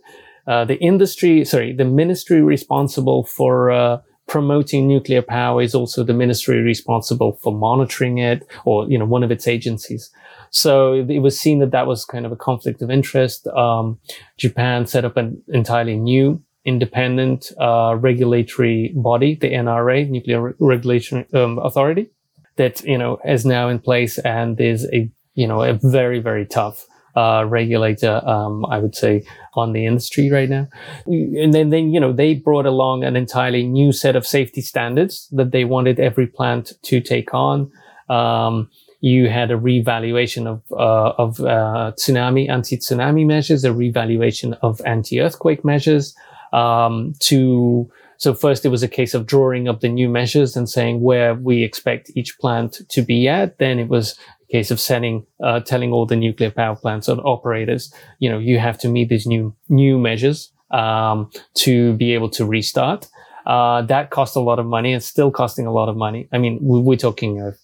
uh, 0.47 0.65
the 0.65 0.77
industry, 0.77 1.45
sorry, 1.45 1.73
the 1.73 1.85
ministry 1.85 2.43
responsible 2.43 3.25
for 3.25 3.71
uh, 3.71 3.99
promoting 4.27 4.89
nuclear 4.89 5.23
power 5.23 5.63
is 5.63 5.75
also 5.75 6.03
the 6.03 6.15
ministry 6.15 6.61
responsible 6.61 7.39
for 7.43 7.53
monitoring 7.53 8.19
it, 8.19 8.47
or 8.65 8.89
you 8.89 8.99
know, 8.99 9.05
one 9.05 9.23
of 9.23 9.31
its 9.31 9.47
agencies. 9.47 10.11
So 10.51 10.95
it 10.95 11.19
was 11.19 11.39
seen 11.39 11.59
that 11.61 11.73
that 11.73 11.87
was 11.87 12.05
kind 12.05 12.25
of 12.25 12.33
a 12.33 12.37
conflict 12.37 12.81
of 12.81 12.91
interest. 12.91 13.47
Um, 13.49 13.99
Japan 14.37 14.87
set 14.87 15.05
up 15.05 15.17
an 15.17 15.43
entirely 15.49 15.97
new 15.97 16.43
independent 16.65 17.53
uh, 17.61 17.97
regulatory 17.99 18.93
body, 18.95 19.35
the 19.35 19.51
NRA, 19.51 20.09
Nuclear 20.09 20.41
Re- 20.41 20.53
Regulation 20.59 21.27
um, 21.35 21.59
Authority, 21.59 22.11
that 22.57 22.83
you 22.85 22.97
know 22.97 23.19
is 23.25 23.45
now 23.45 23.69
in 23.69 23.79
place 23.79 24.19
and 24.19 24.61
is 24.61 24.89
a 24.93 25.11
you 25.35 25.47
know 25.47 25.63
a 25.63 25.75
very 25.83 26.21
very 26.21 26.47
tough 26.47 26.87
uh, 27.17 27.45
regulator, 27.47 28.21
um, 28.27 28.65
I 28.67 28.79
would 28.79 28.95
say, 28.95 29.25
on 29.55 29.73
the 29.73 29.87
industry 29.87 30.31
right 30.31 30.49
now. 30.49 30.69
And 31.07 31.55
then, 31.55 31.71
then, 31.71 31.93
you 31.93 32.01
know, 32.01 32.13
they 32.13 32.35
brought 32.35 32.67
along 32.67 33.05
an 33.05 33.17
entirely 33.17 33.65
new 33.67 33.93
set 33.93 34.17
of 34.17 34.27
safety 34.27 34.61
standards 34.61 35.29
that 35.33 35.53
they 35.53 35.65
wanted 35.65 36.01
every 36.01 36.27
plant 36.27 36.73
to 36.83 37.01
take 37.01 37.33
on. 37.33 37.71
Um, 38.09 38.71
you 39.01 39.29
had 39.29 39.51
a 39.51 39.57
revaluation 39.57 40.47
of 40.47 40.63
uh, 40.73 41.13
of 41.19 41.39
uh, 41.41 41.93
tsunami 41.99 42.49
anti-tsunami 42.49 43.27
measures, 43.27 43.63
a 43.65 43.73
revaluation 43.73 44.55
of 44.63 44.81
anti-earthquake 44.87 45.63
measures. 45.63 46.15
Um, 46.55 47.13
to 47.19 47.91
so 48.17 48.33
first 48.33 48.65
it 48.65 48.71
was 48.71 48.83
a 48.83 48.89
case 48.89 49.13
of 49.13 49.27
drawing 49.27 49.69
up 49.69 49.81
the 49.81 49.91
new 49.91 50.09
measures 50.09 50.57
and 50.57 50.71
saying 50.71 51.03
where 51.03 51.35
we 51.35 51.63
expect 51.63 52.13
each 52.15 52.39
plant 52.39 52.81
to 52.89 53.03
be 53.03 53.29
at. 53.29 53.59
Then 53.59 53.79
it 53.79 53.89
was 53.89 54.19
case 54.51 54.71
of 54.71 54.81
sending 54.81 55.27
uh, 55.43 55.61
telling 55.61 55.93
all 55.93 56.07
the 56.07 56.17
nuclear 56.17 56.51
power 56.51 56.77
plants 56.77 57.09
and 57.09 57.21
operators, 57.25 57.93
you 58.19 58.31
know, 58.31 58.39
you 58.39 58.59
have 58.59 58.79
to 58.79 58.89
meet 58.89 59.09
these 59.09 59.27
new 59.27 59.55
new 59.69 59.99
measures 59.99 60.53
um, 60.71 61.31
to 61.55 61.95
be 61.95 62.15
able 62.15 62.31
to 62.31 62.45
restart. 62.45 63.09
Uh, 63.47 63.83
that 63.83 64.11
cost 64.11 64.37
a 64.37 64.41
lot 64.41 64.59
of 64.59 64.67
money. 64.67 64.95
It's 64.95 65.07
still 65.07 65.31
costing 65.31 65.67
a 65.67 65.73
lot 65.73 65.89
of 65.89 65.97
money. 65.97 66.29
I 66.33 66.39
mean, 66.39 66.59
we're 66.63 66.97
talking 66.97 67.41
of 67.41 67.59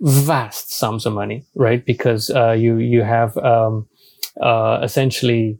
vast 0.00 0.72
sums 0.72 1.06
of 1.06 1.12
money, 1.12 1.44
right? 1.54 1.84
Because 1.84 2.30
uh, 2.30 2.52
you 2.52 2.78
you 2.78 3.02
have 3.02 3.36
um, 3.38 3.86
uh, 4.40 4.80
essentially 4.82 5.58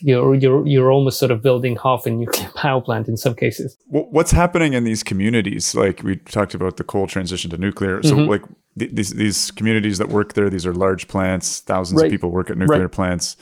you're 0.00 0.34
you're 0.34 0.66
you're 0.66 0.90
almost 0.90 1.18
sort 1.18 1.30
of 1.30 1.42
building 1.42 1.76
half 1.82 2.06
a 2.06 2.10
nuclear 2.10 2.48
power 2.54 2.80
plant 2.80 3.08
in 3.08 3.16
some 3.16 3.34
cases. 3.34 3.76
What's 3.86 4.30
happening 4.30 4.74
in 4.74 4.84
these 4.84 5.02
communities? 5.02 5.74
Like 5.74 6.02
we 6.02 6.16
talked 6.16 6.54
about 6.54 6.76
the 6.76 6.84
coal 6.84 7.06
transition 7.06 7.50
to 7.50 7.58
nuclear. 7.58 8.02
So 8.02 8.16
mm-hmm. 8.16 8.30
like 8.30 8.42
th- 8.78 8.92
these 8.92 9.10
these 9.10 9.50
communities 9.50 9.98
that 9.98 10.08
work 10.08 10.34
there, 10.34 10.50
these 10.50 10.66
are 10.66 10.74
large 10.74 11.08
plants. 11.08 11.60
Thousands 11.60 12.00
right. 12.00 12.06
of 12.06 12.10
people 12.10 12.30
work 12.30 12.50
at 12.50 12.58
nuclear 12.58 12.82
right. 12.82 12.92
plants 12.92 13.36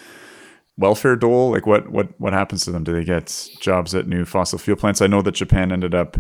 welfare 0.81 1.15
dole? 1.15 1.51
Like 1.51 1.67
what 1.67 1.91
what 1.91 2.19
what 2.19 2.33
happens 2.33 2.65
to 2.65 2.73
them? 2.73 2.83
Do 2.83 2.93
they 2.93 3.05
get 3.05 3.49
jobs 3.61 3.95
at 3.95 4.09
new 4.09 4.25
fossil 4.25 4.59
fuel 4.59 4.77
plants? 4.77 5.01
I 5.01 5.07
know 5.07 5.23
that 5.23 5.33
Japan 5.33 5.71
ended 5.71 5.95
up, 5.95 6.17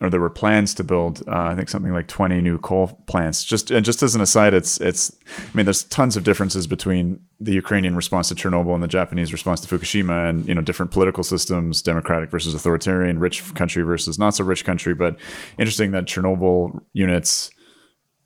or 0.00 0.10
there 0.10 0.20
were 0.20 0.30
plans 0.30 0.74
to 0.74 0.84
build, 0.84 1.22
uh, 1.26 1.32
I 1.32 1.56
think 1.56 1.68
something 1.68 1.92
like 1.92 2.06
twenty 2.06 2.40
new 2.40 2.58
coal 2.58 3.02
plants. 3.06 3.42
Just 3.42 3.70
and 3.70 3.84
just 3.84 4.02
as 4.02 4.14
an 4.14 4.20
aside, 4.20 4.54
it's 4.54 4.80
it's. 4.80 5.16
I 5.38 5.56
mean, 5.56 5.66
there's 5.66 5.84
tons 5.84 6.16
of 6.16 6.22
differences 6.22 6.66
between 6.66 7.20
the 7.42 7.52
Ukrainian 7.52 7.96
response 7.96 8.28
to 8.28 8.34
Chernobyl 8.34 8.74
and 8.74 8.82
the 8.82 8.88
Japanese 8.88 9.32
response 9.32 9.60
to 9.60 9.68
Fukushima, 9.68 10.28
and 10.28 10.46
you 10.46 10.54
know 10.54 10.60
different 10.60 10.92
political 10.92 11.24
systems, 11.24 11.82
democratic 11.82 12.30
versus 12.30 12.54
authoritarian, 12.54 13.18
rich 13.18 13.54
country 13.54 13.82
versus 13.82 14.18
not 14.18 14.34
so 14.34 14.44
rich 14.44 14.64
country. 14.64 14.94
But 14.94 15.16
interesting 15.58 15.90
that 15.92 16.04
Chernobyl 16.04 16.80
units 16.92 17.50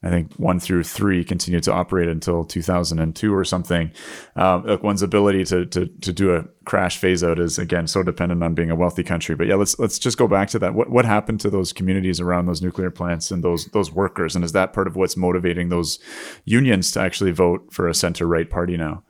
I 0.07 0.11
think 0.11 0.33
one 0.35 0.61
through 0.61 0.85
three 0.85 1.25
continued 1.25 1.65
to 1.65 1.73
operate 1.73 2.09
until 2.09 2.45
2002 2.45 3.35
or 3.35 3.45
something. 3.45 3.91
Um, 4.37 4.79
one's 4.81 5.03
ability 5.03 5.45
to, 5.47 5.67
to 5.67 5.87
to 5.87 6.13
do 6.13 6.37
a 6.37 6.45
crash 6.65 6.97
phase 6.99 7.25
out 7.25 7.41
is 7.41 7.59
again 7.59 7.89
so 7.89 8.05
dependent 8.05 8.45
on 8.45 8.55
being 8.55 8.71
a 8.71 8.77
wealthy 8.77 9.03
country. 9.03 9.35
But 9.35 9.49
yeah, 9.49 9.57
let's 9.57 9.77
let's 9.81 9.99
just 9.99 10.17
go 10.17 10.29
back 10.29 10.49
to 10.51 10.61
that. 10.61 10.75
What 10.75 10.91
what 10.91 11.05
happened 11.05 11.41
to 11.41 11.51
those 11.51 11.73
communities 11.73 12.21
around 12.21 12.47
those 12.47 12.63
nuclear 12.63 12.91
plants 12.91 13.33
and 13.33 13.43
those 13.43 13.67
those 13.67 13.91
workers? 13.91 14.37
And 14.37 14.45
is 14.45 14.53
that 14.53 14.73
part 14.73 14.87
of 14.87 14.95
what's 14.95 15.17
motivating 15.17 15.71
those 15.71 15.99
unions 16.45 16.93
to 16.93 17.01
actually 17.01 17.33
vote 17.33 17.73
for 17.73 17.89
a 17.89 17.95
center 17.95 18.29
right 18.29 18.49
party 18.49 18.77
now? 18.77 19.03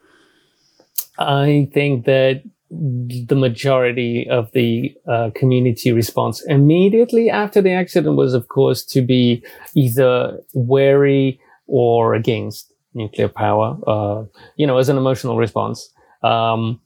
I 1.18 1.68
think 1.74 2.06
that 2.06 2.42
the 3.26 3.36
majority 3.36 4.28
of 4.28 4.50
the 4.52 4.94
uh, 5.08 5.30
community 5.34 5.92
response 5.92 6.42
immediately 6.46 7.30
after 7.30 7.62
the 7.62 7.72
accident 7.72 8.16
was, 8.16 8.34
of 8.34 8.48
course, 8.48 8.84
to 8.84 9.02
be 9.02 9.42
either 9.74 10.38
wary 10.52 11.40
or 11.66 12.14
against 12.14 12.72
nuclear 12.94 13.28
power, 13.28 13.76
uh, 13.86 14.24
you 14.56 14.66
know, 14.66 14.78
as 14.78 14.88
an 14.88 14.96
emotional 14.96 15.36
response. 15.36 15.90
Um, 16.22 16.80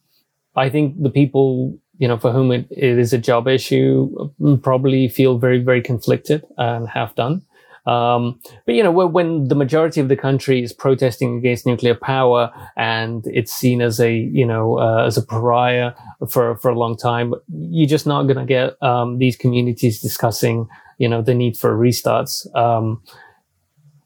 I 0.56 0.68
think 0.68 1.00
the 1.02 1.10
people, 1.10 1.78
you 1.98 2.08
know, 2.08 2.18
for 2.18 2.32
whom 2.32 2.50
it, 2.52 2.66
it 2.70 2.98
is 2.98 3.12
a 3.12 3.18
job 3.18 3.46
issue 3.46 4.30
probably 4.62 5.08
feel 5.08 5.38
very, 5.38 5.58
very 5.58 5.82
conflicted 5.82 6.44
and 6.58 6.88
have 6.88 7.14
done. 7.14 7.42
Um, 7.86 8.40
but 8.66 8.74
you 8.74 8.82
know, 8.82 8.90
when 8.90 9.48
the 9.48 9.54
majority 9.54 10.00
of 10.00 10.08
the 10.08 10.16
country 10.16 10.62
is 10.62 10.72
protesting 10.72 11.38
against 11.38 11.66
nuclear 11.66 11.94
power 11.94 12.50
and 12.76 13.26
it's 13.26 13.52
seen 13.52 13.80
as 13.80 14.00
a 14.00 14.12
you 14.12 14.46
know 14.46 14.78
uh, 14.78 15.04
as 15.06 15.16
a 15.16 15.22
pariah 15.22 15.92
for 16.28 16.56
for 16.56 16.70
a 16.70 16.78
long 16.78 16.96
time, 16.96 17.34
you're 17.48 17.88
just 17.88 18.06
not 18.06 18.24
going 18.24 18.36
to 18.36 18.44
get 18.44 18.80
um, 18.82 19.18
these 19.18 19.36
communities 19.36 20.00
discussing 20.00 20.68
you 20.98 21.08
know 21.08 21.22
the 21.22 21.34
need 21.34 21.56
for 21.56 21.76
restarts. 21.76 22.46
Um, 22.54 23.02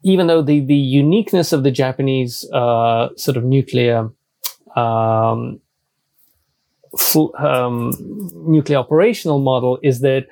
even 0.03 0.27
though 0.27 0.41
the 0.41 0.61
the 0.61 0.75
uniqueness 0.75 1.51
of 1.51 1.63
the 1.63 1.71
Japanese 1.71 2.49
uh, 2.51 3.09
sort 3.17 3.37
of 3.37 3.43
nuclear 3.43 4.09
um, 4.75 5.59
um, 7.37 7.91
nuclear 8.47 8.77
operational 8.77 9.39
model 9.39 9.79
is 9.83 10.01
that 10.01 10.27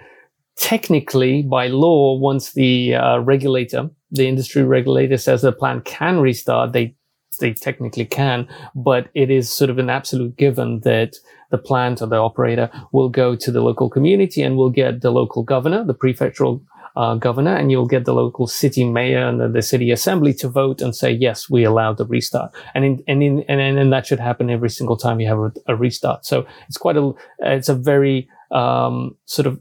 technically 0.58 1.43
by 1.43 1.68
law, 1.68 2.18
once 2.18 2.54
the 2.54 2.95
uh, 2.95 3.20
regulator, 3.20 3.89
the 4.12 4.28
industry 4.28 4.64
regulator 4.64 5.18
says 5.18 5.41
the 5.41 5.51
plant 5.51 5.86
can 5.86 6.20
restart, 6.20 6.74
they 6.74 6.95
they 7.39 7.51
technically 7.51 8.06
can, 8.06 8.47
but 8.76 9.10
it 9.16 9.32
is 9.32 9.51
sort 9.51 9.72
of 9.72 9.80
an 9.80 9.89
absolute 9.89 10.38
given 10.38 10.82
that 10.82 11.16
the 11.49 11.58
plant 11.58 12.01
or 12.01 12.08
the 12.08 12.18
operator 12.18 12.70
will 12.91 13.10
go 13.10 13.36
to 13.36 13.51
the 13.51 13.62
local 13.62 13.89
community 13.89 14.41
and 14.41 14.56
will 14.56 14.70
get 14.70 15.01
the 15.01 15.12
local 15.12 15.43
governor, 15.43 15.84
the 15.84 15.95
prefectural 15.95 16.62
uh, 16.95 17.16
governor, 17.16 17.56
and 17.56 17.72
you'll 17.72 17.88
get 17.88 18.06
the 18.06 18.14
local 18.14 18.47
city 18.47 18.84
mayor 18.84 19.28
and 19.28 19.39
the, 19.39 19.47
the, 19.47 19.62
city 19.62 19.89
assembly 19.91 20.34
to 20.34 20.47
vote 20.47 20.82
and 20.82 20.95
say, 20.95 21.12
yes, 21.12 21.49
we 21.49 21.64
allow 21.64 21.91
the 21.91 22.06
restart. 22.06 22.51
And 22.76 22.86
in, 22.86 23.04
and 23.08 23.24
in, 23.24 23.39
and, 23.47 23.60
and 23.60 23.91
that 23.91 24.06
should 24.06 24.20
happen 24.20 24.49
every 24.49 24.70
single 24.70 24.97
time 24.97 25.20
you 25.20 25.28
have 25.28 25.39
a, 25.39 25.51
a 25.68 25.76
restart. 25.76 26.26
So 26.26 26.45
it's 26.68 26.78
quite 26.78 26.97
a, 26.97 27.12
it's 27.39 27.70
a 27.70 27.76
very, 27.76 28.30
um, 28.51 29.18
sort 29.26 29.47
of 29.47 29.60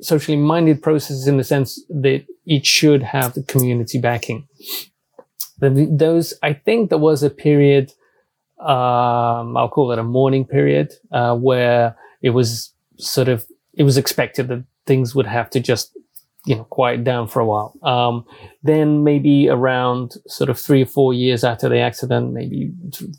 socially 0.00 0.36
minded 0.36 0.82
processes 0.82 1.26
in 1.26 1.36
the 1.36 1.44
sense 1.44 1.82
that 1.88 2.24
it 2.46 2.66
should 2.66 3.02
have 3.02 3.34
the 3.34 3.42
community 3.42 3.98
backing. 3.98 4.46
Those, 5.60 6.34
I 6.42 6.54
think 6.54 6.88
there 6.88 6.98
was 6.98 7.22
a 7.22 7.30
period, 7.30 7.92
um, 8.60 9.56
I'll 9.56 9.68
call 9.68 9.92
it 9.92 9.98
a 9.98 10.02
mourning 10.02 10.46
period, 10.46 10.92
uh, 11.12 11.36
where 11.36 11.96
it 12.22 12.30
was 12.30 12.72
sort 12.96 13.28
of, 13.28 13.46
it 13.74 13.82
was 13.82 13.98
expected 13.98 14.48
that 14.48 14.64
things 14.86 15.14
would 15.14 15.26
have 15.26 15.50
to 15.50 15.60
just, 15.60 15.96
you 16.46 16.56
know, 16.56 16.64
quiet 16.64 17.04
down 17.04 17.28
for 17.28 17.40
a 17.40 17.44
while. 17.44 17.74
Um, 17.82 18.24
then 18.62 19.04
maybe 19.04 19.50
around 19.50 20.14
sort 20.26 20.48
of 20.48 20.58
three 20.58 20.82
or 20.82 20.86
four 20.86 21.12
years 21.12 21.44
after 21.44 21.68
the 21.68 21.78
accident, 21.78 22.32
maybe, 22.32 22.72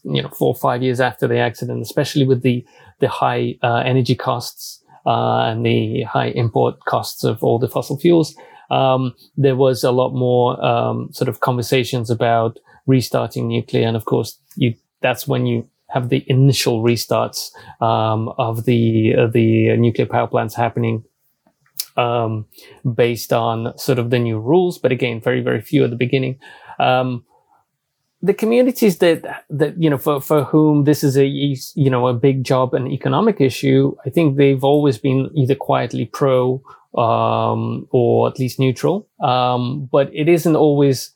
you 0.03 0.21
know, 0.23 0.29
four 0.29 0.47
or 0.47 0.55
five 0.55 0.81
years 0.81 0.99
after 0.99 1.27
the 1.27 1.37
accident, 1.37 1.83
especially 1.83 2.25
with 2.25 2.41
the, 2.41 2.65
the 2.99 3.07
high, 3.07 3.55
uh, 3.61 3.83
energy 3.85 4.15
costs, 4.15 4.80
and 5.05 5.65
the 5.65 6.03
high 6.03 6.27
import 6.27 6.85
costs 6.85 7.23
of 7.23 7.43
all 7.43 7.59
the 7.59 7.67
fossil 7.67 7.97
fuels, 7.97 8.35
um, 8.69 9.13
there 9.35 9.55
was 9.55 9.83
a 9.83 9.91
lot 9.91 10.13
more 10.13 10.63
um, 10.63 11.09
sort 11.11 11.27
of 11.27 11.41
conversations 11.41 12.09
about 12.09 12.57
restarting 12.87 13.47
nuclear. 13.47 13.87
And 13.87 13.97
of 13.97 14.05
course, 14.05 14.39
you 14.55 14.75
that's 15.01 15.27
when 15.27 15.45
you 15.45 15.67
have 15.89 16.09
the 16.09 16.23
initial 16.27 16.83
restarts 16.83 17.51
um, 17.81 18.29
of 18.37 18.65
the 18.65 19.15
uh, 19.17 19.27
the 19.27 19.75
nuclear 19.77 20.07
power 20.07 20.27
plants 20.27 20.55
happening 20.55 21.03
um, 21.97 22.45
based 22.95 23.33
on 23.33 23.77
sort 23.77 23.99
of 23.99 24.09
the 24.09 24.19
new 24.19 24.39
rules. 24.39 24.77
But 24.77 24.91
again, 24.91 25.19
very 25.19 25.41
very 25.41 25.61
few 25.61 25.83
at 25.83 25.89
the 25.89 25.95
beginning. 25.95 26.39
Um, 26.79 27.25
the 28.21 28.33
communities 28.33 28.99
that 28.99 29.45
that 29.49 29.81
you 29.81 29.89
know 29.89 29.97
for 29.97 30.21
for 30.21 30.43
whom 30.43 30.83
this 30.83 31.03
is 31.03 31.17
a 31.17 31.25
you 31.25 31.89
know 31.89 32.07
a 32.07 32.13
big 32.13 32.43
job 32.43 32.73
and 32.73 32.87
economic 32.91 33.41
issue, 33.41 33.95
I 34.05 34.09
think 34.09 34.37
they've 34.37 34.63
always 34.63 34.97
been 34.97 35.29
either 35.35 35.55
quietly 35.55 36.05
pro 36.05 36.61
um, 36.95 37.87
or 37.91 38.27
at 38.27 38.37
least 38.37 38.59
neutral. 38.59 39.07
Um, 39.23 39.89
but 39.91 40.09
it 40.13 40.29
isn't 40.29 40.55
always 40.55 41.13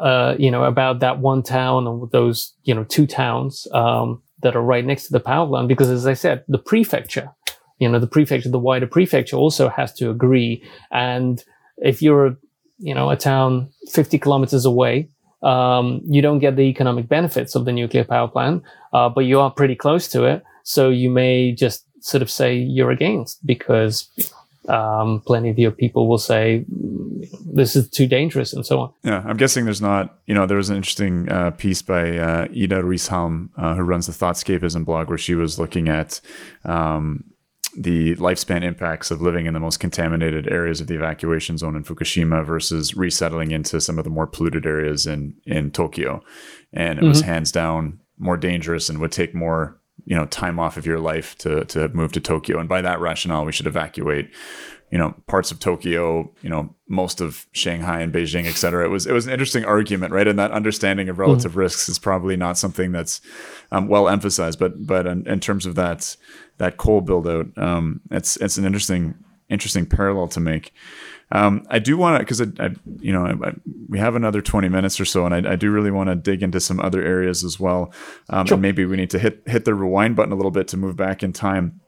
uh, 0.00 0.34
you 0.38 0.50
know 0.50 0.64
about 0.64 1.00
that 1.00 1.18
one 1.18 1.42
town 1.42 1.86
or 1.86 2.08
those 2.10 2.54
you 2.64 2.74
know 2.74 2.84
two 2.84 3.06
towns 3.06 3.66
um, 3.72 4.22
that 4.42 4.56
are 4.56 4.62
right 4.62 4.84
next 4.84 5.06
to 5.06 5.12
the 5.12 5.20
power 5.20 5.46
plant 5.46 5.68
because 5.68 5.90
as 5.90 6.06
I 6.06 6.14
said, 6.14 6.44
the 6.48 6.58
prefecture, 6.58 7.30
you 7.78 7.88
know, 7.88 7.98
the 7.98 8.06
prefecture, 8.06 8.48
the 8.48 8.58
wider 8.58 8.86
prefecture 8.86 9.36
also 9.36 9.68
has 9.68 9.92
to 9.94 10.10
agree. 10.10 10.64
And 10.90 11.42
if 11.78 12.00
you're 12.00 12.38
you 12.78 12.94
know 12.94 13.10
a 13.10 13.16
town 13.16 13.70
50 13.90 14.18
kilometers 14.18 14.64
away 14.64 15.10
um, 15.46 16.00
you 16.04 16.20
don't 16.20 16.40
get 16.40 16.56
the 16.56 16.62
economic 16.62 17.08
benefits 17.08 17.54
of 17.54 17.64
the 17.64 17.72
nuclear 17.72 18.04
power 18.04 18.26
plant, 18.26 18.64
uh, 18.92 19.08
but 19.08 19.20
you 19.20 19.38
are 19.40 19.50
pretty 19.50 19.76
close 19.76 20.08
to 20.08 20.24
it. 20.24 20.42
So 20.64 20.90
you 20.90 21.08
may 21.08 21.52
just 21.52 21.86
sort 22.00 22.22
of 22.22 22.30
say 22.30 22.56
you're 22.56 22.90
against 22.90 23.46
because 23.46 24.10
um, 24.68 25.22
plenty 25.24 25.48
of 25.50 25.58
your 25.58 25.70
people 25.70 26.08
will 26.08 26.18
say 26.18 26.64
this 27.46 27.76
is 27.76 27.88
too 27.88 28.08
dangerous 28.08 28.52
and 28.52 28.66
so 28.66 28.80
on. 28.80 28.92
Yeah, 29.04 29.22
I'm 29.24 29.36
guessing 29.36 29.64
there's 29.64 29.80
not, 29.80 30.18
you 30.26 30.34
know, 30.34 30.46
there 30.46 30.56
was 30.56 30.68
an 30.68 30.76
interesting 30.76 31.30
uh, 31.30 31.52
piece 31.52 31.80
by 31.80 32.18
uh, 32.18 32.46
Iida 32.48 32.82
Ruishalme, 32.82 33.50
uh, 33.56 33.76
who 33.76 33.82
runs 33.82 34.08
the 34.08 34.12
Thoughtscapism 34.12 34.84
blog, 34.84 35.08
where 35.08 35.18
she 35.18 35.36
was 35.36 35.60
looking 35.60 35.88
at 35.88 36.20
um, 36.64 37.22
the 37.76 38.16
lifespan 38.16 38.62
impacts 38.62 39.10
of 39.10 39.20
living 39.20 39.46
in 39.46 39.54
the 39.54 39.60
most 39.60 39.78
contaminated 39.78 40.50
areas 40.50 40.80
of 40.80 40.86
the 40.86 40.94
evacuation 40.94 41.58
zone 41.58 41.76
in 41.76 41.84
Fukushima 41.84 42.44
versus 42.44 42.96
resettling 42.96 43.50
into 43.50 43.80
some 43.80 43.98
of 43.98 44.04
the 44.04 44.10
more 44.10 44.26
polluted 44.26 44.66
areas 44.66 45.06
in 45.06 45.34
in 45.44 45.70
Tokyo, 45.70 46.22
and 46.72 46.98
it 46.98 47.02
mm-hmm. 47.02 47.08
was 47.08 47.20
hands 47.20 47.52
down 47.52 48.00
more 48.18 48.36
dangerous 48.36 48.88
and 48.88 48.98
would 48.98 49.12
take 49.12 49.34
more 49.34 49.78
you 50.04 50.16
know 50.16 50.26
time 50.26 50.58
off 50.58 50.76
of 50.76 50.86
your 50.86 50.98
life 50.98 51.36
to 51.38 51.64
to 51.66 51.88
move 51.90 52.12
to 52.12 52.20
Tokyo. 52.20 52.58
And 52.58 52.68
by 52.68 52.80
that 52.80 53.00
rationale, 53.00 53.44
we 53.44 53.52
should 53.52 53.66
evacuate 53.66 54.30
you 54.90 54.98
know 54.98 55.14
parts 55.26 55.50
of 55.50 55.58
Tokyo, 55.58 56.30
you 56.42 56.48
know 56.48 56.74
most 56.88 57.20
of 57.20 57.46
Shanghai 57.52 58.00
and 58.00 58.12
Beijing, 58.12 58.46
et 58.46 58.54
cetera. 58.54 58.84
It 58.84 58.88
was 58.88 59.06
it 59.06 59.12
was 59.12 59.26
an 59.26 59.32
interesting 59.32 59.64
argument, 59.64 60.12
right? 60.12 60.28
And 60.28 60.38
that 60.38 60.52
understanding 60.52 61.08
of 61.08 61.18
relative 61.18 61.52
mm 61.52 61.56
risks 61.56 61.88
is 61.88 61.98
probably 61.98 62.36
not 62.36 62.58
something 62.58 62.92
that's 62.92 63.20
um, 63.72 63.88
well 63.88 64.08
emphasized, 64.08 64.58
but 64.58 64.86
but 64.86 65.06
in, 65.06 65.26
in, 65.26 65.40
terms 65.40 65.66
of 65.66 65.74
that 65.74 66.16
that 66.58 66.76
coal 66.76 67.00
build 67.00 67.26
out, 67.26 67.46
um, 67.56 68.00
it's 68.10 68.36
it's 68.36 68.58
an 68.58 68.64
interesting 68.64 69.14
interesting 69.48 69.86
parallel 69.86 70.28
to 70.28 70.40
make. 70.40 70.72
Um, 71.32 71.66
I 71.70 71.80
do 71.80 71.96
want 71.96 72.16
to 72.16 72.18
because 72.20 72.40
I, 72.40 72.46
I, 72.60 72.70
you 73.00 73.12
know 73.12 73.26
I, 73.26 73.48
I, 73.48 73.52
we 73.88 73.98
have 73.98 74.14
another 74.14 74.40
twenty 74.40 74.68
minutes 74.68 75.00
or 75.00 75.04
so, 75.04 75.26
and 75.26 75.46
I, 75.46 75.56
do 75.56 75.70
really 75.70 75.90
want 75.90 76.08
to 76.08 76.14
dig 76.14 76.42
into 76.42 76.60
some 76.60 76.78
other 76.78 77.02
areas 77.02 77.42
as 77.42 77.58
well. 77.58 77.92
Um, 78.28 78.46
sure. 78.46 78.54
And 78.54 78.62
maybe 78.62 78.84
we 78.84 78.96
need 78.96 79.10
to 79.10 79.18
hit 79.18 79.42
hit 79.46 79.64
the 79.64 79.74
rewind 79.74 80.14
button 80.14 80.32
a 80.32 80.36
little 80.36 80.52
bit 80.52 80.68
to 80.68 80.76
move 80.76 80.96
back 80.96 81.22
in 81.22 81.32
time 81.32 81.80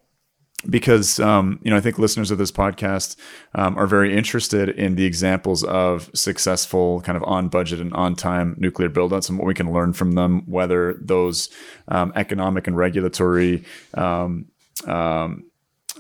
because 0.69 1.21
um, 1.21 1.61
you 1.63 1.71
know 1.71 1.77
I 1.77 1.81
think 1.81 1.99
listeners 1.99 2.31
of 2.31 2.39
this 2.39 2.51
podcast 2.51 3.17
um, 3.55 3.79
are 3.79 3.87
very 3.87 4.17
interested 4.17 4.69
in 4.69 4.97
the 4.97 5.05
examples 5.05 5.63
of 5.65 6.11
successful 6.15 7.01
kind 7.03 7.17
of 7.17 7.23
on 7.25 7.49
budget 7.49 7.81
and 7.81 7.93
on 7.95 8.17
time 8.17 8.57
nuclear 8.59 8.89
buildouts 8.89 9.29
and 9.29 9.39
what 9.39 9.47
we 9.47 9.55
can 9.55 9.73
learn 9.73 9.93
from 9.93 10.13
them, 10.13 10.43
whether 10.47 10.95
those 11.01 11.49
um, 11.89 12.13
economic 12.17 12.67
and 12.67 12.77
regulatory 12.77 13.65
um, 13.95 14.47
um, 14.87 15.45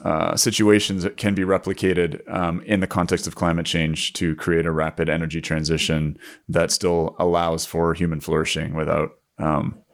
uh, 0.04 0.36
situations 0.36 1.06
can 1.16 1.34
be 1.34 1.42
replicated 1.42 2.20
um, 2.32 2.60
in 2.62 2.80
the 2.80 2.86
context 2.86 3.26
of 3.26 3.34
climate 3.34 3.66
change 3.66 4.12
to 4.12 4.34
create 4.36 4.66
a 4.66 4.70
rapid 4.70 5.08
energy 5.08 5.40
transition 5.40 6.16
that 6.48 6.70
still 6.70 7.16
allows 7.18 7.64
for 7.64 7.94
human 7.94 8.20
flourishing 8.20 8.74
without 8.74 9.10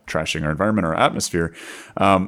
trashing 0.06 0.42
our 0.42 0.50
environment 0.50 0.86
or 0.86 0.94
atmosphere. 0.94 1.54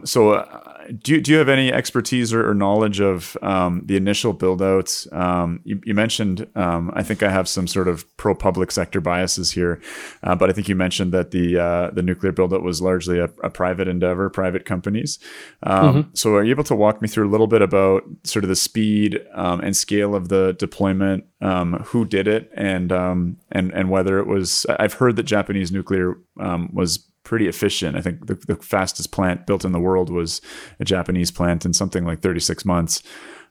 so. 0.05 0.56
Do 0.87 1.14
you, 1.14 1.20
do 1.20 1.32
you 1.32 1.39
have 1.39 1.49
any 1.49 1.72
expertise 1.72 2.32
or, 2.32 2.49
or 2.49 2.55
knowledge 2.55 3.01
of 3.01 3.37
um, 3.43 3.82
the 3.84 3.97
initial 3.97 4.32
build 4.32 4.62
outs? 4.62 5.11
Um, 5.12 5.61
you, 5.64 5.80
you, 5.84 5.95
mentioned, 5.95 6.47
um, 6.55 6.91
I 6.95 7.03
think 7.03 7.22
I 7.22 7.30
have 7.30 7.49
some 7.49 7.66
sort 7.66 7.89
of 7.89 8.05
pro 8.16 8.34
public 8.34 8.70
sector 8.70 9.01
biases 9.01 9.51
here, 9.53 9.80
uh, 10.22 10.34
but 10.34 10.51
I 10.51 10.53
think 10.53 10.68
you 10.68 10.74
mentioned 10.74 11.12
that 11.12 11.30
the 11.30 11.59
uh, 11.59 11.91
the 11.91 12.03
nuclear 12.03 12.32
build 12.32 12.53
out 12.55 12.62
was 12.62 12.80
largely 12.80 13.18
a, 13.18 13.30
a, 13.43 13.51
private 13.51 13.89
endeavor, 13.89 14.30
private 14.30 14.64
companies. 14.64 15.18
Um, 15.62 15.95
mm-hmm. 15.95 16.11
So, 16.14 16.34
are 16.34 16.45
you 16.45 16.51
able 16.51 16.64
to 16.64 16.74
walk 16.74 17.03
me 17.03 17.09
through 17.09 17.28
a 17.28 17.30
little 17.30 17.47
bit 17.47 17.62
about 17.62 18.05
sort 18.24 18.45
of 18.45 18.49
the 18.49 18.57
speed 18.57 19.20
um, 19.34 19.61
and 19.61 19.76
scale 19.76 20.14
of 20.14 20.28
the 20.28 20.55
deployment, 20.59 21.24
um, 21.41 21.74
who 21.87 22.05
did 22.05 22.28
it, 22.28 22.51
and 22.55 22.93
and 22.93 23.37
and 23.51 23.91
whether 23.91 24.18
it 24.18 24.26
was? 24.26 24.66
I've 24.78 24.95
heard 24.95 25.16
that 25.16 25.24
Japanese 25.24 25.72
nuclear 25.72 26.18
was 26.37 27.07
pretty 27.27 27.49
efficient. 27.49 27.97
I 27.97 28.01
think 28.01 28.27
the, 28.29 28.35
the, 28.35 28.57
fastest 28.57 29.11
plant 29.11 29.47
built 29.47 29.64
in 29.64 29.72
the 29.72 29.81
world 29.81 30.11
was 30.11 30.41
a 30.79 30.85
Japanese 30.85 31.33
plant 31.33 31.66
in 31.66 31.72
something 31.72 32.05
like 32.05 32.20
36 32.20 32.64
months. 32.64 33.03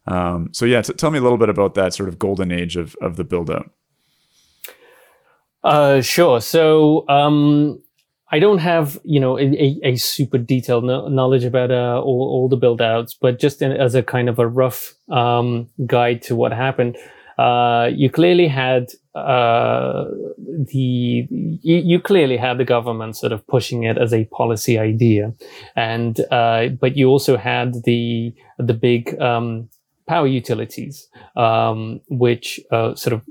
Um, 0.08 0.50
so 0.54 0.66
yeah, 0.66 0.82
t- 0.82 0.94
tell 0.94 1.12
me 1.12 1.20
a 1.20 1.22
little 1.22 1.38
bit 1.38 1.50
about 1.50 1.74
that 1.76 1.94
sort 1.94 2.08
of 2.08 2.18
golden 2.18 2.52
age 2.52 2.78
of 2.78 2.96
of 3.02 3.18
the 3.18 3.24
build 3.24 3.52
out. 3.52 3.70
Uh, 5.64 6.00
sure. 6.02 6.40
So 6.40 7.08
um, 7.10 7.82
I 8.32 8.40
don't 8.40 8.60
have 8.60 9.00
you 9.04 9.20
know 9.20 9.38
a, 9.38 9.80
a 9.84 9.96
super 9.98 10.38
detailed 10.38 10.86
no- 10.86 11.08
knowledge 11.08 11.44
about 11.44 11.72
uh, 11.72 12.02
all, 12.02 12.30
all 12.30 12.48
the 12.48 12.58
build 12.58 12.82
outs, 12.82 13.14
but 13.14 13.40
just 13.40 13.62
in, 13.62 13.72
as 13.72 13.94
a 13.94 14.04
kind 14.04 14.30
of 14.30 14.40
a 14.40 14.48
rough 14.48 14.94
um, 15.10 15.70
guide 15.86 16.22
to 16.24 16.36
what 16.36 16.54
happened. 16.54 16.98
Uh, 17.38 17.90
you 17.94 18.10
clearly 18.10 18.48
had 18.48 18.88
uh, 19.14 20.06
the 20.72 21.28
you, 21.30 21.78
you, 21.78 22.00
clearly 22.00 22.38
had 22.38 22.58
the 22.58 22.66
government 22.66 23.16
sort 23.16 23.32
of 23.32 23.46
pushing 23.48 23.84
it 23.84 23.98
as 23.98 24.14
a 24.14 24.26
policy 24.26 24.78
idea, 24.78 25.34
and 25.76 26.20
uh, 26.32 26.68
but 26.68 26.96
you 26.96 27.08
also 27.08 27.38
had 27.38 27.84
the 27.84 28.34
the 28.58 28.74
big 28.74 29.20
um, 29.22 29.70
power 30.08 30.28
utilities, 30.28 31.08
um, 31.36 32.00
which 32.10 32.60
uh, 32.72 32.96
sort 32.96 33.14
of 33.14 33.22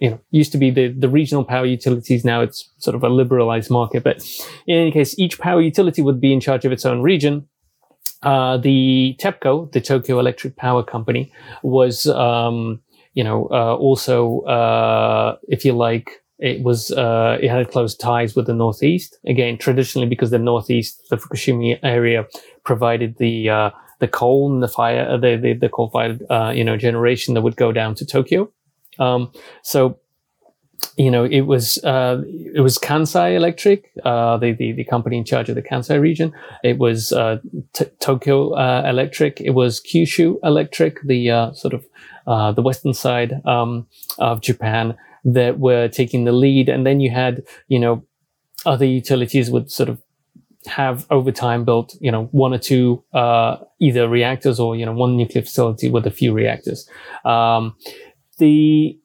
you 0.00 0.10
know 0.10 0.20
used 0.30 0.52
to 0.52 0.58
be 0.58 0.70
the 0.70 0.88
the 0.88 1.08
regional 1.08 1.44
power 1.44 1.66
utilities. 1.66 2.24
Now 2.24 2.42
it's 2.42 2.70
sort 2.78 2.94
of 2.94 3.02
a 3.02 3.08
liberalized 3.08 3.70
market, 3.70 4.04
but 4.04 4.22
in 4.66 4.76
any 4.76 4.90
case, 4.90 5.18
each 5.18 5.38
power 5.38 5.60
utility 5.60 6.02
would 6.02 6.20
be 6.20 6.32
in 6.32 6.40
charge 6.40 6.64
of 6.64 6.72
its 6.72 6.84
own 6.84 7.02
region. 7.02 7.48
Uh, 8.22 8.58
the 8.58 9.16
TEPCO, 9.18 9.72
the 9.72 9.80
Tokyo 9.80 10.18
Electric 10.18 10.56
Power 10.56 10.82
Company, 10.82 11.32
was 11.62 12.06
um, 12.06 12.80
you 13.14 13.24
know, 13.24 13.48
uh, 13.50 13.74
also, 13.76 14.40
uh, 14.42 15.36
if 15.48 15.64
you 15.64 15.72
like, 15.72 16.22
it 16.38 16.62
was, 16.62 16.90
uh, 16.92 17.38
it 17.42 17.50
had 17.50 17.70
close 17.70 17.94
ties 17.94 18.34
with 18.34 18.46
the 18.46 18.54
Northeast. 18.54 19.18
Again, 19.26 19.58
traditionally, 19.58 20.08
because 20.08 20.30
the 20.30 20.38
Northeast, 20.38 21.08
the 21.10 21.16
Fukushima 21.16 21.78
area 21.82 22.26
provided 22.64 23.18
the, 23.18 23.50
uh, 23.50 23.70
the 23.98 24.08
coal 24.08 24.52
and 24.52 24.62
the 24.62 24.68
fire, 24.68 25.06
uh, 25.08 25.16
the, 25.18 25.36
the, 25.36 25.52
the 25.52 25.68
coal 25.68 25.90
fired, 25.90 26.22
uh, 26.30 26.52
you 26.54 26.64
know, 26.64 26.76
generation 26.76 27.34
that 27.34 27.42
would 27.42 27.56
go 27.56 27.72
down 27.72 27.94
to 27.96 28.06
Tokyo. 28.06 28.50
Um, 28.98 29.32
so, 29.62 29.98
you 30.96 31.10
know, 31.10 31.24
it 31.24 31.42
was 31.42 31.82
uh, 31.84 32.22
it 32.54 32.60
was 32.60 32.78
Kansai 32.78 33.36
Electric, 33.36 33.90
uh, 34.02 34.38
the, 34.38 34.52
the, 34.52 34.72
the 34.72 34.84
company 34.84 35.18
in 35.18 35.24
charge 35.24 35.50
of 35.50 35.54
the 35.54 35.62
Kansai 35.62 36.00
region. 36.00 36.32
It 36.64 36.78
was 36.78 37.12
uh, 37.12 37.38
T- 37.74 37.84
Tokyo 38.00 38.54
Electric. 38.88 39.42
It 39.42 39.50
was 39.50 39.80
Kyushu 39.80 40.38
Electric, 40.42 41.02
the 41.02 41.30
uh, 41.30 41.52
sort 41.52 41.74
of 41.74 41.84
uh, 42.26 42.52
the 42.52 42.62
western 42.62 42.94
side 42.94 43.44
um, 43.46 43.86
of 44.18 44.40
Japan 44.40 44.96
that 45.24 45.58
were 45.58 45.88
taking 45.88 46.24
the 46.24 46.32
lead, 46.32 46.68
and 46.68 46.86
then 46.86 47.00
you 47.00 47.10
had 47.10 47.42
you 47.68 47.78
know 47.78 48.04
other 48.66 48.84
utilities 48.84 49.50
would 49.50 49.70
sort 49.70 49.88
of 49.88 50.00
have 50.66 51.06
over 51.10 51.32
time 51.32 51.64
built 51.64 51.96
you 52.00 52.12
know 52.12 52.24
one 52.32 52.52
or 52.52 52.58
two 52.58 53.02
either 53.80 54.08
reactors 54.08 54.60
or 54.60 54.76
you 54.76 54.84
know 54.84 54.92
one 54.92 55.16
nuclear 55.16 55.42
facility 55.42 55.88
with 55.88 56.06
a 56.06 56.10
few 56.10 56.32
reactors. 56.32 56.88
Um, 57.24 57.76
the 58.38 58.98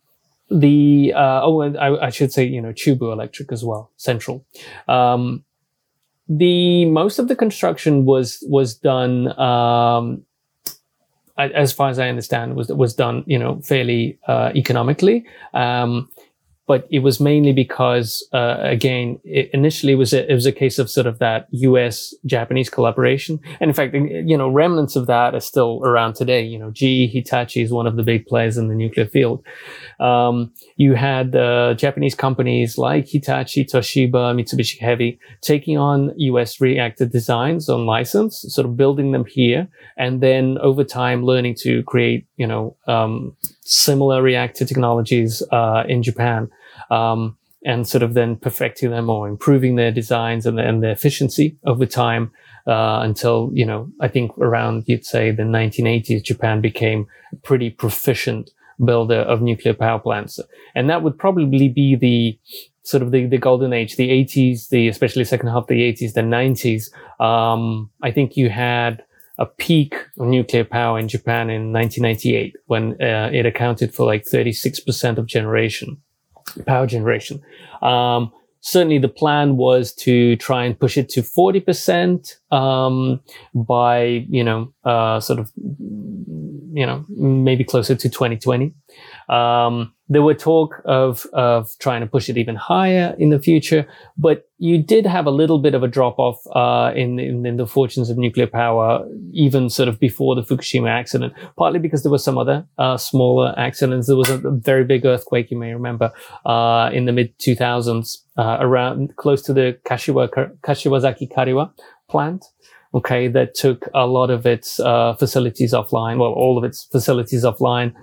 the 0.49 1.13
uh, 1.16 1.41
oh, 1.43 1.61
I, 1.61 2.07
I, 2.07 2.09
should 2.09 2.32
say 2.32 2.45
you 2.45 2.61
know 2.61 2.72
Chubu 2.72 3.11
Electric 3.11 3.51
as 3.51 3.63
well, 3.63 3.91
Central. 3.97 4.45
Um, 4.88 5.43
the 6.28 6.86
most 6.86 7.20
of 7.20 7.28
the 7.28 7.36
construction 7.36 8.05
was 8.05 8.43
was 8.47 8.76
done, 8.76 9.38
um, 9.39 10.24
as 11.38 11.73
far 11.73 11.89
as 11.89 11.99
I 11.99 12.09
understand, 12.09 12.55
was 12.55 12.69
was 12.69 12.93
done 12.93 13.23
you 13.25 13.38
know 13.38 13.61
fairly 13.61 14.17
uh, 14.27 14.51
economically. 14.55 15.25
Um, 15.53 16.09
but 16.68 16.88
it 16.89 16.99
was 16.99 17.20
mainly 17.20 17.53
because, 17.53 18.28
uh, 18.34 18.57
again, 18.59 19.20
it 19.24 19.51
initially 19.53 19.93
was 19.93 20.13
a, 20.13 20.30
it 20.30 20.34
was 20.34 20.47
a 20.47 20.51
case 20.51 20.80
of 20.80 20.89
sort 20.89 21.05
of 21.05 21.20
that 21.20 21.47
U.S. 21.51 22.13
Japanese 22.26 22.70
collaboration, 22.70 23.39
and 23.59 23.70
in 23.70 23.74
fact, 23.74 23.93
you 23.93 24.38
know, 24.38 24.49
remnants 24.49 24.95
of 24.95 25.05
that 25.07 25.36
are 25.36 25.39
still 25.39 25.82
around 25.84 26.16
today. 26.16 26.41
You 26.41 26.57
know, 26.57 26.72
GE 26.72 27.11
Hitachi 27.11 27.61
is 27.61 27.72
one 27.72 27.86
of 27.86 27.97
the 27.97 28.03
big 28.03 28.26
players 28.26 28.57
in 28.57 28.68
the 28.68 28.76
nuclear 28.76 29.05
field. 29.05 29.45
Um, 29.99 30.51
you 30.76 30.95
had 30.95 31.36
uh, 31.36 31.76
Japanese 31.76 32.16
companies 32.16 32.78
like 32.78 33.07
Hitachi, 33.07 33.66
Toshiba, 33.66 34.11
Mitsubishi 34.11 34.80
Heavy 34.80 35.20
taking 35.41 35.78
on 35.78 36.13
U.S. 36.18 36.59
reactor 36.59 37.05
designs 37.05 37.70
on 37.70 37.86
license, 37.86 38.43
sort 38.47 38.66
of 38.66 38.76
building 38.76 39.11
them 39.11 39.26
here, 39.26 39.68
and 39.97 40.22
then 40.22 40.57
over 40.59 40.84
time 40.84 41.24
learning 41.24 41.55
to 41.59 41.84
create, 41.84 42.26
you 42.38 42.47
know, 42.47 42.76
um, 42.88 43.36
similar 43.61 44.22
reactor 44.22 44.66
technologies 44.66 45.41
uh, 45.51 45.84
in 45.88 46.03
Japan, 46.03 46.49
um, 46.89 47.38
and 47.65 47.88
sort 47.88 48.03
of 48.03 48.13
then 48.13 48.36
perfecting 48.36 48.91
them 48.91 49.09
or 49.09 49.27
improving 49.27 49.75
their 49.75 49.91
designs 49.91 50.45
and, 50.45 50.59
and 50.59 50.83
their 50.83 50.91
efficiency 50.91 51.57
over 51.65 51.86
time. 51.86 52.31
Uh, 52.67 53.01
until 53.03 53.51
you 53.53 53.63
know, 53.63 53.88
I 54.01 54.07
think 54.07 54.36
around 54.39 54.86
you'd 54.88 55.05
say 55.05 55.29
the 55.29 55.43
1980s, 55.43 56.23
Japan 56.23 56.61
became 56.61 57.05
a 57.31 57.36
pretty 57.36 57.69
proficient 57.69 58.49
builder 58.83 59.19
of 59.19 59.41
nuclear 59.41 59.75
power 59.75 59.99
plants, 59.99 60.39
and 60.73 60.89
that 60.89 61.03
would 61.03 61.17
probably 61.17 61.69
be 61.69 61.95
the 61.95 62.39
sort 62.86 63.01
of 63.01 63.11
the, 63.11 63.25
the 63.25 63.38
golden 63.38 63.73
age, 63.73 63.95
the 63.95 64.09
80s, 64.09 64.69
the 64.69 64.88
especially 64.88 65.25
second 65.25 65.47
half 65.47 65.63
of 65.63 65.67
the 65.67 65.81
80s, 65.81 66.13
the 66.13 66.21
90s. 66.21 66.91
Um, 67.23 67.89
I 68.01 68.11
think 68.11 68.38
you 68.38 68.49
had 68.49 69.03
a 69.38 69.45
peak 69.45 69.95
of 70.17 70.27
nuclear 70.27 70.63
power 70.63 70.97
in 70.99 71.07
Japan 71.07 71.49
in 71.49 71.73
1998 71.73 72.55
when 72.67 72.93
uh, 73.01 73.29
it 73.33 73.45
accounted 73.45 73.93
for 73.93 74.05
like 74.05 74.23
36% 74.23 75.17
of 75.17 75.25
generation, 75.25 76.01
power 76.65 76.87
generation. 76.87 77.41
Um, 77.81 78.31
certainly 78.61 78.97
the 78.97 79.09
plan 79.09 79.57
was 79.57 79.93
to 79.93 80.35
try 80.37 80.65
and 80.65 80.79
push 80.79 80.97
it 80.97 81.09
to 81.09 81.21
40% 81.21 82.35
um, 82.51 83.19
by, 83.53 84.25
you 84.29 84.43
know, 84.43 84.73
uh, 84.83 85.19
sort 85.19 85.39
of 85.39 85.51
you 86.75 86.85
know, 86.85 87.05
maybe 87.07 87.63
closer 87.63 87.95
to 87.95 88.09
2020. 88.09 88.73
Um, 89.30 89.93
there 90.07 90.21
were 90.21 90.36
talk 90.36 90.82
of, 90.86 91.26
of 91.34 91.71
trying 91.80 92.01
to 92.01 92.07
push 92.07 92.30
it 92.30 92.38
even 92.38 92.55
higher 92.55 93.15
in 93.17 93.32
the 93.32 93.39
future, 93.39 93.88
but 94.17 94.47
you 94.59 94.82
did 94.82 95.05
have 95.05 95.26
a 95.26 95.32
little 95.32 95.57
bit 95.57 95.73
of 95.73 95.82
a 95.82 95.88
drop 95.88 96.19
off, 96.19 96.39
uh, 96.55 96.93
in, 96.95 97.19
in, 97.19 97.45
in, 97.45 97.57
the 97.57 97.65
fortunes 97.65 98.09
of 98.11 98.17
nuclear 98.17 98.45
power, 98.45 99.03
even 99.32 99.69
sort 99.69 99.89
of 99.89 99.99
before 99.99 100.36
the 100.36 100.43
Fukushima 100.43 100.89
accident, 100.89 101.34
partly 101.57 101.80
because 101.80 102.03
there 102.03 102.11
were 102.11 102.19
some 102.19 102.38
other, 102.38 102.65
uh, 102.78 102.97
smaller 102.97 103.55
accidents. 103.57 104.05
There 104.05 104.15
was 104.15 104.30
a 104.30 104.38
very 104.38 104.84
big 104.84 105.05
earthquake, 105.05 105.49
you 105.49 105.57
may 105.57 105.73
remember, 105.73 106.11
uh, 106.45 106.91
in 106.93 107.05
the 107.05 107.11
mid 107.11 107.38
2000s, 107.39 108.17
uh, 108.38 108.57
around 108.59 109.15
close 109.15 109.41
to 109.43 109.53
the 109.53 109.78
Kashiwa, 109.88 110.30
Kashiwazaki 110.61 111.32
Kariwa 111.32 111.71
plant 112.09 112.45
okay, 112.95 113.27
that 113.27 113.53
took 113.53 113.89
a 113.93 114.07
lot 114.07 114.29
of 114.29 114.45
its 114.45 114.79
uh, 114.79 115.13
facilities 115.15 115.73
offline, 115.73 116.17
well, 116.17 116.31
all 116.31 116.57
of 116.57 116.63
its 116.63 116.85
facilities 116.85 117.43
offline. 117.43 117.93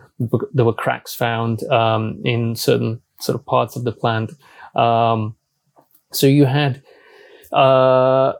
There 0.53 0.67
were 0.67 0.75
cracks 0.75 1.15
found 1.15 1.65
um, 1.65 2.21
in 2.25 2.55
certain 2.55 3.01
sort 3.19 3.35
of 3.35 3.47
parts 3.47 3.75
of 3.75 3.85
the 3.85 3.93
plant. 3.93 4.33
Um, 4.77 5.35
so 6.13 6.27
you 6.27 6.45
had, 6.45 6.83
uh, 7.53 8.35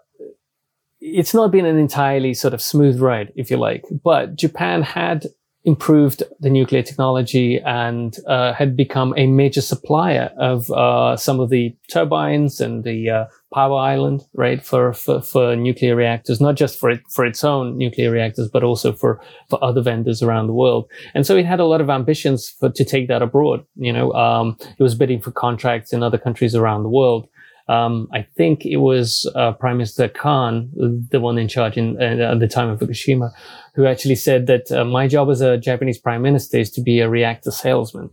it's 1.01 1.33
not 1.33 1.51
been 1.51 1.65
an 1.65 1.79
entirely 1.79 2.35
sort 2.35 2.53
of 2.53 2.61
smooth 2.61 3.01
ride, 3.01 3.33
if 3.35 3.51
you 3.51 3.57
like, 3.57 3.85
but 4.05 4.37
Japan 4.37 4.83
had 4.83 5.27
improved 5.65 6.23
the 6.41 6.51
nuclear 6.51 6.83
technology 6.83 7.61
and 7.61 8.19
uh, 8.27 8.53
had 8.53 8.77
become 8.77 9.15
a 9.17 9.27
major 9.27 9.61
supplier 9.61 10.33
of 10.37 10.71
uh, 10.73 11.17
some 11.17 11.39
of 11.39 11.51
the 11.51 11.75
turbines 11.89 12.61
and 12.61 12.83
the 12.83 13.09
uh, 13.09 13.25
power 13.55 13.79
island, 13.79 14.25
right, 14.35 14.65
for, 14.65 14.93
for, 14.93 15.23
for 15.23 15.55
nuclear 15.55 15.95
reactors, 15.95 16.41
not 16.41 16.57
just 16.57 16.81
for 16.81 16.91
it, 16.91 17.01
for 17.09 17.25
its 17.25 17.45
own 17.45 17.77
nuclear 17.77 18.11
reactors, 18.11 18.49
but 18.49 18.65
also 18.65 18.93
for, 18.93 19.21
for 19.49 19.63
other 19.63 19.83
vendors 19.83 20.23
around 20.23 20.49
the 20.49 20.53
world. 20.53 20.91
And 21.15 21.27
so 21.27 21.37
it 21.37 21.47
had 21.47 21.61
a 21.61 21.67
lot 21.67 21.81
of 21.81 21.91
ambitions 21.91 22.49
for, 22.49 22.71
to 22.71 22.85
take 22.85 23.07
that 23.09 23.23
abroad. 23.23 23.65
You 23.77 23.93
know, 23.93 24.13
um, 24.15 24.57
it 24.61 24.83
was 24.83 24.97
bidding 24.97 25.21
for 25.21 25.31
contracts 25.31 25.93
in 25.93 26.03
other 26.03 26.19
countries 26.19 26.57
around 26.57 26.83
the 26.83 26.89
world. 26.89 27.29
Um, 27.73 28.09
I 28.13 28.23
think 28.37 28.67
it 28.67 28.77
was 28.77 29.31
uh, 29.35 29.53
Prime 29.53 29.79
Minister 29.79 30.09
Kan, 30.09 30.71
the 31.11 31.21
one 31.21 31.39
in 31.39 31.49
charge 31.49 31.79
in, 31.79 31.97
uh, 32.01 32.33
at 32.33 32.41
the 32.41 32.49
time 32.49 32.69
of 32.69 32.81
Fukushima, 32.81 33.33
who 33.75 33.87
actually 33.87 34.17
said 34.17 34.47
that 34.47 34.71
uh, 34.71 34.85
my 34.85 35.09
job 35.09 35.31
as 35.31 35.41
a 35.41 35.57
Japanese 35.57 35.99
Prime 35.99 36.21
Minister 36.21 36.59
is 36.59 36.71
to 36.73 36.83
be 36.83 37.01
a 37.01 37.09
reactor 37.09 37.51
salesman. 37.51 38.11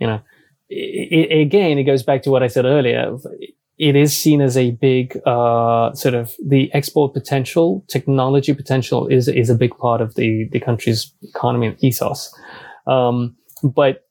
You 0.00 0.06
know, 0.06 0.20
it, 0.70 1.30
it, 1.30 1.40
again, 1.40 1.76
it 1.78 1.84
goes 1.84 2.02
back 2.02 2.22
to 2.22 2.30
what 2.30 2.42
I 2.42 2.46
said 2.46 2.64
earlier. 2.64 3.18
It 3.76 3.96
is 3.96 4.16
seen 4.16 4.40
as 4.40 4.56
a 4.56 4.70
big 4.70 5.20
uh, 5.26 5.92
sort 5.92 6.14
of 6.14 6.32
the 6.42 6.72
export 6.72 7.12
potential, 7.12 7.84
technology 7.88 8.54
potential 8.54 9.08
is 9.08 9.28
is 9.28 9.50
a 9.50 9.54
big 9.54 9.76
part 9.76 10.00
of 10.00 10.14
the 10.14 10.48
the 10.52 10.60
country's 10.60 11.12
economy 11.22 11.66
and 11.66 11.84
ethos. 11.84 12.32
Um, 12.86 13.36
but 13.62 14.06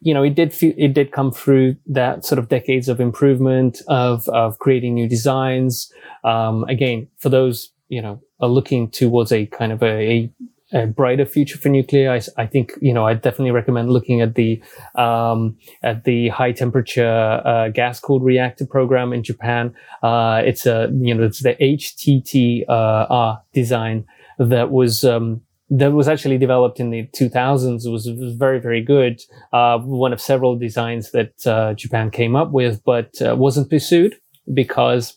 you 0.00 0.14
know, 0.14 0.22
it 0.22 0.34
did 0.34 0.54
it 0.62 0.94
did 0.94 1.12
come 1.12 1.30
through 1.30 1.76
that 1.86 2.24
sort 2.24 2.38
of 2.38 2.48
decades 2.48 2.88
of 2.88 3.00
improvement 3.00 3.82
of 3.86 4.26
of 4.28 4.58
creating 4.58 4.94
new 4.94 5.08
designs. 5.08 5.92
Um, 6.24 6.64
again, 6.64 7.08
for 7.18 7.28
those 7.28 7.70
you 7.88 8.00
know 8.00 8.20
are 8.40 8.48
looking 8.48 8.90
towards 8.90 9.30
a 9.30 9.44
kind 9.46 9.72
of 9.72 9.82
a, 9.82 10.30
a, 10.72 10.82
a 10.82 10.86
brighter 10.86 11.26
future 11.26 11.58
for 11.58 11.68
nuclear, 11.68 12.10
I, 12.12 12.22
I, 12.38 12.46
think 12.46 12.72
you 12.80 12.94
know 12.94 13.06
I 13.06 13.12
definitely 13.12 13.50
recommend 13.50 13.92
looking 13.92 14.22
at 14.22 14.36
the 14.36 14.62
um, 14.94 15.58
at 15.82 16.04
the 16.04 16.28
high 16.28 16.52
temperature 16.52 17.42
uh, 17.44 17.68
gas 17.68 18.00
cooled 18.00 18.24
reactor 18.24 18.64
program 18.64 19.12
in 19.12 19.22
Japan. 19.22 19.74
Uh, 20.02 20.40
it's 20.42 20.64
a 20.64 20.90
you 20.94 21.14
know 21.14 21.24
it's 21.24 21.42
the 21.42 21.56
HTTR 21.56 23.42
design 23.52 24.06
that 24.38 24.70
was 24.70 25.04
um, 25.04 25.42
that 25.70 25.92
was 25.92 26.08
actually 26.08 26.38
developed 26.38 26.80
in 26.80 26.90
the 26.90 27.06
2000s 27.16 27.86
it 27.86 27.90
was, 27.90 28.06
was 28.06 28.34
very 28.34 28.60
very 28.60 28.82
good. 28.82 29.20
Uh, 29.52 29.78
one 29.78 30.12
of 30.12 30.20
several 30.20 30.56
designs 30.56 31.12
that 31.12 31.46
uh, 31.46 31.74
japan 31.74 32.10
came 32.10 32.36
up 32.36 32.50
with 32.50 32.82
but 32.84 33.10
uh, 33.22 33.34
wasn't 33.36 33.70
pursued 33.70 34.16
because 34.52 35.16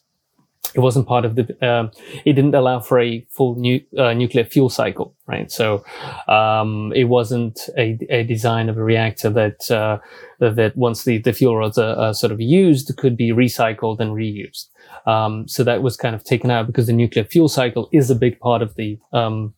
it 0.75 0.79
wasn't 0.79 1.07
part 1.07 1.25
of 1.25 1.35
the 1.35 1.67
um, 1.67 1.91
it 2.25 2.33
didn't 2.33 2.55
allow 2.55 2.79
for 2.79 2.99
a 2.99 3.25
full 3.29 3.55
nu- 3.55 3.85
uh, 3.97 4.13
nuclear 4.13 4.45
fuel 4.45 4.69
cycle 4.69 5.15
right? 5.25 5.51
So 5.51 5.83
um, 6.27 6.91
it 6.95 7.05
wasn't 7.05 7.59
a, 7.77 7.97
a, 8.09 8.23
design 8.23 8.69
of 8.69 8.77
a 8.77 8.83
reactor 8.83 9.29
that 9.29 9.71
uh, 9.71 9.99
that 10.39 10.75
once 10.75 11.03
the, 11.03 11.19
the 11.19 11.33
fuel 11.33 11.57
rods 11.57 11.77
are, 11.77 11.95
are, 11.95 12.13
sort 12.13 12.31
of 12.31 12.41
used 12.41 12.95
could 12.97 13.15
be 13.15 13.31
recycled 13.31 13.99
and 13.99 14.11
reused. 14.11 14.67
Um, 15.07 15.47
so 15.47 15.63
that 15.63 15.81
was 15.81 15.95
kind 15.95 16.15
of 16.15 16.23
taken 16.23 16.51
out 16.51 16.67
because 16.67 16.87
the 16.87 16.93
nuclear 16.93 17.23
fuel 17.23 17.47
cycle 17.47 17.89
is 17.91 18.09
a 18.09 18.15
big 18.15 18.39
part 18.39 18.61
of 18.61 18.75
the 18.75 18.99
um, 19.13 19.53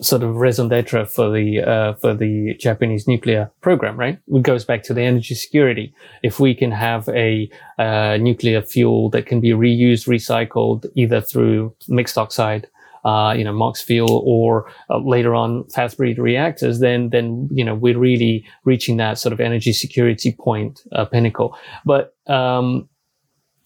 sort 0.00 0.22
of 0.22 0.36
raison 0.36 0.68
d'etre 0.68 1.04
for 1.06 1.30
the 1.30 1.60
uh, 1.60 1.94
for 1.94 2.14
the 2.14 2.54
Japanese 2.54 3.06
nuclear 3.08 3.50
program, 3.60 3.96
right? 3.96 4.18
It 4.28 4.42
goes 4.42 4.64
back 4.64 4.82
to 4.84 4.94
the 4.94 5.02
energy 5.02 5.34
security. 5.34 5.92
If 6.22 6.40
we 6.40 6.54
can 6.54 6.70
have 6.70 7.08
a 7.08 7.50
uh, 7.78 8.16
nuclear 8.20 8.62
fuel 8.62 9.10
that 9.10 9.26
can 9.26 9.40
be 9.40 9.50
reused, 9.50 10.06
recycled, 10.06 10.86
either 10.94 11.20
through 11.20 11.74
mixed 11.88 12.18
oxide, 12.18 12.68
uh, 13.04 13.34
you 13.36 13.44
know, 13.44 13.52
MOX 13.52 13.82
fuel, 13.82 14.22
or 14.24 14.70
uh, 14.90 14.98
later 14.98 15.34
on 15.34 15.64
fast 15.68 15.96
breed 15.96 16.18
reactors, 16.18 16.80
then 16.80 17.10
then 17.10 17.48
you 17.50 17.64
know 17.64 17.74
we're 17.74 17.98
really 17.98 18.44
reaching 18.64 18.96
that 18.98 19.18
sort 19.18 19.32
of 19.32 19.40
energy 19.40 19.72
security 19.72 20.32
point 20.38 20.82
uh, 20.92 21.04
pinnacle. 21.04 21.56
But 21.84 22.14
um, 22.26 22.88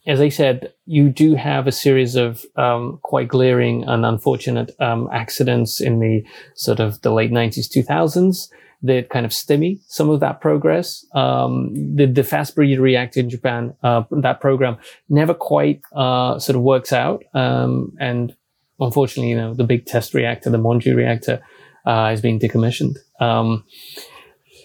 as 0.06 0.20
I 0.20 0.28
said, 0.28 0.72
you 0.86 1.08
do 1.10 1.34
have 1.34 1.66
a 1.66 1.72
series 1.72 2.16
of 2.16 2.44
um, 2.56 2.98
quite 3.02 3.28
glaring 3.28 3.84
and 3.84 4.04
unfortunate 4.04 4.74
um, 4.80 5.08
accidents 5.12 5.80
in 5.80 6.00
the 6.00 6.24
sort 6.54 6.80
of 6.80 7.00
the 7.02 7.12
late 7.12 7.30
90s, 7.30 7.68
2000s 7.68 8.48
that 8.84 9.10
kind 9.10 9.24
of 9.24 9.30
stimmy 9.30 9.80
some 9.86 10.10
of 10.10 10.20
that 10.20 10.40
progress. 10.40 11.06
Um, 11.14 11.94
the, 11.94 12.06
the 12.06 12.24
fast 12.24 12.56
breeder 12.56 12.82
reactor 12.82 13.20
in 13.20 13.30
Japan, 13.30 13.74
uh, 13.84 14.02
that 14.10 14.40
program 14.40 14.76
never 15.08 15.34
quite 15.34 15.82
uh, 15.94 16.38
sort 16.40 16.56
of 16.56 16.62
works 16.62 16.92
out. 16.92 17.22
Um, 17.32 17.96
and 18.00 18.34
unfortunately, 18.80 19.30
you 19.30 19.36
know, 19.36 19.54
the 19.54 19.64
big 19.64 19.86
test 19.86 20.14
reactor, 20.14 20.50
the 20.50 20.58
Monju 20.58 20.96
reactor, 20.96 21.40
uh, 21.86 22.10
is 22.12 22.20
being 22.20 22.40
decommissioned. 22.40 22.96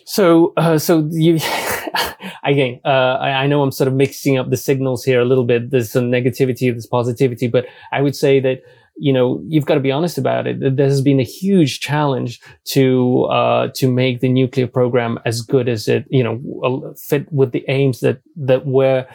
So, 0.07 0.53
uh, 0.55 0.77
so 0.77 1.05
you, 1.11 1.35
again, 2.45 2.79
uh, 2.85 3.17
I, 3.19 3.43
I, 3.43 3.47
know 3.47 3.61
I'm 3.61 3.73
sort 3.73 3.89
of 3.89 3.93
mixing 3.93 4.37
up 4.37 4.49
the 4.49 4.55
signals 4.55 5.03
here 5.03 5.19
a 5.19 5.25
little 5.25 5.43
bit. 5.43 5.69
There's 5.69 5.91
some 5.91 6.09
negativity, 6.09 6.71
there's 6.71 6.87
positivity, 6.87 7.47
but 7.47 7.65
I 7.91 8.01
would 8.01 8.15
say 8.15 8.39
that 8.39 8.61
you 8.95 9.11
know 9.11 9.43
you've 9.45 9.65
got 9.65 9.73
to 9.73 9.81
be 9.81 9.91
honest 9.91 10.17
about 10.17 10.47
it. 10.47 10.61
That 10.61 10.77
There 10.77 10.87
has 10.87 11.01
been 11.01 11.19
a 11.19 11.23
huge 11.23 11.81
challenge 11.81 12.39
to 12.67 13.25
uh, 13.25 13.67
to 13.75 13.91
make 13.91 14.21
the 14.21 14.29
nuclear 14.29 14.65
program 14.65 15.19
as 15.25 15.41
good 15.41 15.67
as 15.67 15.89
it 15.89 16.05
you 16.09 16.23
know 16.23 16.93
fit 16.97 17.31
with 17.31 17.51
the 17.51 17.65
aims 17.67 17.99
that 17.99 18.21
that 18.37 18.65
were 18.65 19.05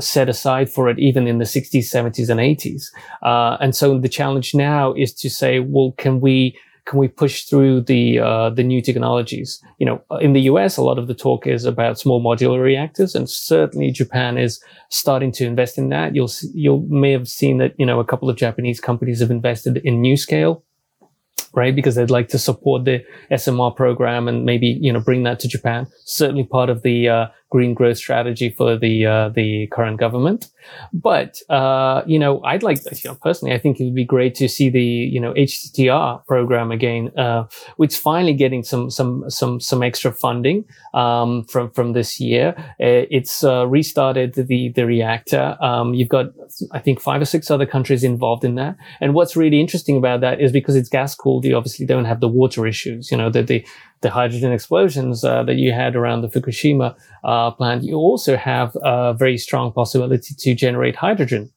set 0.00 0.28
aside 0.28 0.68
for 0.68 0.90
it 0.90 0.98
even 0.98 1.26
in 1.26 1.38
the 1.38 1.44
60s, 1.44 1.84
70s, 1.84 2.30
and 2.30 2.40
80s. 2.40 2.90
Uh, 3.22 3.56
and 3.60 3.74
so 3.74 3.98
the 3.98 4.08
challenge 4.08 4.54
now 4.54 4.94
is 4.94 5.12
to 5.12 5.28
say, 5.28 5.60
well, 5.60 5.92
can 5.98 6.20
we 6.20 6.56
can 6.86 6.98
we 6.98 7.08
push 7.08 7.44
through 7.44 7.82
the 7.82 8.18
uh, 8.18 8.50
the 8.50 8.62
new 8.62 8.82
technologies? 8.82 9.62
You 9.78 9.86
know, 9.86 10.02
in 10.20 10.32
the 10.32 10.42
US, 10.42 10.76
a 10.76 10.82
lot 10.82 10.98
of 10.98 11.06
the 11.06 11.14
talk 11.14 11.46
is 11.46 11.64
about 11.64 11.98
small 11.98 12.22
modular 12.22 12.62
reactors, 12.62 13.14
and 13.14 13.28
certainly 13.28 13.90
Japan 13.90 14.36
is 14.36 14.62
starting 14.90 15.32
to 15.32 15.46
invest 15.46 15.78
in 15.78 15.88
that. 15.90 16.14
You'll 16.14 16.30
you 16.52 16.86
may 16.88 17.12
have 17.12 17.28
seen 17.28 17.58
that 17.58 17.74
you 17.78 17.86
know 17.86 18.00
a 18.00 18.04
couple 18.04 18.28
of 18.28 18.36
Japanese 18.36 18.80
companies 18.80 19.20
have 19.20 19.30
invested 19.30 19.78
in 19.78 20.02
NuScale 20.02 20.62
right? 21.54 21.74
Because 21.74 21.94
they'd 21.94 22.10
like 22.10 22.28
to 22.28 22.38
support 22.38 22.84
the 22.84 23.04
SMR 23.30 23.74
program 23.74 24.28
and 24.28 24.44
maybe, 24.44 24.78
you 24.80 24.92
know, 24.92 25.00
bring 25.00 25.22
that 25.24 25.40
to 25.40 25.48
Japan. 25.48 25.86
Certainly 26.04 26.44
part 26.44 26.70
of 26.70 26.82
the 26.82 27.08
uh, 27.08 27.26
green 27.54 27.72
growth 27.72 27.96
strategy 27.96 28.50
for 28.50 28.76
the 28.76 29.06
uh, 29.06 29.28
the 29.28 29.68
current 29.68 30.00
government. 30.00 30.50
But 30.92 31.38
uh, 31.48 32.02
you 32.04 32.18
know, 32.18 32.42
I'd 32.42 32.64
like, 32.64 32.78
you 33.04 33.10
know, 33.10 33.16
personally, 33.22 33.54
I 33.54 33.58
think 33.58 33.78
it 33.78 33.84
would 33.84 33.94
be 33.94 34.04
great 34.04 34.34
to 34.36 34.48
see 34.48 34.70
the 34.70 34.82
you 34.82 35.20
know 35.20 35.32
HTTR 35.34 36.26
program 36.26 36.72
again, 36.72 37.16
uh, 37.16 37.44
which 37.76 37.96
finally 37.96 38.34
getting 38.34 38.64
some 38.64 38.90
some 38.90 39.30
some 39.30 39.60
some 39.60 39.84
extra 39.84 40.10
funding 40.10 40.64
um, 40.94 41.44
from 41.44 41.70
from 41.70 41.92
this 41.92 42.18
year. 42.18 42.54
Uh, 42.58 43.06
it's 43.18 43.44
uh, 43.44 43.66
restarted 43.68 44.34
the 44.34 44.72
the 44.74 44.84
reactor. 44.84 45.56
Um, 45.60 45.94
you've 45.94 46.08
got 46.08 46.26
I 46.72 46.80
think 46.80 47.00
five 47.00 47.22
or 47.22 47.26
six 47.26 47.52
other 47.52 47.66
countries 47.66 48.02
involved 48.02 48.44
in 48.44 48.56
that. 48.56 48.76
And 49.00 49.14
what's 49.14 49.36
really 49.36 49.60
interesting 49.60 49.96
about 49.96 50.22
that 50.22 50.40
is 50.40 50.50
because 50.50 50.74
it's 50.74 50.88
gas 50.88 51.14
cooled, 51.14 51.43
you 51.44 51.56
obviously 51.56 51.86
don't 51.86 52.04
have 52.04 52.20
the 52.20 52.28
water 52.28 52.66
issues. 52.66 53.10
You 53.10 53.16
know 53.16 53.30
that 53.30 53.46
the 53.46 53.64
the 54.00 54.10
hydrogen 54.10 54.52
explosions 54.52 55.24
uh, 55.24 55.42
that 55.44 55.56
you 55.56 55.72
had 55.72 55.96
around 55.96 56.22
the 56.22 56.28
Fukushima 56.28 56.94
uh, 57.24 57.50
plant, 57.52 57.84
you 57.84 57.96
also 57.96 58.36
have 58.36 58.76
a 58.82 59.14
very 59.14 59.38
strong 59.38 59.72
possibility 59.72 60.34
to 60.34 60.54
generate 60.54 60.96
hydrogen. 60.96 61.50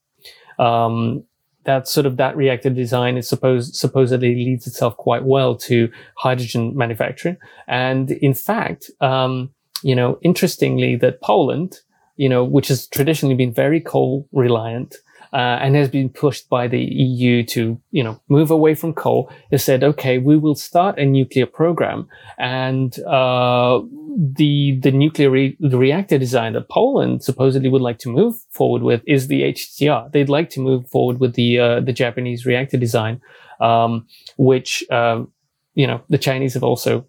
Um, 0.60 1.24
that 1.66 1.88
sort 1.88 2.06
of 2.06 2.16
that 2.16 2.36
reactor 2.38 2.70
design 2.70 3.18
is 3.18 3.28
supposed 3.28 3.76
supposedly 3.76 4.34
leads 4.34 4.66
itself 4.66 4.96
quite 4.96 5.26
well 5.26 5.54
to 5.54 5.92
hydrogen 6.16 6.76
manufacturing. 6.76 7.36
And 7.68 8.12
in 8.12 8.34
fact, 8.34 8.90
um, 9.02 9.52
you 9.84 9.94
know, 9.94 10.18
interestingly, 10.22 10.96
that 10.96 11.22
Poland, 11.22 11.80
you 12.16 12.30
know, 12.30 12.44
which 12.44 12.70
has 12.70 12.88
traditionally 12.88 13.36
been 13.36 13.54
very 13.54 13.82
coal 13.82 14.28
reliant, 14.32 14.96
uh, 15.38 15.60
and 15.62 15.76
has 15.76 15.88
been 15.88 16.10
pushed 16.10 16.50
by 16.50 16.68
the 16.68 16.84
EU 16.84 17.44
to, 17.44 17.80
you 17.92 18.04
know, 18.04 18.20
move 18.28 18.50
away 18.50 18.74
from 18.74 18.92
coal, 18.92 19.32
has 19.52 19.64
said, 19.64 19.84
okay, 19.84 20.18
we 20.18 20.36
will 20.36 20.56
start 20.56 20.98
a 20.98 21.06
nuclear 21.06 21.46
program. 21.46 22.08
And, 22.40 22.98
uh, 23.02 23.82
the, 24.18 24.80
the 24.82 24.90
nuclear 24.90 25.30
re- 25.30 25.56
the 25.60 25.78
reactor 25.78 26.18
design 26.18 26.54
that 26.54 26.70
Poland 26.70 27.24
supposedly 27.24 27.70
would 27.70 27.84
like 27.84 28.00
to 28.00 28.10
move 28.10 28.36
forward 28.50 28.82
with 28.82 29.04
is 29.06 29.28
the 29.28 29.44
HTR. 29.44 30.12
They'd 30.12 30.28
like 30.28 30.50
to 30.52 30.60
move 30.60 30.90
forward 30.90 31.20
with 31.20 31.36
the, 31.36 31.60
uh, 31.60 31.80
the 31.82 31.94
Japanese 31.94 32.48
reactor 32.48 32.78
design, 32.78 33.22
um, 33.62 34.08
which, 34.40 34.84
um, 34.90 35.32
you 35.76 35.86
know, 35.86 36.02
the 36.10 36.18
Chinese 36.18 36.56
have 36.56 36.64
also 36.64 37.06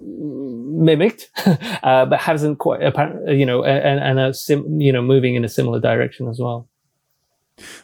mimicked, 0.00 1.28
uh, 1.82 2.06
but 2.06 2.18
hasn't 2.18 2.60
quite, 2.60 2.80
you 3.26 3.44
know, 3.44 3.62
and, 3.62 4.00
and 4.00 4.18
a 4.18 4.32
sim, 4.32 4.80
you 4.80 4.90
know, 4.90 5.02
moving 5.02 5.34
in 5.34 5.44
a 5.44 5.50
similar 5.50 5.80
direction 5.80 6.28
as 6.28 6.38
well. 6.40 6.66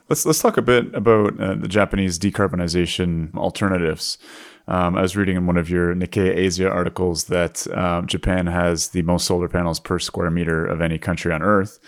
Let's 0.09 0.25
let's 0.27 0.41
talk 0.41 0.57
a 0.57 0.62
bit 0.62 0.95
about 0.95 1.39
uh, 1.41 1.55
the 1.55 1.68
Japanese 1.68 2.18
decarbonization 2.18 3.35
alternatives. 3.35 4.18
Um, 4.66 4.97
I 4.97 5.03
was 5.03 5.14
reading 5.14 5.37
in 5.37 5.47
one 5.47 5.59
of 5.59 5.68
your 5.68 5.95
Nikkei 5.95 6.35
Asia 6.35 6.70
articles 6.70 7.25
that 7.25 7.66
um, 7.77 8.07
Japan 8.07 8.47
has 8.47 8.89
the 8.89 9.03
most 9.03 9.27
solar 9.27 9.49
panels 9.49 9.79
per 9.79 9.99
square 9.99 10.31
meter 10.31 10.64
of 10.64 10.81
any 10.81 10.99
country 10.99 11.33
on 11.33 11.43
Earth. 11.43 11.79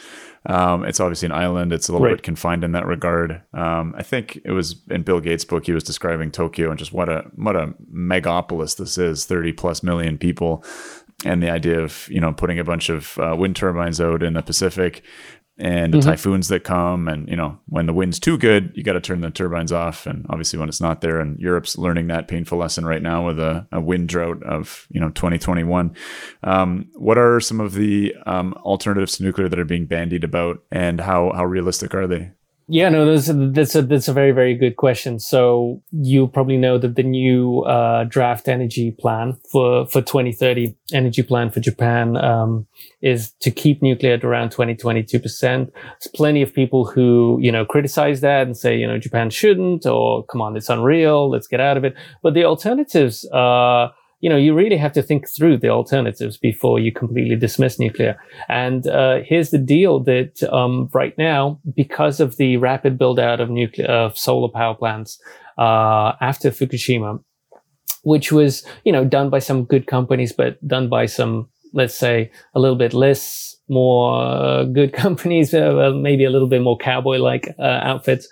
Um, 0.45 0.85
it's 0.85 1.01
obviously 1.01 1.27
an 1.27 1.33
island. 1.33 1.73
It's 1.73 1.89
a 1.89 1.93
little 1.93 2.07
right. 2.07 2.17
bit 2.17 2.23
confined 2.23 2.65
in 2.65 2.73
that 2.73 2.87
regard. 2.87 3.43
Um, 3.53 3.95
I 3.97 4.03
think 4.03 4.41
it 4.45 4.53
was 4.53 4.77
in 4.91 5.03
Bill 5.03 5.21
Gates' 5.21 5.45
book. 5.45 5.67
He 5.67 5.73
was 5.73 5.83
describing 5.83 6.31
Tokyo 6.31 6.71
and 6.71 6.79
just 6.79 6.93
what 6.93 7.09
a 7.09 7.25
what 7.35 7.57
a 7.57 7.75
megapolis 7.93 8.77
this 8.77 8.99
is. 8.99 9.25
Thirty 9.25 9.53
plus 9.53 9.83
million 9.83 10.19
people, 10.19 10.63
and 11.25 11.43
the 11.43 11.51
idea 11.51 11.81
of 11.81 12.09
you 12.11 12.21
know 12.21 12.33
putting 12.33 12.59
a 12.59 12.65
bunch 12.65 12.91
of 12.91 13.19
uh, 13.19 13.35
wind 13.37 13.57
turbines 13.57 14.01
out 14.01 14.23
in 14.23 14.35
the 14.35 14.43
Pacific 14.43 15.03
and 15.59 15.93
the 15.93 15.99
mm-hmm. 15.99 16.11
typhoons 16.11 16.49
that 16.49 16.65
come 16.65 17.09
and 17.09 17.29
you 17.29 17.37
know 17.37 17.59
when 17.67 17.87
the 17.87 17.93
wind's 17.93 18.21
too 18.21 18.37
good 18.37 18.73
you 18.75 18.83
got 18.83 18.93
to 18.93 19.01
turn 19.01 19.21
the 19.21 19.31
turbines 19.31 19.73
off. 19.73 20.07
And 20.07 20.27
obviously 20.29 20.59
when 20.59 20.69
it's 20.69 20.81
not 20.81 21.01
there 21.01 21.19
and 21.21 21.39
europe's 21.39 21.79
learning 21.79 22.09
that 22.09 22.29
painful 22.29 22.59
lesson 22.59 22.85
right 22.85 23.03
now 23.03 23.27
with 23.27 23.39
a, 23.39 23.67
a 23.73 23.81
wind 23.81 24.09
drought 24.09 24.43
of 24.43 24.87
you 24.91 25.01
know 25.01 25.11
2021 25.11 25.95
um, 26.43 26.87
what 26.95 27.19
are 27.19 27.41
some 27.41 27.61
of 27.61 27.73
the 27.73 28.15
um, 28.27 28.53
alternatives 28.65 29.17
to 29.17 29.23
nuclear 29.23 29.49
that 29.49 29.59
are 29.59 29.65
being 29.65 29.87
bandied 29.87 30.25
about 30.25 30.63
and 30.71 31.01
how 31.01 31.33
how 31.35 31.45
realistic 31.45 31.95
are 31.95 32.07
they 32.07 32.33
yeah, 32.69 32.89
no, 32.89 33.07
that's 33.11 33.29
a, 33.29 33.33
that's 33.33 33.75
a, 33.77 33.83
that's 33.83 34.09
a 34.09 34.13
very, 34.13 34.33
very 34.33 34.55
good 34.55 34.77
question. 34.77 35.21
So 35.21 35.83
you 35.93 36.27
probably 36.27 36.57
know 36.57 36.79
that 36.79 36.97
the 36.97 37.05
new, 37.05 37.61
uh, 37.61 38.05
draft 38.05 38.49
energy 38.49 38.91
plan 38.91 39.39
for, 39.53 39.87
for 39.87 40.03
2030 40.03 40.75
energy 40.93 41.23
plan 41.23 41.51
for 41.51 41.61
Japan, 41.61 42.17
um, 42.17 42.67
is 43.03 43.31
to 43.41 43.53
keep 43.53 43.83
nuclear 43.83 44.15
at 44.15 44.25
around 44.25 44.51
20, 44.51 44.75
22%. 44.75 45.41
There's 45.41 46.13
plenty 46.13 46.43
of 46.43 46.53
people 46.53 46.85
who, 46.85 47.39
you 47.41 47.53
know, 47.53 47.65
criticize 47.65 48.21
that 48.23 48.47
and 48.47 48.57
say, 48.57 48.77
you 48.77 48.87
know, 48.87 48.99
Japan 48.99 49.31
shouldn't 49.31 49.87
or 49.87 50.25
come 50.25 50.43
on, 50.43 50.57
it's 50.57 50.69
unreal. 50.69 51.31
Let's 51.31 51.47
get 51.47 51.61
out 51.61 51.77
of 51.77 51.85
it. 51.85 51.95
But 52.21 52.35
the 52.35 52.45
alternatives, 52.45 53.25
uh, 53.31 53.91
you 54.21 54.31
know, 54.31 54.37
you 54.37 54.55
really 54.55 54.77
have 54.77 54.93
to 54.93 55.03
think 55.03 55.29
through 55.29 55.59
the 55.59 55.69
alternatives 55.69 56.39
before 56.39 56.79
you 56.79 56.91
completely 56.91 57.37
dismiss 57.37 57.79
nuclear. 57.79 58.19
And 58.49 58.87
uh, 58.87 59.21
here's 59.25 59.51
the 59.51 59.59
deal 59.59 60.01
that 60.05 60.43
um, 60.45 60.89
right 60.95 61.17
now, 61.19 61.61
because 61.75 62.19
of 62.21 62.37
the 62.37 62.57
rapid 62.57 62.99
build 62.99 63.21
out 63.21 63.41
of 63.41 63.51
nuclear 63.51 63.89
of 63.89 64.17
solar 64.17 64.49
power 64.49 64.75
plants 64.75 65.21
uh, 65.59 66.13
after 66.21 66.51
Fukushima, 66.51 67.23
which 68.03 68.33
was 68.33 68.65
you 68.85 68.93
know 68.93 69.05
done 69.05 69.29
by 69.29 69.39
some 69.39 69.65
good 69.65 69.87
companies, 69.87 70.33
but 70.33 70.67
done 70.67 70.89
by 70.89 71.07
some 71.07 71.49
let's 71.73 71.95
say 71.95 72.31
a 72.55 72.61
little 72.61 72.77
bit 72.77 72.95
less 72.95 73.57
more 73.69 74.23
uh, 74.23 74.65
good 74.65 74.93
companies, 75.05 75.53
uh, 75.53 75.93
maybe 75.95 76.25
a 76.25 76.31
little 76.31 76.49
bit 76.49 76.63
more 76.63 76.79
cowboy 76.79 77.19
like 77.19 77.55
uh, 77.59 77.81
outfits. 77.83 78.29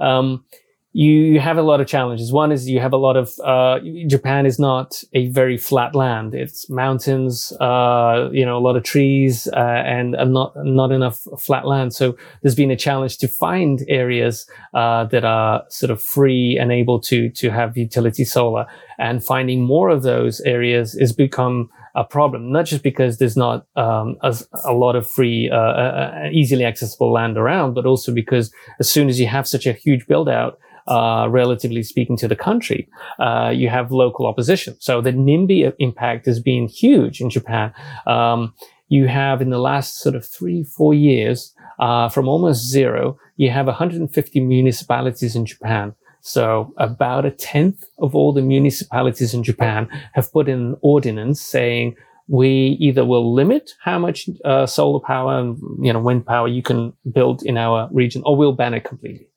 Um, 0.00 0.44
you 0.92 1.38
have 1.38 1.58
a 1.58 1.62
lot 1.62 1.80
of 1.80 1.86
challenges. 1.86 2.32
One 2.32 2.50
is 2.50 2.68
you 2.68 2.80
have 2.80 2.92
a 2.92 2.96
lot 2.96 3.16
of, 3.16 3.30
uh, 3.44 3.78
Japan 4.06 4.46
is 4.46 4.58
not 4.58 5.02
a 5.12 5.28
very 5.28 5.58
flat 5.58 5.94
land. 5.94 6.34
It's 6.34 6.68
mountains, 6.70 7.52
uh, 7.60 8.30
you 8.32 8.44
know, 8.44 8.56
a 8.56 8.60
lot 8.60 8.76
of 8.76 8.84
trees, 8.84 9.48
uh, 9.52 9.58
and 9.58 10.12
not, 10.12 10.54
not 10.56 10.90
enough 10.90 11.20
flat 11.38 11.66
land. 11.66 11.92
So 11.92 12.16
there's 12.42 12.54
been 12.54 12.70
a 12.70 12.76
challenge 12.76 13.18
to 13.18 13.28
find 13.28 13.84
areas, 13.88 14.48
uh, 14.72 15.04
that 15.06 15.24
are 15.24 15.64
sort 15.68 15.90
of 15.90 16.02
free 16.02 16.58
and 16.58 16.72
able 16.72 17.00
to, 17.00 17.28
to 17.30 17.50
have 17.50 17.76
utility 17.76 18.24
solar 18.24 18.66
and 18.98 19.22
finding 19.22 19.62
more 19.62 19.90
of 19.90 20.02
those 20.02 20.40
areas 20.40 20.94
has 20.94 21.12
become, 21.12 21.70
a 21.94 22.04
problem, 22.04 22.52
not 22.52 22.64
just 22.64 22.84
because 22.84 23.18
there's 23.18 23.36
not 23.36 23.66
um, 23.74 24.16
a, 24.20 24.36
a, 24.64 24.72
lot 24.72 24.94
of 24.94 25.08
free, 25.08 25.50
uh, 25.50 25.56
uh, 25.56 26.12
uh, 26.26 26.28
easily 26.30 26.64
accessible 26.64 27.10
land 27.10 27.36
around, 27.36 27.74
but 27.74 27.86
also 27.86 28.14
because 28.14 28.52
as 28.78 28.88
soon 28.88 29.08
as 29.08 29.18
you 29.18 29.26
have 29.26 29.48
such 29.48 29.66
a 29.66 29.72
huge 29.72 30.06
build 30.06 30.28
out, 30.28 30.58
uh, 30.88 31.28
relatively 31.30 31.82
speaking 31.82 32.16
to 32.16 32.28
the 32.28 32.36
country, 32.36 32.88
uh, 33.18 33.52
you 33.54 33.68
have 33.68 33.92
local 33.92 34.26
opposition. 34.26 34.76
So 34.80 35.00
the 35.00 35.12
NIMBY 35.12 35.72
impact 35.78 36.26
has 36.26 36.40
been 36.40 36.66
huge 36.66 37.20
in 37.20 37.30
Japan. 37.30 37.72
Um, 38.06 38.54
you 38.88 39.06
have 39.06 39.42
in 39.42 39.50
the 39.50 39.58
last 39.58 40.00
sort 40.00 40.14
of 40.14 40.26
three, 40.26 40.64
four 40.64 40.94
years, 40.94 41.54
uh, 41.78 42.08
from 42.08 42.26
almost 42.26 42.68
zero, 42.68 43.18
you 43.36 43.50
have 43.50 43.66
150 43.66 44.40
municipalities 44.40 45.36
in 45.36 45.46
Japan. 45.46 45.94
So 46.20 46.74
about 46.78 47.24
a 47.24 47.30
tenth 47.30 47.84
of 47.98 48.14
all 48.14 48.32
the 48.32 48.42
municipalities 48.42 49.34
in 49.34 49.44
Japan 49.44 49.88
have 50.14 50.32
put 50.32 50.48
in 50.48 50.58
an 50.58 50.76
ordinance 50.82 51.40
saying 51.40 51.96
we 52.28 52.76
either 52.78 53.04
will 53.04 53.34
limit 53.34 53.72
how 53.80 53.98
much 53.98 54.28
uh, 54.44 54.66
solar 54.66 55.00
power 55.00 55.38
and 55.38 55.58
you 55.80 55.92
know 55.92 56.00
wind 56.00 56.26
power 56.26 56.46
you 56.46 56.62
can 56.62 56.92
build 57.10 57.42
in 57.42 57.56
our 57.56 57.88
region, 57.92 58.22
or 58.26 58.36
we'll 58.36 58.52
ban 58.52 58.74
it 58.74 58.84
completely, 58.84 59.27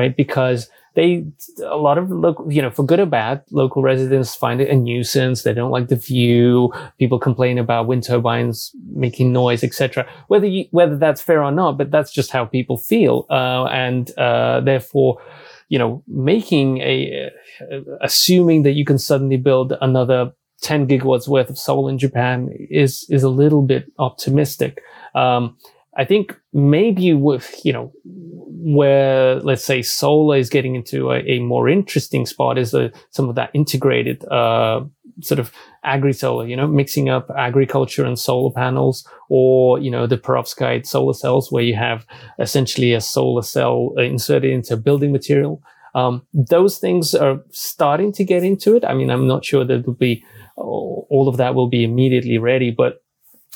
right? 0.00 0.16
Because 0.16 0.70
they 0.94 1.24
a 1.64 1.76
lot 1.76 1.98
of 1.98 2.10
local 2.10 2.50
you 2.52 2.60
know 2.60 2.70
for 2.70 2.84
good 2.84 2.98
or 2.98 3.06
bad 3.06 3.42
local 3.50 3.82
residents 3.82 4.34
find 4.34 4.60
it 4.60 4.68
a 4.68 4.74
nuisance. 4.74 5.42
They 5.42 5.54
don't 5.54 5.70
like 5.70 5.88
the 5.88 5.96
view. 5.96 6.72
People 6.98 7.18
complain 7.18 7.58
about 7.58 7.86
wind 7.86 8.04
turbines 8.04 8.72
making 8.94 9.32
noise 9.32 9.62
etc 9.62 10.06
whether 10.26 10.46
you, 10.46 10.64
whether 10.72 10.96
that's 10.96 11.22
fair 11.22 11.44
or 11.44 11.52
not 11.52 11.78
but 11.78 11.90
that's 11.90 12.12
just 12.12 12.30
how 12.30 12.44
people 12.44 12.76
feel. 12.76 13.26
Uh, 13.30 13.64
and 13.66 14.10
uh, 14.18 14.60
therefore 14.60 15.22
you 15.68 15.78
know 15.78 16.02
making 16.08 16.78
a 16.78 17.30
uh, 17.60 17.96
assuming 18.00 18.64
that 18.64 18.72
you 18.72 18.84
can 18.84 18.98
suddenly 18.98 19.36
build 19.36 19.74
another 19.80 20.32
10 20.62 20.88
gigawatts 20.88 21.28
worth 21.28 21.50
of 21.50 21.58
solar 21.58 21.90
in 21.90 21.98
Japan 21.98 22.50
is 22.68 23.06
is 23.08 23.22
a 23.22 23.28
little 23.28 23.62
bit 23.62 23.90
optimistic. 23.98 24.82
Um, 25.14 25.56
I 25.96 26.04
think 26.04 26.38
maybe 26.52 27.12
with, 27.12 27.60
you 27.64 27.72
know, 27.72 27.92
where 28.04 29.36
let's 29.40 29.64
say 29.64 29.82
solar 29.82 30.36
is 30.36 30.50
getting 30.50 30.74
into 30.74 31.10
a, 31.10 31.20
a 31.20 31.40
more 31.40 31.68
interesting 31.68 32.26
spot 32.26 32.58
is 32.58 32.74
a, 32.74 32.92
some 33.10 33.28
of 33.28 33.34
that 33.34 33.50
integrated, 33.54 34.24
uh, 34.30 34.84
sort 35.22 35.38
of 35.38 35.52
agri 35.84 36.12
solar, 36.12 36.46
you 36.46 36.56
know, 36.56 36.66
mixing 36.66 37.08
up 37.08 37.30
agriculture 37.36 38.04
and 38.04 38.18
solar 38.18 38.52
panels 38.52 39.06
or, 39.28 39.78
you 39.78 39.90
know, 39.90 40.06
the 40.06 40.16
perovskite 40.16 40.86
solar 40.86 41.14
cells 41.14 41.50
where 41.50 41.62
you 41.62 41.74
have 41.74 42.06
essentially 42.38 42.92
a 42.92 43.00
solar 43.00 43.42
cell 43.42 43.92
inserted 43.98 44.50
into 44.50 44.76
building 44.76 45.12
material. 45.12 45.62
Um, 45.94 46.22
those 46.32 46.78
things 46.78 47.14
are 47.14 47.42
starting 47.50 48.12
to 48.12 48.24
get 48.24 48.44
into 48.44 48.76
it. 48.76 48.84
I 48.84 48.94
mean, 48.94 49.10
I'm 49.10 49.26
not 49.26 49.44
sure 49.44 49.64
that 49.64 49.86
will 49.86 49.94
be 49.94 50.24
all 50.56 51.26
of 51.28 51.36
that 51.38 51.54
will 51.54 51.68
be 51.68 51.82
immediately 51.84 52.38
ready, 52.38 52.70
but 52.70 53.02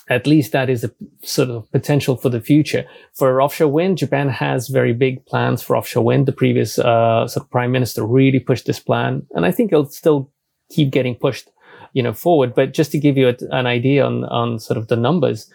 at 0.08 0.26
least 0.26 0.52
that 0.52 0.68
is 0.68 0.84
a 0.84 0.90
sort 1.22 1.50
of 1.50 1.70
potential 1.72 2.16
for 2.16 2.28
the 2.28 2.40
future. 2.40 2.84
For 3.14 3.40
offshore 3.40 3.68
wind, 3.68 3.98
Japan 3.98 4.28
has 4.28 4.68
very 4.68 4.92
big 4.92 5.24
plans 5.26 5.62
for 5.62 5.76
offshore 5.76 6.04
wind. 6.04 6.26
The 6.26 6.32
previous 6.32 6.78
uh, 6.78 7.26
sort 7.26 7.44
of 7.44 7.50
prime 7.50 7.72
minister 7.72 8.04
really 8.04 8.40
pushed 8.40 8.66
this 8.66 8.80
plan, 8.80 9.26
and 9.34 9.46
I 9.46 9.50
think 9.50 9.72
it'll 9.72 9.86
still 9.86 10.30
keep 10.70 10.90
getting 10.90 11.14
pushed, 11.14 11.50
you 11.92 12.02
know, 12.02 12.12
forward. 12.12 12.54
But 12.54 12.74
just 12.74 12.92
to 12.92 12.98
give 12.98 13.16
you 13.16 13.28
a, 13.28 13.36
an 13.50 13.66
idea 13.66 14.04
on 14.04 14.24
on 14.24 14.58
sort 14.58 14.76
of 14.76 14.88
the 14.88 14.96
numbers, 14.96 15.50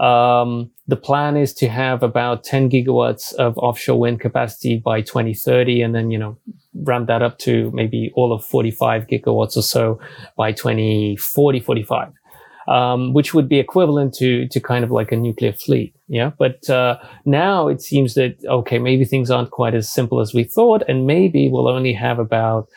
um, 0.00 0.70
the 0.88 0.96
plan 0.96 1.36
is 1.36 1.54
to 1.54 1.68
have 1.68 2.02
about 2.02 2.42
10 2.42 2.70
gigawatts 2.70 3.32
of 3.34 3.56
offshore 3.58 4.00
wind 4.00 4.20
capacity 4.20 4.78
by 4.78 5.00
2030, 5.00 5.80
and 5.80 5.94
then 5.94 6.10
you 6.10 6.18
know 6.18 6.36
ramp 6.74 7.06
that 7.06 7.22
up 7.22 7.38
to 7.38 7.70
maybe 7.72 8.10
all 8.14 8.32
of 8.32 8.44
45 8.44 9.06
gigawatts 9.06 9.56
or 9.56 9.62
so 9.62 10.00
by 10.36 10.50
2040, 10.50 11.60
45 11.60 12.12
um, 12.68 13.12
which 13.12 13.34
would 13.34 13.48
be 13.48 13.58
equivalent 13.58 14.14
to 14.14 14.48
to 14.48 14.60
kind 14.60 14.84
of 14.84 14.90
like 14.90 15.12
a 15.12 15.16
nuclear 15.16 15.52
fleet. 15.52 15.94
Yeah, 16.08 16.32
but 16.38 16.68
uh, 16.68 16.98
now 17.24 17.68
it 17.68 17.80
seems 17.80 18.14
that 18.14 18.36
okay, 18.44 18.78
maybe 18.78 19.04
things 19.04 19.30
aren't 19.30 19.50
quite 19.50 19.74
as 19.74 19.90
simple 19.90 20.20
as 20.20 20.34
we 20.34 20.44
thought, 20.44 20.82
and 20.88 21.06
maybe 21.06 21.48
we'll 21.50 21.68
only 21.68 21.92
have 21.92 22.18
about 22.18 22.68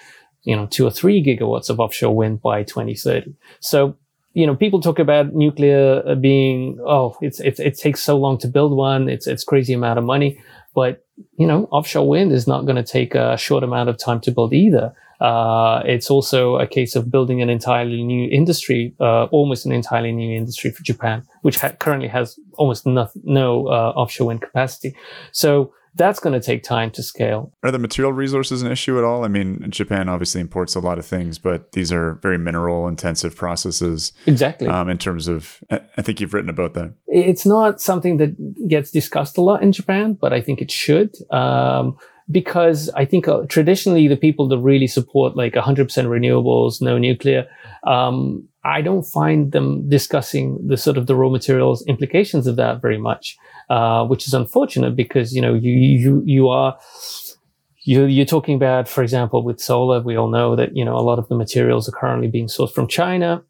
you 0.43 0.55
know 0.55 0.67
two 0.67 0.85
or 0.85 0.91
three 0.91 1.23
gigawatts 1.23 1.69
of 1.69 1.79
offshore 1.79 2.15
wind 2.15 2.41
by 2.41 2.63
2030. 2.63 3.35
So 3.59 3.97
you 4.35 4.45
know, 4.45 4.55
people 4.55 4.81
talk 4.81 4.99
about 4.99 5.33
nuclear 5.33 6.03
uh, 6.05 6.13
being, 6.13 6.77
oh, 6.85 7.17
it's, 7.21 7.39
it's, 7.39 7.57
it 7.57 7.77
takes 7.77 8.01
so 8.01 8.17
long 8.17 8.37
to 8.39 8.49
build 8.49 8.73
one. 8.73 9.07
It's, 9.07 9.27
it's 9.27 9.45
crazy 9.45 9.71
amount 9.71 9.97
of 9.97 10.03
money. 10.03 10.37
But, 10.75 11.05
you 11.39 11.47
know, 11.47 11.69
offshore 11.71 12.07
wind 12.07 12.33
is 12.33 12.45
not 12.45 12.65
going 12.65 12.75
to 12.75 12.83
take 12.83 13.15
a 13.15 13.37
short 13.37 13.63
amount 13.63 13.87
of 13.87 13.97
time 13.97 14.19
to 14.21 14.31
build 14.31 14.53
either. 14.53 14.93
Uh, 15.21 15.81
it's 15.85 16.09
also 16.09 16.57
a 16.57 16.67
case 16.67 16.95
of 16.95 17.09
building 17.09 17.41
an 17.41 17.49
entirely 17.49 18.03
new 18.03 18.29
industry, 18.29 18.93
uh, 18.99 19.25
almost 19.25 19.65
an 19.65 19.71
entirely 19.71 20.11
new 20.11 20.35
industry 20.35 20.71
for 20.71 20.83
Japan, 20.83 21.23
which 21.41 21.57
ha- 21.59 21.73
currently 21.79 22.07
has 22.07 22.37
almost 22.57 22.85
no, 22.85 23.07
no 23.23 23.67
uh, 23.67 23.93
offshore 23.95 24.27
wind 24.27 24.41
capacity. 24.41 24.95
So 25.31 25.73
that's 25.97 26.19
going 26.19 26.33
to 26.33 26.45
take 26.45 26.61
time 26.61 26.91
to 26.91 27.01
scale. 27.01 27.53
Are 27.63 27.71
the 27.71 27.79
material 27.79 28.11
resources 28.11 28.61
an 28.61 28.69
issue 28.69 28.97
at 28.97 29.05
all? 29.05 29.23
I 29.23 29.29
mean, 29.29 29.65
Japan 29.69 30.09
obviously 30.09 30.41
imports 30.41 30.75
a 30.75 30.81
lot 30.81 30.99
of 30.99 31.05
things, 31.05 31.39
but 31.39 31.71
these 31.71 31.91
are 31.91 32.15
very 32.15 32.37
mineral 32.37 32.87
intensive 32.89 33.33
processes. 33.35 34.11
Exactly. 34.25 34.67
Um, 34.67 34.89
in 34.89 34.97
terms 34.97 35.29
of, 35.29 35.63
I 35.69 36.01
think 36.01 36.19
you've 36.19 36.33
written 36.33 36.49
about 36.49 36.73
that. 36.73 36.93
It's 37.07 37.45
not 37.45 37.79
something 37.79 38.17
that 38.17 38.67
gets 38.67 38.91
discussed 38.91 39.37
a 39.37 39.41
lot 39.41 39.63
in 39.63 39.71
Japan, 39.71 40.17
but 40.19 40.33
I 40.33 40.41
think 40.41 40.61
it 40.61 40.69
should. 40.69 41.15
Um, 41.31 41.97
because 42.31 42.89
I 42.95 43.05
think 43.05 43.27
uh, 43.27 43.43
traditionally 43.47 44.07
the 44.07 44.17
people 44.17 44.47
that 44.47 44.57
really 44.57 44.87
support 44.87 45.35
like 45.35 45.53
100% 45.53 45.87
renewables, 45.87 46.81
no 46.81 46.97
nuclear, 46.97 47.47
um, 47.85 48.47
I 48.63 48.81
don't 48.81 49.03
find 49.03 49.51
them 49.51 49.87
discussing 49.87 50.67
the 50.67 50.75
sort 50.75 50.97
of 50.97 51.05
the 51.05 51.15
raw 51.15 51.29
materials 51.29 51.85
implications 51.87 52.47
of 52.47 52.55
that 52.55 52.81
very 52.81 52.97
much, 52.97 53.37
uh, 53.69 54.05
which 54.05 54.27
is 54.27 54.33
unfortunate 54.33 54.95
because 54.95 55.35
you 55.35 55.41
know 55.41 55.53
you 55.53 55.71
you 55.71 56.23
you 56.25 56.49
are 56.49 56.75
you 57.83 58.05
you're 58.05 58.25
talking 58.25 58.55
about, 58.55 58.89
for 58.89 59.03
example, 59.03 59.43
with 59.43 59.59
solar. 59.59 60.01
We 60.01 60.15
all 60.17 60.29
know 60.29 60.55
that 60.55 60.75
you 60.75 60.83
know 60.83 60.97
a 60.97 61.05
lot 61.05 61.19
of 61.19 61.27
the 61.29 61.35
materials 61.35 61.87
are 61.87 61.91
currently 61.91 62.27
being 62.27 62.47
sourced 62.47 62.73
from 62.73 62.87
China. 62.87 63.43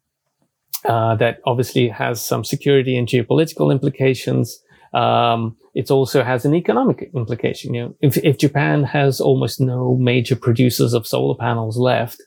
Uh, 0.84 1.16
that 1.16 1.40
obviously 1.46 1.88
has 1.88 2.24
some 2.24 2.44
security 2.44 2.96
and 2.96 3.08
geopolitical 3.08 3.72
implications. 3.72 4.60
Um, 4.96 5.56
it 5.74 5.90
also 5.90 6.24
has 6.24 6.44
an 6.44 6.54
economic 6.54 7.10
implication. 7.14 7.74
You 7.74 7.82
know, 7.82 7.94
if, 8.00 8.16
if 8.18 8.38
Japan 8.38 8.84
has 8.84 9.20
almost 9.20 9.60
no 9.60 9.96
major 9.96 10.36
producers 10.36 10.94
of 10.94 11.06
solar 11.06 11.36
panels 11.36 11.76
left, 11.76 12.22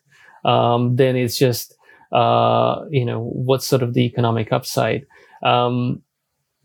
um, 0.45 0.95
then 0.95 1.15
it's 1.15 1.37
just 1.37 1.75
uh, 2.11 2.85
you 2.89 3.05
know, 3.05 3.21
what's 3.21 3.67
sort 3.67 3.83
of 3.83 3.93
the 3.93 4.05
economic 4.05 4.51
upside. 4.51 5.05
Um, 5.43 6.01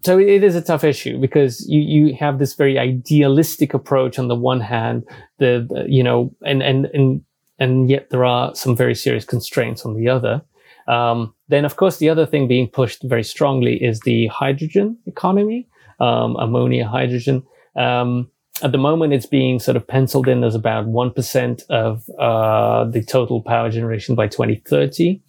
so 0.05 0.19
it 0.19 0.45
is 0.45 0.55
a 0.55 0.63
tough 0.63 0.85
issue 0.85 1.19
because 1.19 1.67
you, 1.69 1.81
you 1.81 2.15
have 2.17 2.39
this 2.39 2.55
very 2.55 2.79
idealistic 2.79 3.73
approach 3.73 4.19
on 4.19 4.29
the 4.29 4.35
one 4.35 4.61
hand, 4.61 5.05
the, 5.39 5.67
the, 5.69 5.87
you 5.89 6.03
know, 6.03 6.35
and, 6.45 6.63
and, 6.63 6.87
and, 6.93 7.23
and 7.59 7.89
yet 7.89 8.11
there 8.11 8.25
are 8.25 8.55
some 8.55 8.77
very 8.77 8.95
serious 8.95 9.25
constraints 9.25 9.85
on 9.85 9.95
the 9.95 10.09
other. 10.09 10.43
Um, 10.87 11.35
then 11.49 11.65
of 11.65 11.77
course 11.77 11.97
the 11.97 12.11
other 12.11 12.27
thing 12.27 12.47
being 12.47 12.69
pushed 12.69 13.03
very 13.05 13.25
strongly 13.25 13.83
is 13.83 14.01
the 14.01 14.27
hydrogen 14.27 14.99
economy, 15.07 15.69
um, 16.01 16.37
ammonia, 16.37 16.87
hydrogen. 16.87 17.43
Um, 17.77 18.31
at 18.63 18.73
the 18.73 18.79
moment, 18.79 19.13
it's 19.13 19.27
being 19.27 19.59
sort 19.59 19.77
of 19.77 19.87
penciled 19.87 20.29
in 20.29 20.45
as 20.45 20.55
about 20.55 20.87
1% 20.87 21.63
of 21.71 22.09
uh, 22.19 22.85
the 22.85 23.03
total 23.03 23.43
power 23.43 23.69
generation 23.69 24.15
by 24.15 24.29
2030. 24.29 25.21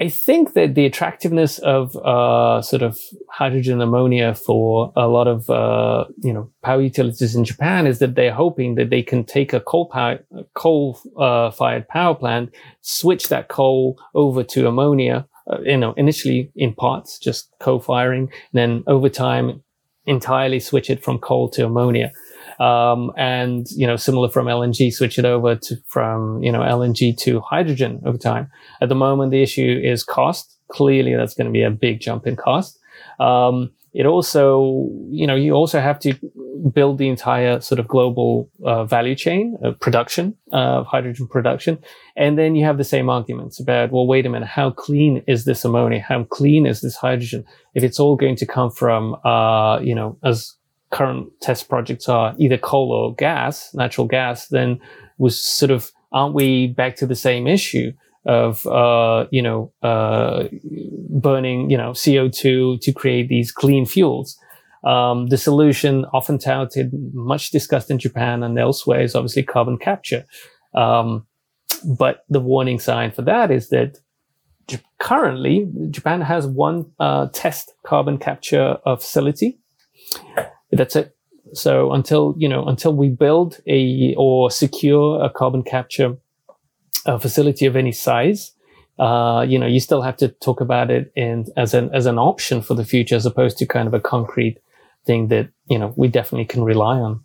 I 0.00 0.08
think 0.08 0.54
that 0.54 0.74
the 0.74 0.84
attractiveness 0.84 1.60
of 1.60 1.94
uh, 1.96 2.60
sort 2.60 2.82
of 2.82 2.98
hydrogen 3.30 3.80
ammonia 3.80 4.34
for 4.34 4.92
a 4.96 5.06
lot 5.06 5.28
of 5.28 5.48
uh, 5.48 6.06
you 6.24 6.32
know 6.32 6.50
power 6.64 6.82
utilities 6.82 7.36
in 7.36 7.44
Japan 7.44 7.86
is 7.86 8.00
that 8.00 8.16
they're 8.16 8.34
hoping 8.34 8.74
that 8.74 8.90
they 8.90 9.02
can 9.02 9.22
take 9.22 9.52
a 9.52 9.60
coal 9.60 9.86
power, 9.86 10.18
coal 10.54 10.98
uh, 11.16 11.52
fired 11.52 11.86
power 11.86 12.16
plant, 12.16 12.52
switch 12.80 13.28
that 13.28 13.46
coal 13.46 13.96
over 14.14 14.42
to 14.42 14.66
ammonia. 14.66 15.24
Uh, 15.48 15.60
you 15.62 15.76
know, 15.76 15.92
initially 15.92 16.50
in 16.56 16.72
parts, 16.72 17.18
just 17.18 17.52
co-firing, 17.58 18.30
then 18.52 18.84
over 18.86 19.08
time, 19.08 19.60
entirely 20.06 20.60
switch 20.60 20.90
it 20.90 21.02
from 21.02 21.18
coal 21.18 21.48
to 21.50 21.66
ammonia. 21.66 22.12
Um, 22.60 23.12
and, 23.16 23.66
you 23.72 23.86
know, 23.86 23.96
similar 23.96 24.28
from 24.28 24.46
LNG, 24.46 24.92
switch 24.92 25.18
it 25.18 25.24
over 25.24 25.56
to 25.56 25.76
from, 25.86 26.42
you 26.42 26.52
know, 26.52 26.60
LNG 26.60 27.16
to 27.18 27.40
hydrogen 27.40 28.00
over 28.04 28.18
time. 28.18 28.50
At 28.80 28.88
the 28.88 28.94
moment, 28.94 29.30
the 29.30 29.42
issue 29.42 29.80
is 29.82 30.04
cost. 30.04 30.56
Clearly, 30.68 31.14
that's 31.14 31.34
going 31.34 31.46
to 31.46 31.52
be 31.52 31.62
a 31.62 31.70
big 31.70 32.00
jump 32.00 32.26
in 32.26 32.36
cost. 32.36 32.78
Um, 33.18 33.72
it 33.92 34.06
also, 34.06 34.88
you 35.10 35.26
know, 35.26 35.34
you 35.34 35.52
also 35.52 35.80
have 35.80 35.98
to 36.00 36.14
build 36.72 36.98
the 36.98 37.08
entire 37.08 37.60
sort 37.60 37.78
of 37.78 37.88
global 37.88 38.48
uh, 38.64 38.84
value 38.84 39.14
chain 39.14 39.56
of 39.62 39.78
production 39.80 40.34
of 40.52 40.86
uh, 40.86 40.88
hydrogen 40.88 41.26
production. 41.26 41.78
And 42.16 42.38
then 42.38 42.54
you 42.54 42.64
have 42.64 42.78
the 42.78 42.84
same 42.84 43.10
arguments 43.10 43.60
about, 43.60 43.92
well, 43.92 44.06
wait 44.06 44.24
a 44.24 44.30
minute, 44.30 44.48
how 44.48 44.70
clean 44.70 45.22
is 45.26 45.44
this 45.44 45.64
ammonia? 45.64 46.00
How 46.00 46.24
clean 46.24 46.66
is 46.66 46.80
this 46.80 46.96
hydrogen? 46.96 47.44
If 47.74 47.82
it's 47.82 48.00
all 48.00 48.16
going 48.16 48.36
to 48.36 48.46
come 48.46 48.70
from, 48.70 49.16
uh, 49.24 49.80
you 49.80 49.94
know, 49.94 50.18
as 50.24 50.56
current 50.90 51.28
test 51.40 51.68
projects 51.68 52.08
are 52.08 52.34
either 52.38 52.58
coal 52.58 52.92
or 52.92 53.14
gas, 53.14 53.74
natural 53.74 54.06
gas, 54.06 54.48
then 54.48 54.80
was 55.18 55.42
sort 55.42 55.70
of, 55.70 55.90
aren't 56.12 56.34
we 56.34 56.68
back 56.68 56.96
to 56.96 57.06
the 57.06 57.14
same 57.14 57.46
issue 57.46 57.92
of, 58.24 58.66
uh, 58.66 59.26
you 59.30 59.42
know, 59.42 59.72
uh, 59.82 60.44
burning, 61.08 61.70
you 61.70 61.76
know, 61.76 61.90
CO2 61.90 62.80
to 62.80 62.92
create 62.92 63.28
these 63.28 63.52
clean 63.52 63.86
fuels? 63.86 64.38
Um, 64.84 65.28
the 65.28 65.38
solution 65.38 66.04
often 66.12 66.38
touted, 66.38 66.92
much 67.14 67.50
discussed 67.50 67.90
in 67.90 67.98
Japan 67.98 68.42
and 68.42 68.58
elsewhere 68.58 69.00
is 69.00 69.14
obviously 69.14 69.44
carbon 69.44 69.78
capture. 69.78 70.24
Um, 70.74 71.26
but 71.84 72.24
the 72.28 72.40
warning 72.40 72.78
sign 72.78 73.12
for 73.12 73.22
that 73.22 73.50
is 73.50 73.68
that 73.68 73.98
currently 74.98 75.68
Japan 75.90 76.20
has 76.20 76.46
one 76.46 76.86
uh, 76.98 77.28
test 77.32 77.74
carbon 77.84 78.18
capture 78.18 78.78
facility 78.84 79.58
that's 80.72 80.96
it. 80.96 81.14
So 81.54 81.92
until, 81.92 82.34
you 82.38 82.48
know, 82.48 82.64
until 82.64 82.94
we 82.94 83.10
build 83.10 83.60
a 83.66 84.14
or 84.16 84.50
secure 84.50 85.22
a 85.22 85.30
carbon 85.30 85.62
capture 85.62 86.16
a 87.06 87.18
facility 87.18 87.66
of 87.66 87.76
any 87.76 87.92
size, 87.92 88.52
uh, 88.98 89.44
you 89.48 89.58
know, 89.58 89.66
you 89.66 89.80
still 89.80 90.02
have 90.02 90.16
to 90.18 90.28
talk 90.28 90.60
about 90.60 90.90
it 90.90 91.12
in 91.16 91.46
as 91.56 91.74
an 91.74 91.90
as 91.94 92.06
an 92.06 92.18
option 92.18 92.62
for 92.62 92.74
the 92.74 92.84
future, 92.84 93.16
as 93.16 93.26
opposed 93.26 93.58
to 93.58 93.66
kind 93.66 93.88
of 93.88 93.94
a 93.94 94.00
concrete 94.00 94.58
thing 95.06 95.28
that 95.28 95.48
you 95.66 95.78
know 95.78 95.92
we 95.96 96.08
definitely 96.08 96.44
can 96.44 96.62
rely 96.62 96.98
on. 96.98 97.24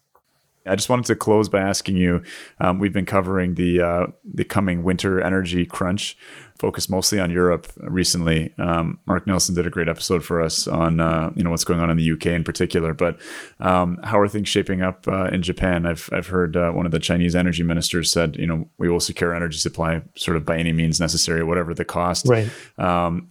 I 0.68 0.76
just 0.76 0.90
wanted 0.90 1.06
to 1.06 1.16
close 1.16 1.50
by 1.50 1.62
asking 1.62 1.98
you. 1.98 2.24
Um, 2.60 2.80
we've 2.80 2.94
been 2.94 3.06
covering 3.06 3.56
the 3.56 3.82
uh, 3.82 4.08
the 4.24 4.44
coming 4.44 4.84
winter 4.84 5.22
energy 5.22 5.66
crunch, 5.66 6.18
focused 6.58 6.90
mostly 6.90 7.20
on 7.20 7.32
Europe 7.32 7.72
recently. 7.78 8.54
Um, 8.58 9.00
Mark 9.06 9.28
Nelson 9.28 9.56
did 9.56 9.68
a 9.68 9.70
great 9.70 9.88
episode 9.88 10.24
for 10.24 10.42
us 10.42 10.68
on 10.68 11.00
uh, 11.00 11.32
you 11.36 11.44
know 11.44 11.52
what's 11.52 11.64
going 11.64 11.80
on 11.80 11.90
in 11.90 11.98
the 11.98 12.12
UK 12.12 12.28
in 12.28 12.44
particular. 12.44 12.94
But 12.94 13.20
um, 13.60 14.00
how 14.04 14.20
are 14.20 14.28
things 14.28 14.50
shaping 14.50 14.82
up 14.82 15.08
uh, 15.08 15.26
in 15.26 15.42
Japan? 15.42 15.86
I've 15.86 16.10
I've 16.12 16.28
heard 16.28 16.56
uh, 16.56 16.72
one 16.72 16.86
of 16.86 16.92
the 16.92 17.00
Chinese 17.00 17.36
energy 17.36 17.64
ministers 17.64 18.12
said 18.12 18.36
you 18.38 18.48
know 18.48 18.68
we 18.78 18.90
will 18.90 19.00
secure 19.00 19.34
energy 19.34 19.58
supply 19.58 20.02
sort 20.16 20.38
of 20.38 20.46
by 20.46 20.58
any 20.58 20.74
means 20.74 21.00
necessary, 21.00 21.44
whatever 21.44 21.74
the 21.74 21.86
cost. 21.86 22.28
Right. 22.28 22.50
Um, 22.78 23.30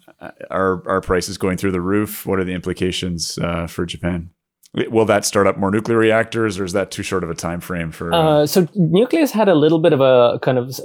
are 0.51 0.87
are 0.89 1.01
prices 1.01 1.39
going 1.39 1.57
through 1.57 1.73
the 1.73 1.81
roof? 1.81 2.27
What 2.27 2.39
are 2.39 2.45
the 2.45 2.55
implications 2.55 3.39
uh, 3.39 3.67
for 3.67 3.85
Japan? 3.87 4.31
Will 4.91 5.07
that 5.07 5.25
start 5.25 5.47
up 5.47 5.57
more 5.57 5.71
nuclear 5.71 5.97
reactors, 5.97 6.59
or 6.59 6.65
is 6.65 6.75
that 6.75 6.91
too 6.91 7.03
short 7.03 7.25
of 7.25 7.31
a 7.31 7.35
time 7.35 7.61
frame 7.61 7.91
for? 7.91 8.13
Uh, 8.13 8.19
uh 8.19 8.47
so 8.47 8.69
nuclear 8.75 9.21
has 9.21 9.33
had 9.33 9.49
a 9.49 9.55
little 9.55 9.79
bit 9.79 9.95
of 9.95 10.03
a 10.03 10.39
kind 10.41 10.59
of, 10.59 10.79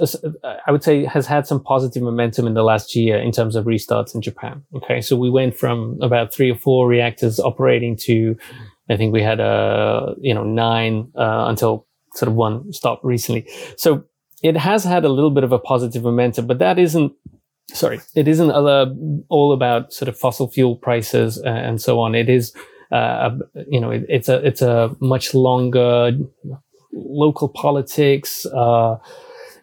I 0.66 0.72
would 0.72 0.82
say, 0.82 1.04
has 1.04 1.26
had 1.26 1.46
some 1.46 1.62
positive 1.62 2.02
momentum 2.02 2.46
in 2.46 2.54
the 2.54 2.62
last 2.62 2.96
year 2.96 3.18
in 3.18 3.32
terms 3.32 3.54
of 3.54 3.66
restarts 3.66 4.14
in 4.14 4.22
Japan. 4.22 4.62
Okay, 4.74 5.02
so 5.02 5.14
we 5.14 5.28
went 5.28 5.58
from 5.58 5.98
about 6.00 6.32
three 6.32 6.50
or 6.50 6.56
four 6.56 6.88
reactors 6.88 7.38
operating 7.38 7.94
to, 7.96 8.34
I 8.88 8.96
think 8.96 9.12
we 9.12 9.22
had 9.22 9.40
a 9.40 9.44
uh, 9.44 10.14
you 10.18 10.32
know 10.32 10.44
nine 10.44 11.12
uh, 11.14 11.44
until 11.48 11.86
sort 12.14 12.30
of 12.30 12.34
one 12.34 12.72
stopped 12.72 13.04
recently. 13.04 13.46
So 13.76 14.04
it 14.42 14.56
has 14.56 14.84
had 14.84 15.04
a 15.04 15.10
little 15.10 15.30
bit 15.30 15.44
of 15.44 15.52
a 15.52 15.58
positive 15.58 16.02
momentum, 16.02 16.46
but 16.46 16.58
that 16.60 16.78
isn't 16.78 17.12
sorry, 17.74 18.00
it 18.16 18.26
isn't 18.26 18.50
all 19.28 19.52
about 19.52 19.92
sort 19.92 20.08
of 20.08 20.18
fossil 20.18 20.50
fuel 20.50 20.76
prices 20.76 21.36
and 21.44 21.80
so 21.80 22.00
on. 22.00 22.14
It 22.14 22.30
is 22.30 22.54
uh, 22.92 23.30
you 23.68 23.80
know, 23.80 23.90
it, 23.90 24.04
it's 24.08 24.28
a 24.28 24.46
it's 24.46 24.62
a 24.62 24.94
much 25.00 25.34
longer 25.34 26.12
local 26.92 27.48
politics 27.48 28.46
uh, 28.46 28.96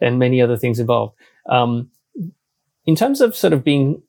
and 0.02 0.20
many 0.20 0.42
other 0.42 0.58
things 0.58 0.80
involved. 0.80 1.16
Um, 1.48 1.92
in 2.86 2.96
terms 2.96 3.22
of 3.22 3.36
sort 3.36 3.54
of 3.54 3.64
being 3.64 4.02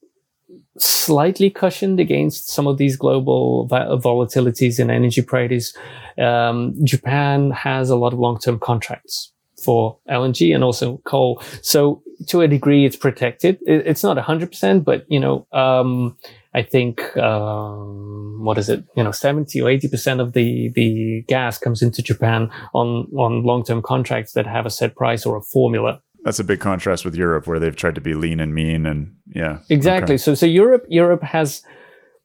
slightly 0.79 1.51
cushioned 1.51 2.01
against 2.01 2.49
some 2.49 2.67
of 2.67 2.79
these 2.79 2.97
global 2.97 3.69
volatilities 3.69 4.79
in 4.81 4.91
energy 4.91 5.21
prices, 5.21 5.77
um, 6.19 6.75
Japan 6.85 7.51
has 7.51 7.91
a 7.91 7.97
lot 7.97 8.15
of 8.15 8.19
long-term 8.19 8.59
contracts 8.59 9.33
for 9.63 9.99
LNG 10.09 10.55
and 10.55 10.65
also 10.65 10.99
coal. 11.05 11.43
So 11.61 12.03
to 12.29 12.41
a 12.41 12.49
degree, 12.49 12.87
it's 12.87 12.97
protected. 12.97 13.59
It, 13.67 13.87
it's 13.87 14.03
not 14.03 14.17
hundred 14.17 14.51
percent, 14.51 14.85
but 14.85 15.05
you 15.09 15.21
know, 15.21 15.47
um, 15.53 16.17
I 16.53 16.63
think, 16.63 17.17
um, 17.17 18.45
what 18.45 18.59
is 18.59 18.69
it? 18.69 18.85
You 18.97 19.05
know, 19.05 19.13
70 19.13 19.61
or 19.61 19.67
80% 19.67 20.21
of 20.21 20.33
the, 20.33 20.71
the 20.75 21.23
gas 21.29 21.59
comes 21.59 21.81
into 21.81 22.03
Japan 22.03 22.51
on, 22.75 23.07
on 23.17 23.45
long-term 23.45 23.83
contracts 23.83 24.33
that 24.33 24.47
have 24.47 24.67
a 24.67 24.71
set 24.71 24.97
price 24.97 25.25
or 25.25 25.37
a 25.37 25.43
formula. 25.43 26.03
That's 26.25 26.41
a 26.41 26.45
big 26.45 26.61
contrast 26.61 27.05
with 27.05 27.15
Europe 27.15 27.47
where 27.47 27.59
they've 27.59 27.77
tried 27.77 27.95
to 27.95 28.01
be 28.01 28.15
lean 28.15 28.41
and 28.41 28.55
mean 28.55 28.85
and 28.85 29.15
yeah. 29.33 29.59
Exactly. 29.69 30.15
Okay. 30.15 30.19
So, 30.19 30.35
so 30.35 30.45
Europe, 30.45 30.85
Europe 30.89 31.23
has, 31.23 31.63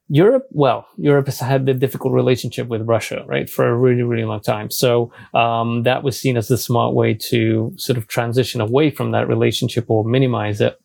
Europe, 0.08 0.46
well, 0.50 0.86
Europe 0.96 1.26
has 1.26 1.38
had 1.38 1.64
the 1.64 1.72
difficult 1.72 2.12
relationship 2.12 2.66
with 2.66 2.82
Russia, 2.82 3.24
right, 3.26 3.48
for 3.48 3.66
a 3.66 3.76
really, 3.76 4.02
really 4.02 4.24
long 4.24 4.40
time. 4.40 4.70
So 4.70 5.12
um, 5.34 5.84
that 5.84 6.02
was 6.02 6.20
seen 6.20 6.36
as 6.36 6.48
the 6.48 6.58
smart 6.58 6.94
way 6.94 7.14
to 7.30 7.72
sort 7.76 7.96
of 7.96 8.08
transition 8.08 8.60
away 8.60 8.90
from 8.90 9.12
that 9.12 9.28
relationship 9.28 9.88
or 9.88 10.04
minimize 10.04 10.60
it. 10.60 10.80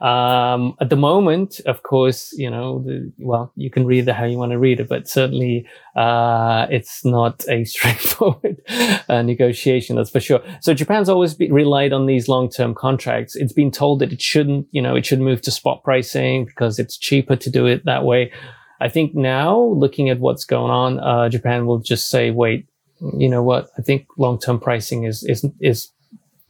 Um, 0.00 0.76
at 0.80 0.90
the 0.90 0.96
moment, 0.96 1.60
of 1.66 1.82
course, 1.82 2.32
you 2.36 2.48
know, 2.48 2.80
the, 2.80 3.12
well, 3.18 3.52
you 3.56 3.70
can 3.70 3.84
read 3.84 4.08
it 4.08 4.14
how 4.14 4.24
you 4.24 4.38
want 4.38 4.52
to 4.52 4.58
read 4.58 4.80
it, 4.80 4.88
but 4.88 5.08
certainly 5.08 5.66
uh, 5.96 6.66
it's 6.70 7.04
not 7.04 7.44
a 7.48 7.64
straightforward 7.74 8.62
uh, 9.08 9.22
negotiation, 9.22 9.96
that's 9.96 10.10
for 10.10 10.20
sure. 10.20 10.40
So 10.60 10.74
Japan's 10.74 11.08
always 11.08 11.38
relied 11.38 11.92
on 11.92 12.06
these 12.06 12.28
long-term 12.28 12.74
contracts. 12.74 13.34
It's 13.34 13.52
been 13.52 13.70
told 13.70 13.98
that 14.00 14.12
it 14.12 14.22
shouldn't, 14.22 14.68
you 14.70 14.80
know, 14.82 14.94
it 14.94 15.04
should 15.04 15.20
move 15.20 15.42
to 15.42 15.50
spot 15.50 15.82
pricing 15.82 16.44
because 16.44 16.78
it's 16.78 16.96
cheaper 16.96 17.36
to 17.36 17.50
do 17.50 17.66
it 17.66 17.84
that 17.84 18.04
way. 18.04 18.32
I 18.80 18.88
think 18.88 19.14
now, 19.14 19.58
looking 19.58 20.08
at 20.08 20.20
what's 20.20 20.44
going 20.44 20.70
on, 20.70 21.00
uh, 21.00 21.28
Japan 21.28 21.66
will 21.66 21.78
just 21.78 22.10
say, 22.10 22.30
wait, 22.30 22.68
you 23.16 23.28
know 23.28 23.42
what? 23.42 23.70
I 23.78 23.82
think 23.82 24.06
long-term 24.16 24.60
pricing 24.60 25.04
is 25.04 25.22
is 25.24 25.44
is 25.60 25.90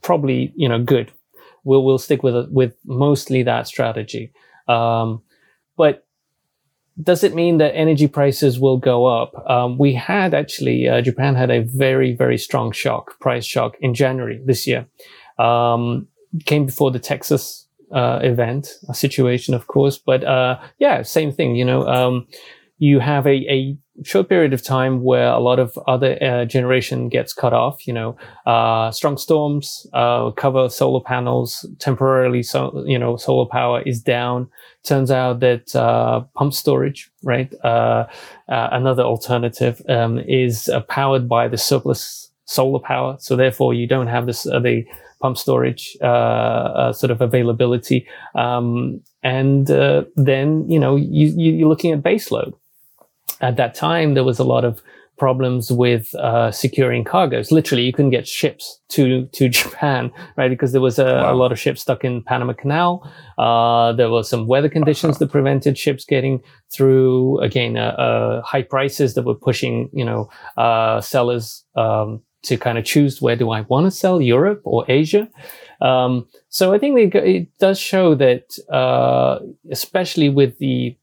probably 0.01 0.51
you 0.55 0.67
know 0.67 0.81
good. 0.81 1.11
We'll 1.63 1.83
we'll 1.83 1.97
stick 1.97 2.23
with 2.23 2.49
with 2.51 2.75
mostly 2.85 3.43
that 3.43 3.67
strategy. 3.67 4.31
Um, 4.67 5.21
but 5.77 6.05
does 7.01 7.23
it 7.23 7.33
mean 7.33 7.57
that 7.59 7.75
energy 7.75 8.07
prices 8.07 8.59
will 8.59 8.77
go 8.77 9.05
up? 9.05 9.33
Um, 9.49 9.77
we 9.77 9.93
had 9.93 10.33
actually 10.33 10.87
uh, 10.87 11.01
Japan 11.01 11.35
had 11.35 11.49
a 11.49 11.61
very 11.61 12.13
very 12.15 12.37
strong 12.37 12.71
shock, 12.71 13.19
price 13.19 13.45
shock 13.45 13.75
in 13.79 13.93
January 13.93 14.41
this 14.45 14.67
year. 14.67 14.87
Um, 15.37 16.07
came 16.45 16.65
before 16.65 16.91
the 16.91 16.99
Texas 16.99 17.67
uh, 17.91 18.19
event, 18.21 18.73
situation, 18.93 19.53
of 19.53 19.67
course, 19.67 19.97
but 19.97 20.23
uh, 20.23 20.59
yeah, 20.77 21.01
same 21.01 21.31
thing. 21.31 21.55
You 21.55 21.65
know, 21.65 21.87
um, 21.87 22.27
you 22.77 22.99
have 22.99 23.25
a, 23.25 23.35
a 23.49 23.77
short 24.03 24.29
period 24.29 24.53
of 24.53 24.63
time 24.63 25.03
where 25.03 25.27
a 25.27 25.39
lot 25.39 25.59
of 25.59 25.77
other 25.87 26.17
uh, 26.23 26.45
generation 26.45 27.09
gets 27.09 27.33
cut 27.33 27.53
off. 27.53 27.87
You 27.87 27.93
know, 27.93 28.17
uh, 28.45 28.91
strong 28.91 29.17
storms 29.17 29.87
uh, 29.93 30.31
cover 30.31 30.69
solar 30.69 31.01
panels 31.01 31.65
temporarily. 31.79 32.43
So 32.43 32.83
you 32.85 32.97
know, 32.97 33.17
solar 33.17 33.47
power 33.47 33.81
is 33.81 34.01
down. 34.01 34.49
Turns 34.83 35.11
out 35.11 35.39
that 35.41 35.75
uh, 35.75 36.21
pump 36.35 36.53
storage, 36.53 37.09
right, 37.23 37.53
uh, 37.63 38.07
uh, 38.47 38.69
another 38.71 39.03
alternative, 39.03 39.81
um, 39.89 40.19
is 40.19 40.69
powered 40.87 41.27
by 41.27 41.47
the 41.47 41.57
surplus 41.57 42.31
solar 42.45 42.79
power. 42.79 43.17
So 43.19 43.35
therefore, 43.35 43.73
you 43.73 43.87
don't 43.87 44.07
have 44.07 44.25
this 44.25 44.43
the 44.43 44.85
pump 45.21 45.37
storage 45.37 45.97
sort 45.99 47.11
of 47.11 47.21
availability. 47.21 48.07
Um, 48.35 49.01
and 49.21 49.67
then 49.67 50.69
you 50.69 50.79
know 50.79 50.95
you, 50.95 51.27
you're 51.35 51.67
looking 51.67 51.91
at 51.91 52.01
baseload 52.01 52.53
at 53.41 53.57
that 53.57 53.75
time, 53.75 54.13
there 54.13 54.23
was 54.23 54.39
a 54.39 54.43
lot 54.43 54.65
of 54.65 54.81
problems 55.19 55.71
with 55.71 56.15
uh, 56.15 56.49
securing 56.49 57.03
cargoes. 57.03 57.51
Literally, 57.51 57.83
you 57.83 57.93
couldn't 57.93 58.11
get 58.11 58.27
ships 58.27 58.79
to 58.89 59.27
to 59.33 59.49
Japan, 59.59 60.11
right? 60.37 60.49
Because 60.49 60.71
there 60.71 60.81
was 60.81 60.97
a, 60.97 61.05
wow. 61.05 61.33
a 61.33 61.35
lot 61.35 61.51
of 61.51 61.59
ships 61.59 61.81
stuck 61.81 62.03
in 62.03 62.23
Panama 62.23 62.53
Canal. 62.53 63.07
Uh, 63.37 63.91
there 63.93 64.09
were 64.09 64.23
some 64.23 64.47
weather 64.47 64.69
conditions 64.69 65.19
that 65.19 65.29
prevented 65.29 65.77
ships 65.77 66.05
getting 66.05 66.41
through. 66.73 67.39
Again, 67.41 67.77
uh, 67.77 67.91
uh 68.05 68.41
high 68.41 68.63
prices 68.63 69.13
that 69.13 69.23
were 69.23 69.35
pushing, 69.35 69.89
you 69.93 70.05
know, 70.05 70.29
uh, 70.57 71.01
sellers 71.01 71.65
um, 71.75 72.21
to 72.43 72.57
kind 72.57 72.77
of 72.77 72.85
choose 72.85 73.21
where 73.21 73.35
do 73.35 73.51
I 73.51 73.61
want 73.61 73.85
to 73.85 73.91
sell, 73.91 74.21
Europe 74.21 74.61
or 74.63 74.85
Asia. 74.87 75.29
Um, 75.81 76.27
so 76.49 76.73
I 76.73 76.79
think 76.79 77.15
it 77.15 77.47
does 77.57 77.79
show 77.79 78.15
that, 78.15 78.43
uh, 78.69 79.39
especially 79.71 80.29
with 80.29 80.57
the 80.59 80.97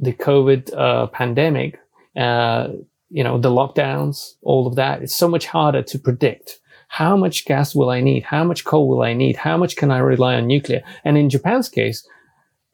the 0.00 0.12
COVID 0.12 0.76
uh, 0.76 1.06
pandemic, 1.08 1.78
uh, 2.16 2.68
you 3.10 3.24
know, 3.24 3.38
the 3.38 3.50
lockdowns, 3.50 4.34
all 4.42 4.66
of 4.66 4.76
that, 4.76 5.02
it's 5.02 5.16
so 5.16 5.28
much 5.28 5.46
harder 5.46 5.82
to 5.82 5.98
predict. 5.98 6.60
How 6.88 7.16
much 7.16 7.44
gas 7.44 7.74
will 7.74 7.90
I 7.90 8.00
need? 8.00 8.22
How 8.22 8.44
much 8.44 8.64
coal 8.64 8.88
will 8.88 9.02
I 9.02 9.12
need? 9.12 9.36
How 9.36 9.56
much 9.56 9.76
can 9.76 9.90
I 9.90 9.98
rely 9.98 10.34
on 10.34 10.46
nuclear? 10.46 10.82
And 11.04 11.18
in 11.18 11.28
Japan's 11.28 11.68
case, 11.68 12.06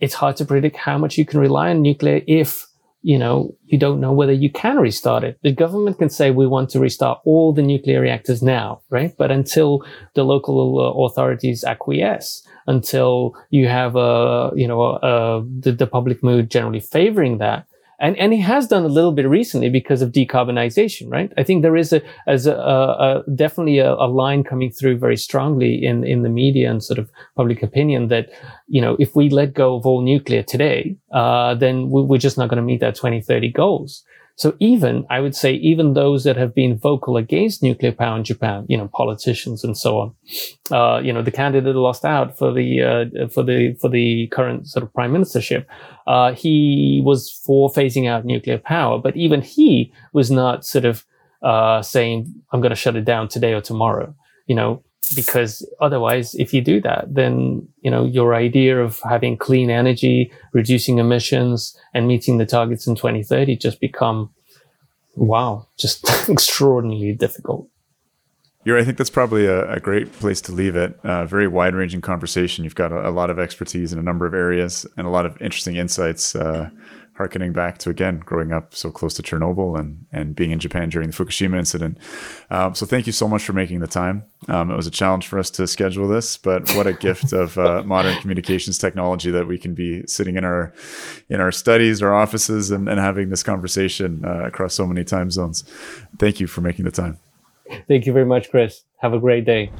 it's 0.01 0.15
hard 0.15 0.37
to 0.37 0.45
predict 0.45 0.77
how 0.77 0.99
much 0.99 1.19
you 1.19 1.25
can 1.25 1.41
rely 1.41 1.71
on 1.71 1.83
nuclear 1.83 2.21
if 2.27 2.67
you 3.05 3.19
know, 3.19 3.55
you 3.67 3.79
don't 3.79 4.01
know 4.01 4.13
whether 4.13 4.33
you 4.33 4.51
can 4.51 4.79
restart 4.79 5.25
it. 5.25 5.39
The 5.43 5.53
government 5.53 5.99
can 5.99 6.09
say 6.09 6.31
we 6.31 6.47
want 6.47 6.71
to 6.71 6.81
restart 6.81 7.21
all 7.27 7.53
the 7.53 7.63
nuclear 7.63 8.01
reactors 8.01 8.43
now, 8.43 8.81
right? 8.89 9.15
But 9.19 9.31
until 9.31 9.85
the 10.15 10.25
local 10.25 10.81
uh, 10.81 11.05
authorities 11.05 11.65
acquiesce, 11.65 12.49
until 12.67 13.35
you 13.51 13.69
have 13.69 13.97
a, 13.97 14.51
you 14.55 14.67
know, 14.67 14.83
a, 14.83 15.45
the, 15.61 15.73
the 15.73 15.87
public 15.87 16.23
mood 16.23 16.51
generally 16.51 16.81
favoring 16.81 17.39
that, 17.39 17.67
and 18.01 18.17
and 18.19 18.33
he 18.33 18.41
has 18.41 18.67
done 18.67 18.85
a 18.85 18.89
little 18.89 19.13
bit 19.13 19.29
recently 19.29 19.71
because 19.71 20.03
of 20.03 20.13
decarbonization, 20.13 21.11
right? 21.11 21.33
I 21.37 21.43
think 21.43 21.63
there 21.63 21.77
is 21.77 21.93
a 21.93 22.03
as 22.27 22.47
a, 22.47 22.55
a, 22.55 23.23
a 23.27 23.31
definitely 23.35 23.79
a, 23.79 23.93
a, 23.95 24.09
line 24.09 24.45
coming 24.45 24.71
through 24.71 24.99
very 24.99 25.17
strongly 25.17 25.85
in 25.85 26.05
in 26.05 26.23
the 26.23 26.29
media 26.29 26.71
and 26.71 26.83
sort 26.83 26.99
of 26.99 27.11
public 27.37 27.63
opinion 27.63 28.09
that 28.09 28.31
you 28.69 28.81
know 28.81 28.97
if 28.99 29.15
we 29.15 29.29
let 29.31 29.55
go 29.55 29.77
of 29.77 29.87
all 29.87 30.03
nuclear 30.03 30.43
today, 30.43 30.97
uh, 31.13 31.55
then 31.55 31.91
we're 31.91 32.19
just 32.19 32.37
not 32.37 32.49
going 32.49 32.57
to 32.57 32.63
meet 32.63 32.83
our 32.83 32.93
2030 32.93 33.53
goals. 33.53 34.05
So 34.37 34.57
even, 34.59 35.07
I 35.11 35.21
would 35.21 35.37
say, 35.37 35.55
even 35.55 35.95
those 35.95 36.25
that 36.25 36.37
have 36.37 36.55
been 36.55 36.77
vocal 36.77 37.17
against 37.17 37.63
nuclear 37.63 37.93
power 37.93 38.17
in 38.17 38.25
Japan, 38.25 38.67
you 38.69 38.77
know, 38.77 38.89
politicians 38.93 39.63
and 39.63 39.77
so 39.77 39.99
on, 40.01 40.15
uh, 40.71 41.01
you 41.01 41.13
know, 41.13 41.23
the 41.23 41.31
candidate 41.31 41.77
lost 41.77 42.05
out 42.05 42.37
for 42.37 42.53
the, 42.53 42.83
uh, 42.83 43.29
for 43.29 43.45
the, 43.45 43.75
for 43.81 43.89
the 43.89 44.27
current 44.29 44.67
sort 44.67 44.83
of 44.83 44.93
prime 44.93 45.13
ministership, 45.13 45.67
uh, 46.07 46.33
he 46.33 47.01
was 47.05 47.31
for 47.31 47.71
phasing 47.71 48.09
out 48.09 48.25
nuclear 48.25 48.59
power, 48.59 48.99
but 48.99 49.17
even 49.17 49.41
he 49.41 49.93
was 50.13 50.31
not 50.31 50.65
sort 50.65 50.85
of, 50.85 51.05
uh, 51.43 51.81
saying, 51.83 52.35
I'm 52.53 52.61
going 52.61 52.71
to 52.71 52.77
shut 52.77 52.97
it 52.97 53.05
down 53.05 53.29
today 53.29 53.53
or 53.53 53.61
tomorrow. 53.61 54.15
You 54.47 54.57
know, 54.57 54.83
because 55.15 55.67
otherwise 55.81 56.35
if 56.37 56.53
you 56.53 56.61
do 56.61 56.81
that 56.81 57.13
then 57.13 57.67
you 57.81 57.91
know 57.91 58.05
your 58.05 58.35
idea 58.35 58.81
of 58.81 59.01
having 59.01 59.37
clean 59.37 59.71
energy 59.71 60.33
reducing 60.53 60.99
emissions 60.99 61.77
and 61.93 62.07
meeting 62.07 62.39
the 62.39 62.47
targets 62.47 62.87
in 62.87 62.95
2030 62.95 63.57
just 63.57 63.81
become 63.81 64.31
wow 65.17 65.67
just 65.79 66.05
extraordinarily 66.29 67.13
difficult 67.13 67.69
yeah, 68.65 68.79
I 68.79 68.85
think 68.85 68.97
that's 68.97 69.11
probably 69.11 69.45
a, 69.45 69.71
a 69.73 69.79
great 69.79 70.11
place 70.13 70.41
to 70.43 70.53
leave 70.53 70.75
it. 70.75 70.99
Uh, 71.05 71.27
very 71.27 71.47
wide 71.47 71.75
ranging 71.75 72.01
conversation. 72.01 72.65
You've 72.65 72.75
got 72.75 72.93
a, 72.93 73.09
a, 73.09 73.13
lot 73.13 73.29
of 73.29 73.39
expertise 73.39 73.93
in 73.93 73.99
a 73.99 74.03
number 74.03 74.25
of 74.25 74.33
areas 74.33 74.87
and 74.97 75.07
a 75.07 75.11
lot 75.11 75.27
of 75.27 75.41
interesting 75.43 75.77
insights. 75.77 76.35
Uh, 76.35 76.71
harkening 77.17 77.53
back 77.53 77.79
to 77.79 77.91
again 77.91 78.19
growing 78.19 78.53
up 78.53 78.75
so 78.75 78.91
close 78.91 79.15
to 79.15 79.23
Chernobyl 79.23 79.79
and 79.79 80.07
and 80.13 80.35
being 80.35 80.51
in 80.51 80.59
Japan 80.59 80.89
during 80.89 81.11
the 81.11 81.17
Fukushima 81.17 81.59
incident. 81.59 81.99
Um, 82.51 82.75
so 82.75 82.87
thank 82.87 83.07
you 83.07 83.13
so 83.13 83.29
much 83.29 83.45
for 83.45 83.53
making 83.53 83.81
the 83.81 83.87
time. 83.87 84.25
Um, 84.49 84.71
it 84.71 84.77
was 84.77 84.87
a 84.87 84.91
challenge 84.91 85.27
for 85.27 85.39
us 85.39 85.51
to 85.51 85.67
schedule 85.67 86.09
this, 86.09 86.37
but 86.37 86.75
what 86.75 86.87
a 86.87 86.93
gift 86.93 87.33
of 87.33 87.57
uh, 87.59 87.83
modern 87.87 88.19
communications 88.21 88.79
technology 88.79 89.31
that 89.31 89.47
we 89.47 89.59
can 89.59 89.75
be 89.75 90.07
sitting 90.07 90.37
in 90.37 90.45
our 90.45 90.73
in 91.29 91.41
our 91.41 91.53
studies, 91.53 92.03
our 92.03 92.15
offices, 92.15 92.71
and, 92.71 92.89
and 92.89 92.99
having 92.99 93.31
this 93.31 93.43
conversation 93.43 94.25
uh, 94.25 94.45
across 94.45 94.75
so 94.75 94.87
many 94.87 95.05
time 95.05 95.31
zones. 95.31 95.63
Thank 96.19 96.41
you 96.41 96.47
for 96.47 96.61
making 96.61 96.85
the 96.85 96.91
time. 96.91 97.19
Thank 97.89 98.07
you 98.07 98.13
very 98.13 98.27
much, 98.27 98.51
Chris. 98.51 98.83
Have 98.99 99.15
a 99.15 99.19
great 99.19 99.45
day. 99.45 99.71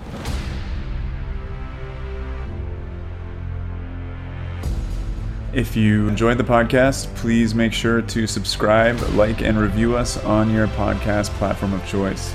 If 5.55 5.77
you 5.77 6.09
enjoyed 6.09 6.39
the 6.39 6.43
podcast, 6.45 7.15
please 7.15 7.55
make 7.55 7.73
sure 7.73 8.03
to 8.03 8.27
subscribe, 8.27 9.01
like, 9.11 9.41
and 9.41 9.57
review 9.57 9.97
us 9.97 10.17
on 10.25 10.53
your 10.53 10.67
podcast 10.67 11.29
platform 11.35 11.73
of 11.75 11.87
choice. 11.87 12.35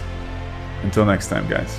Until 0.83 1.03
next 1.05 1.27
time, 1.27 1.45
guys. 1.49 1.77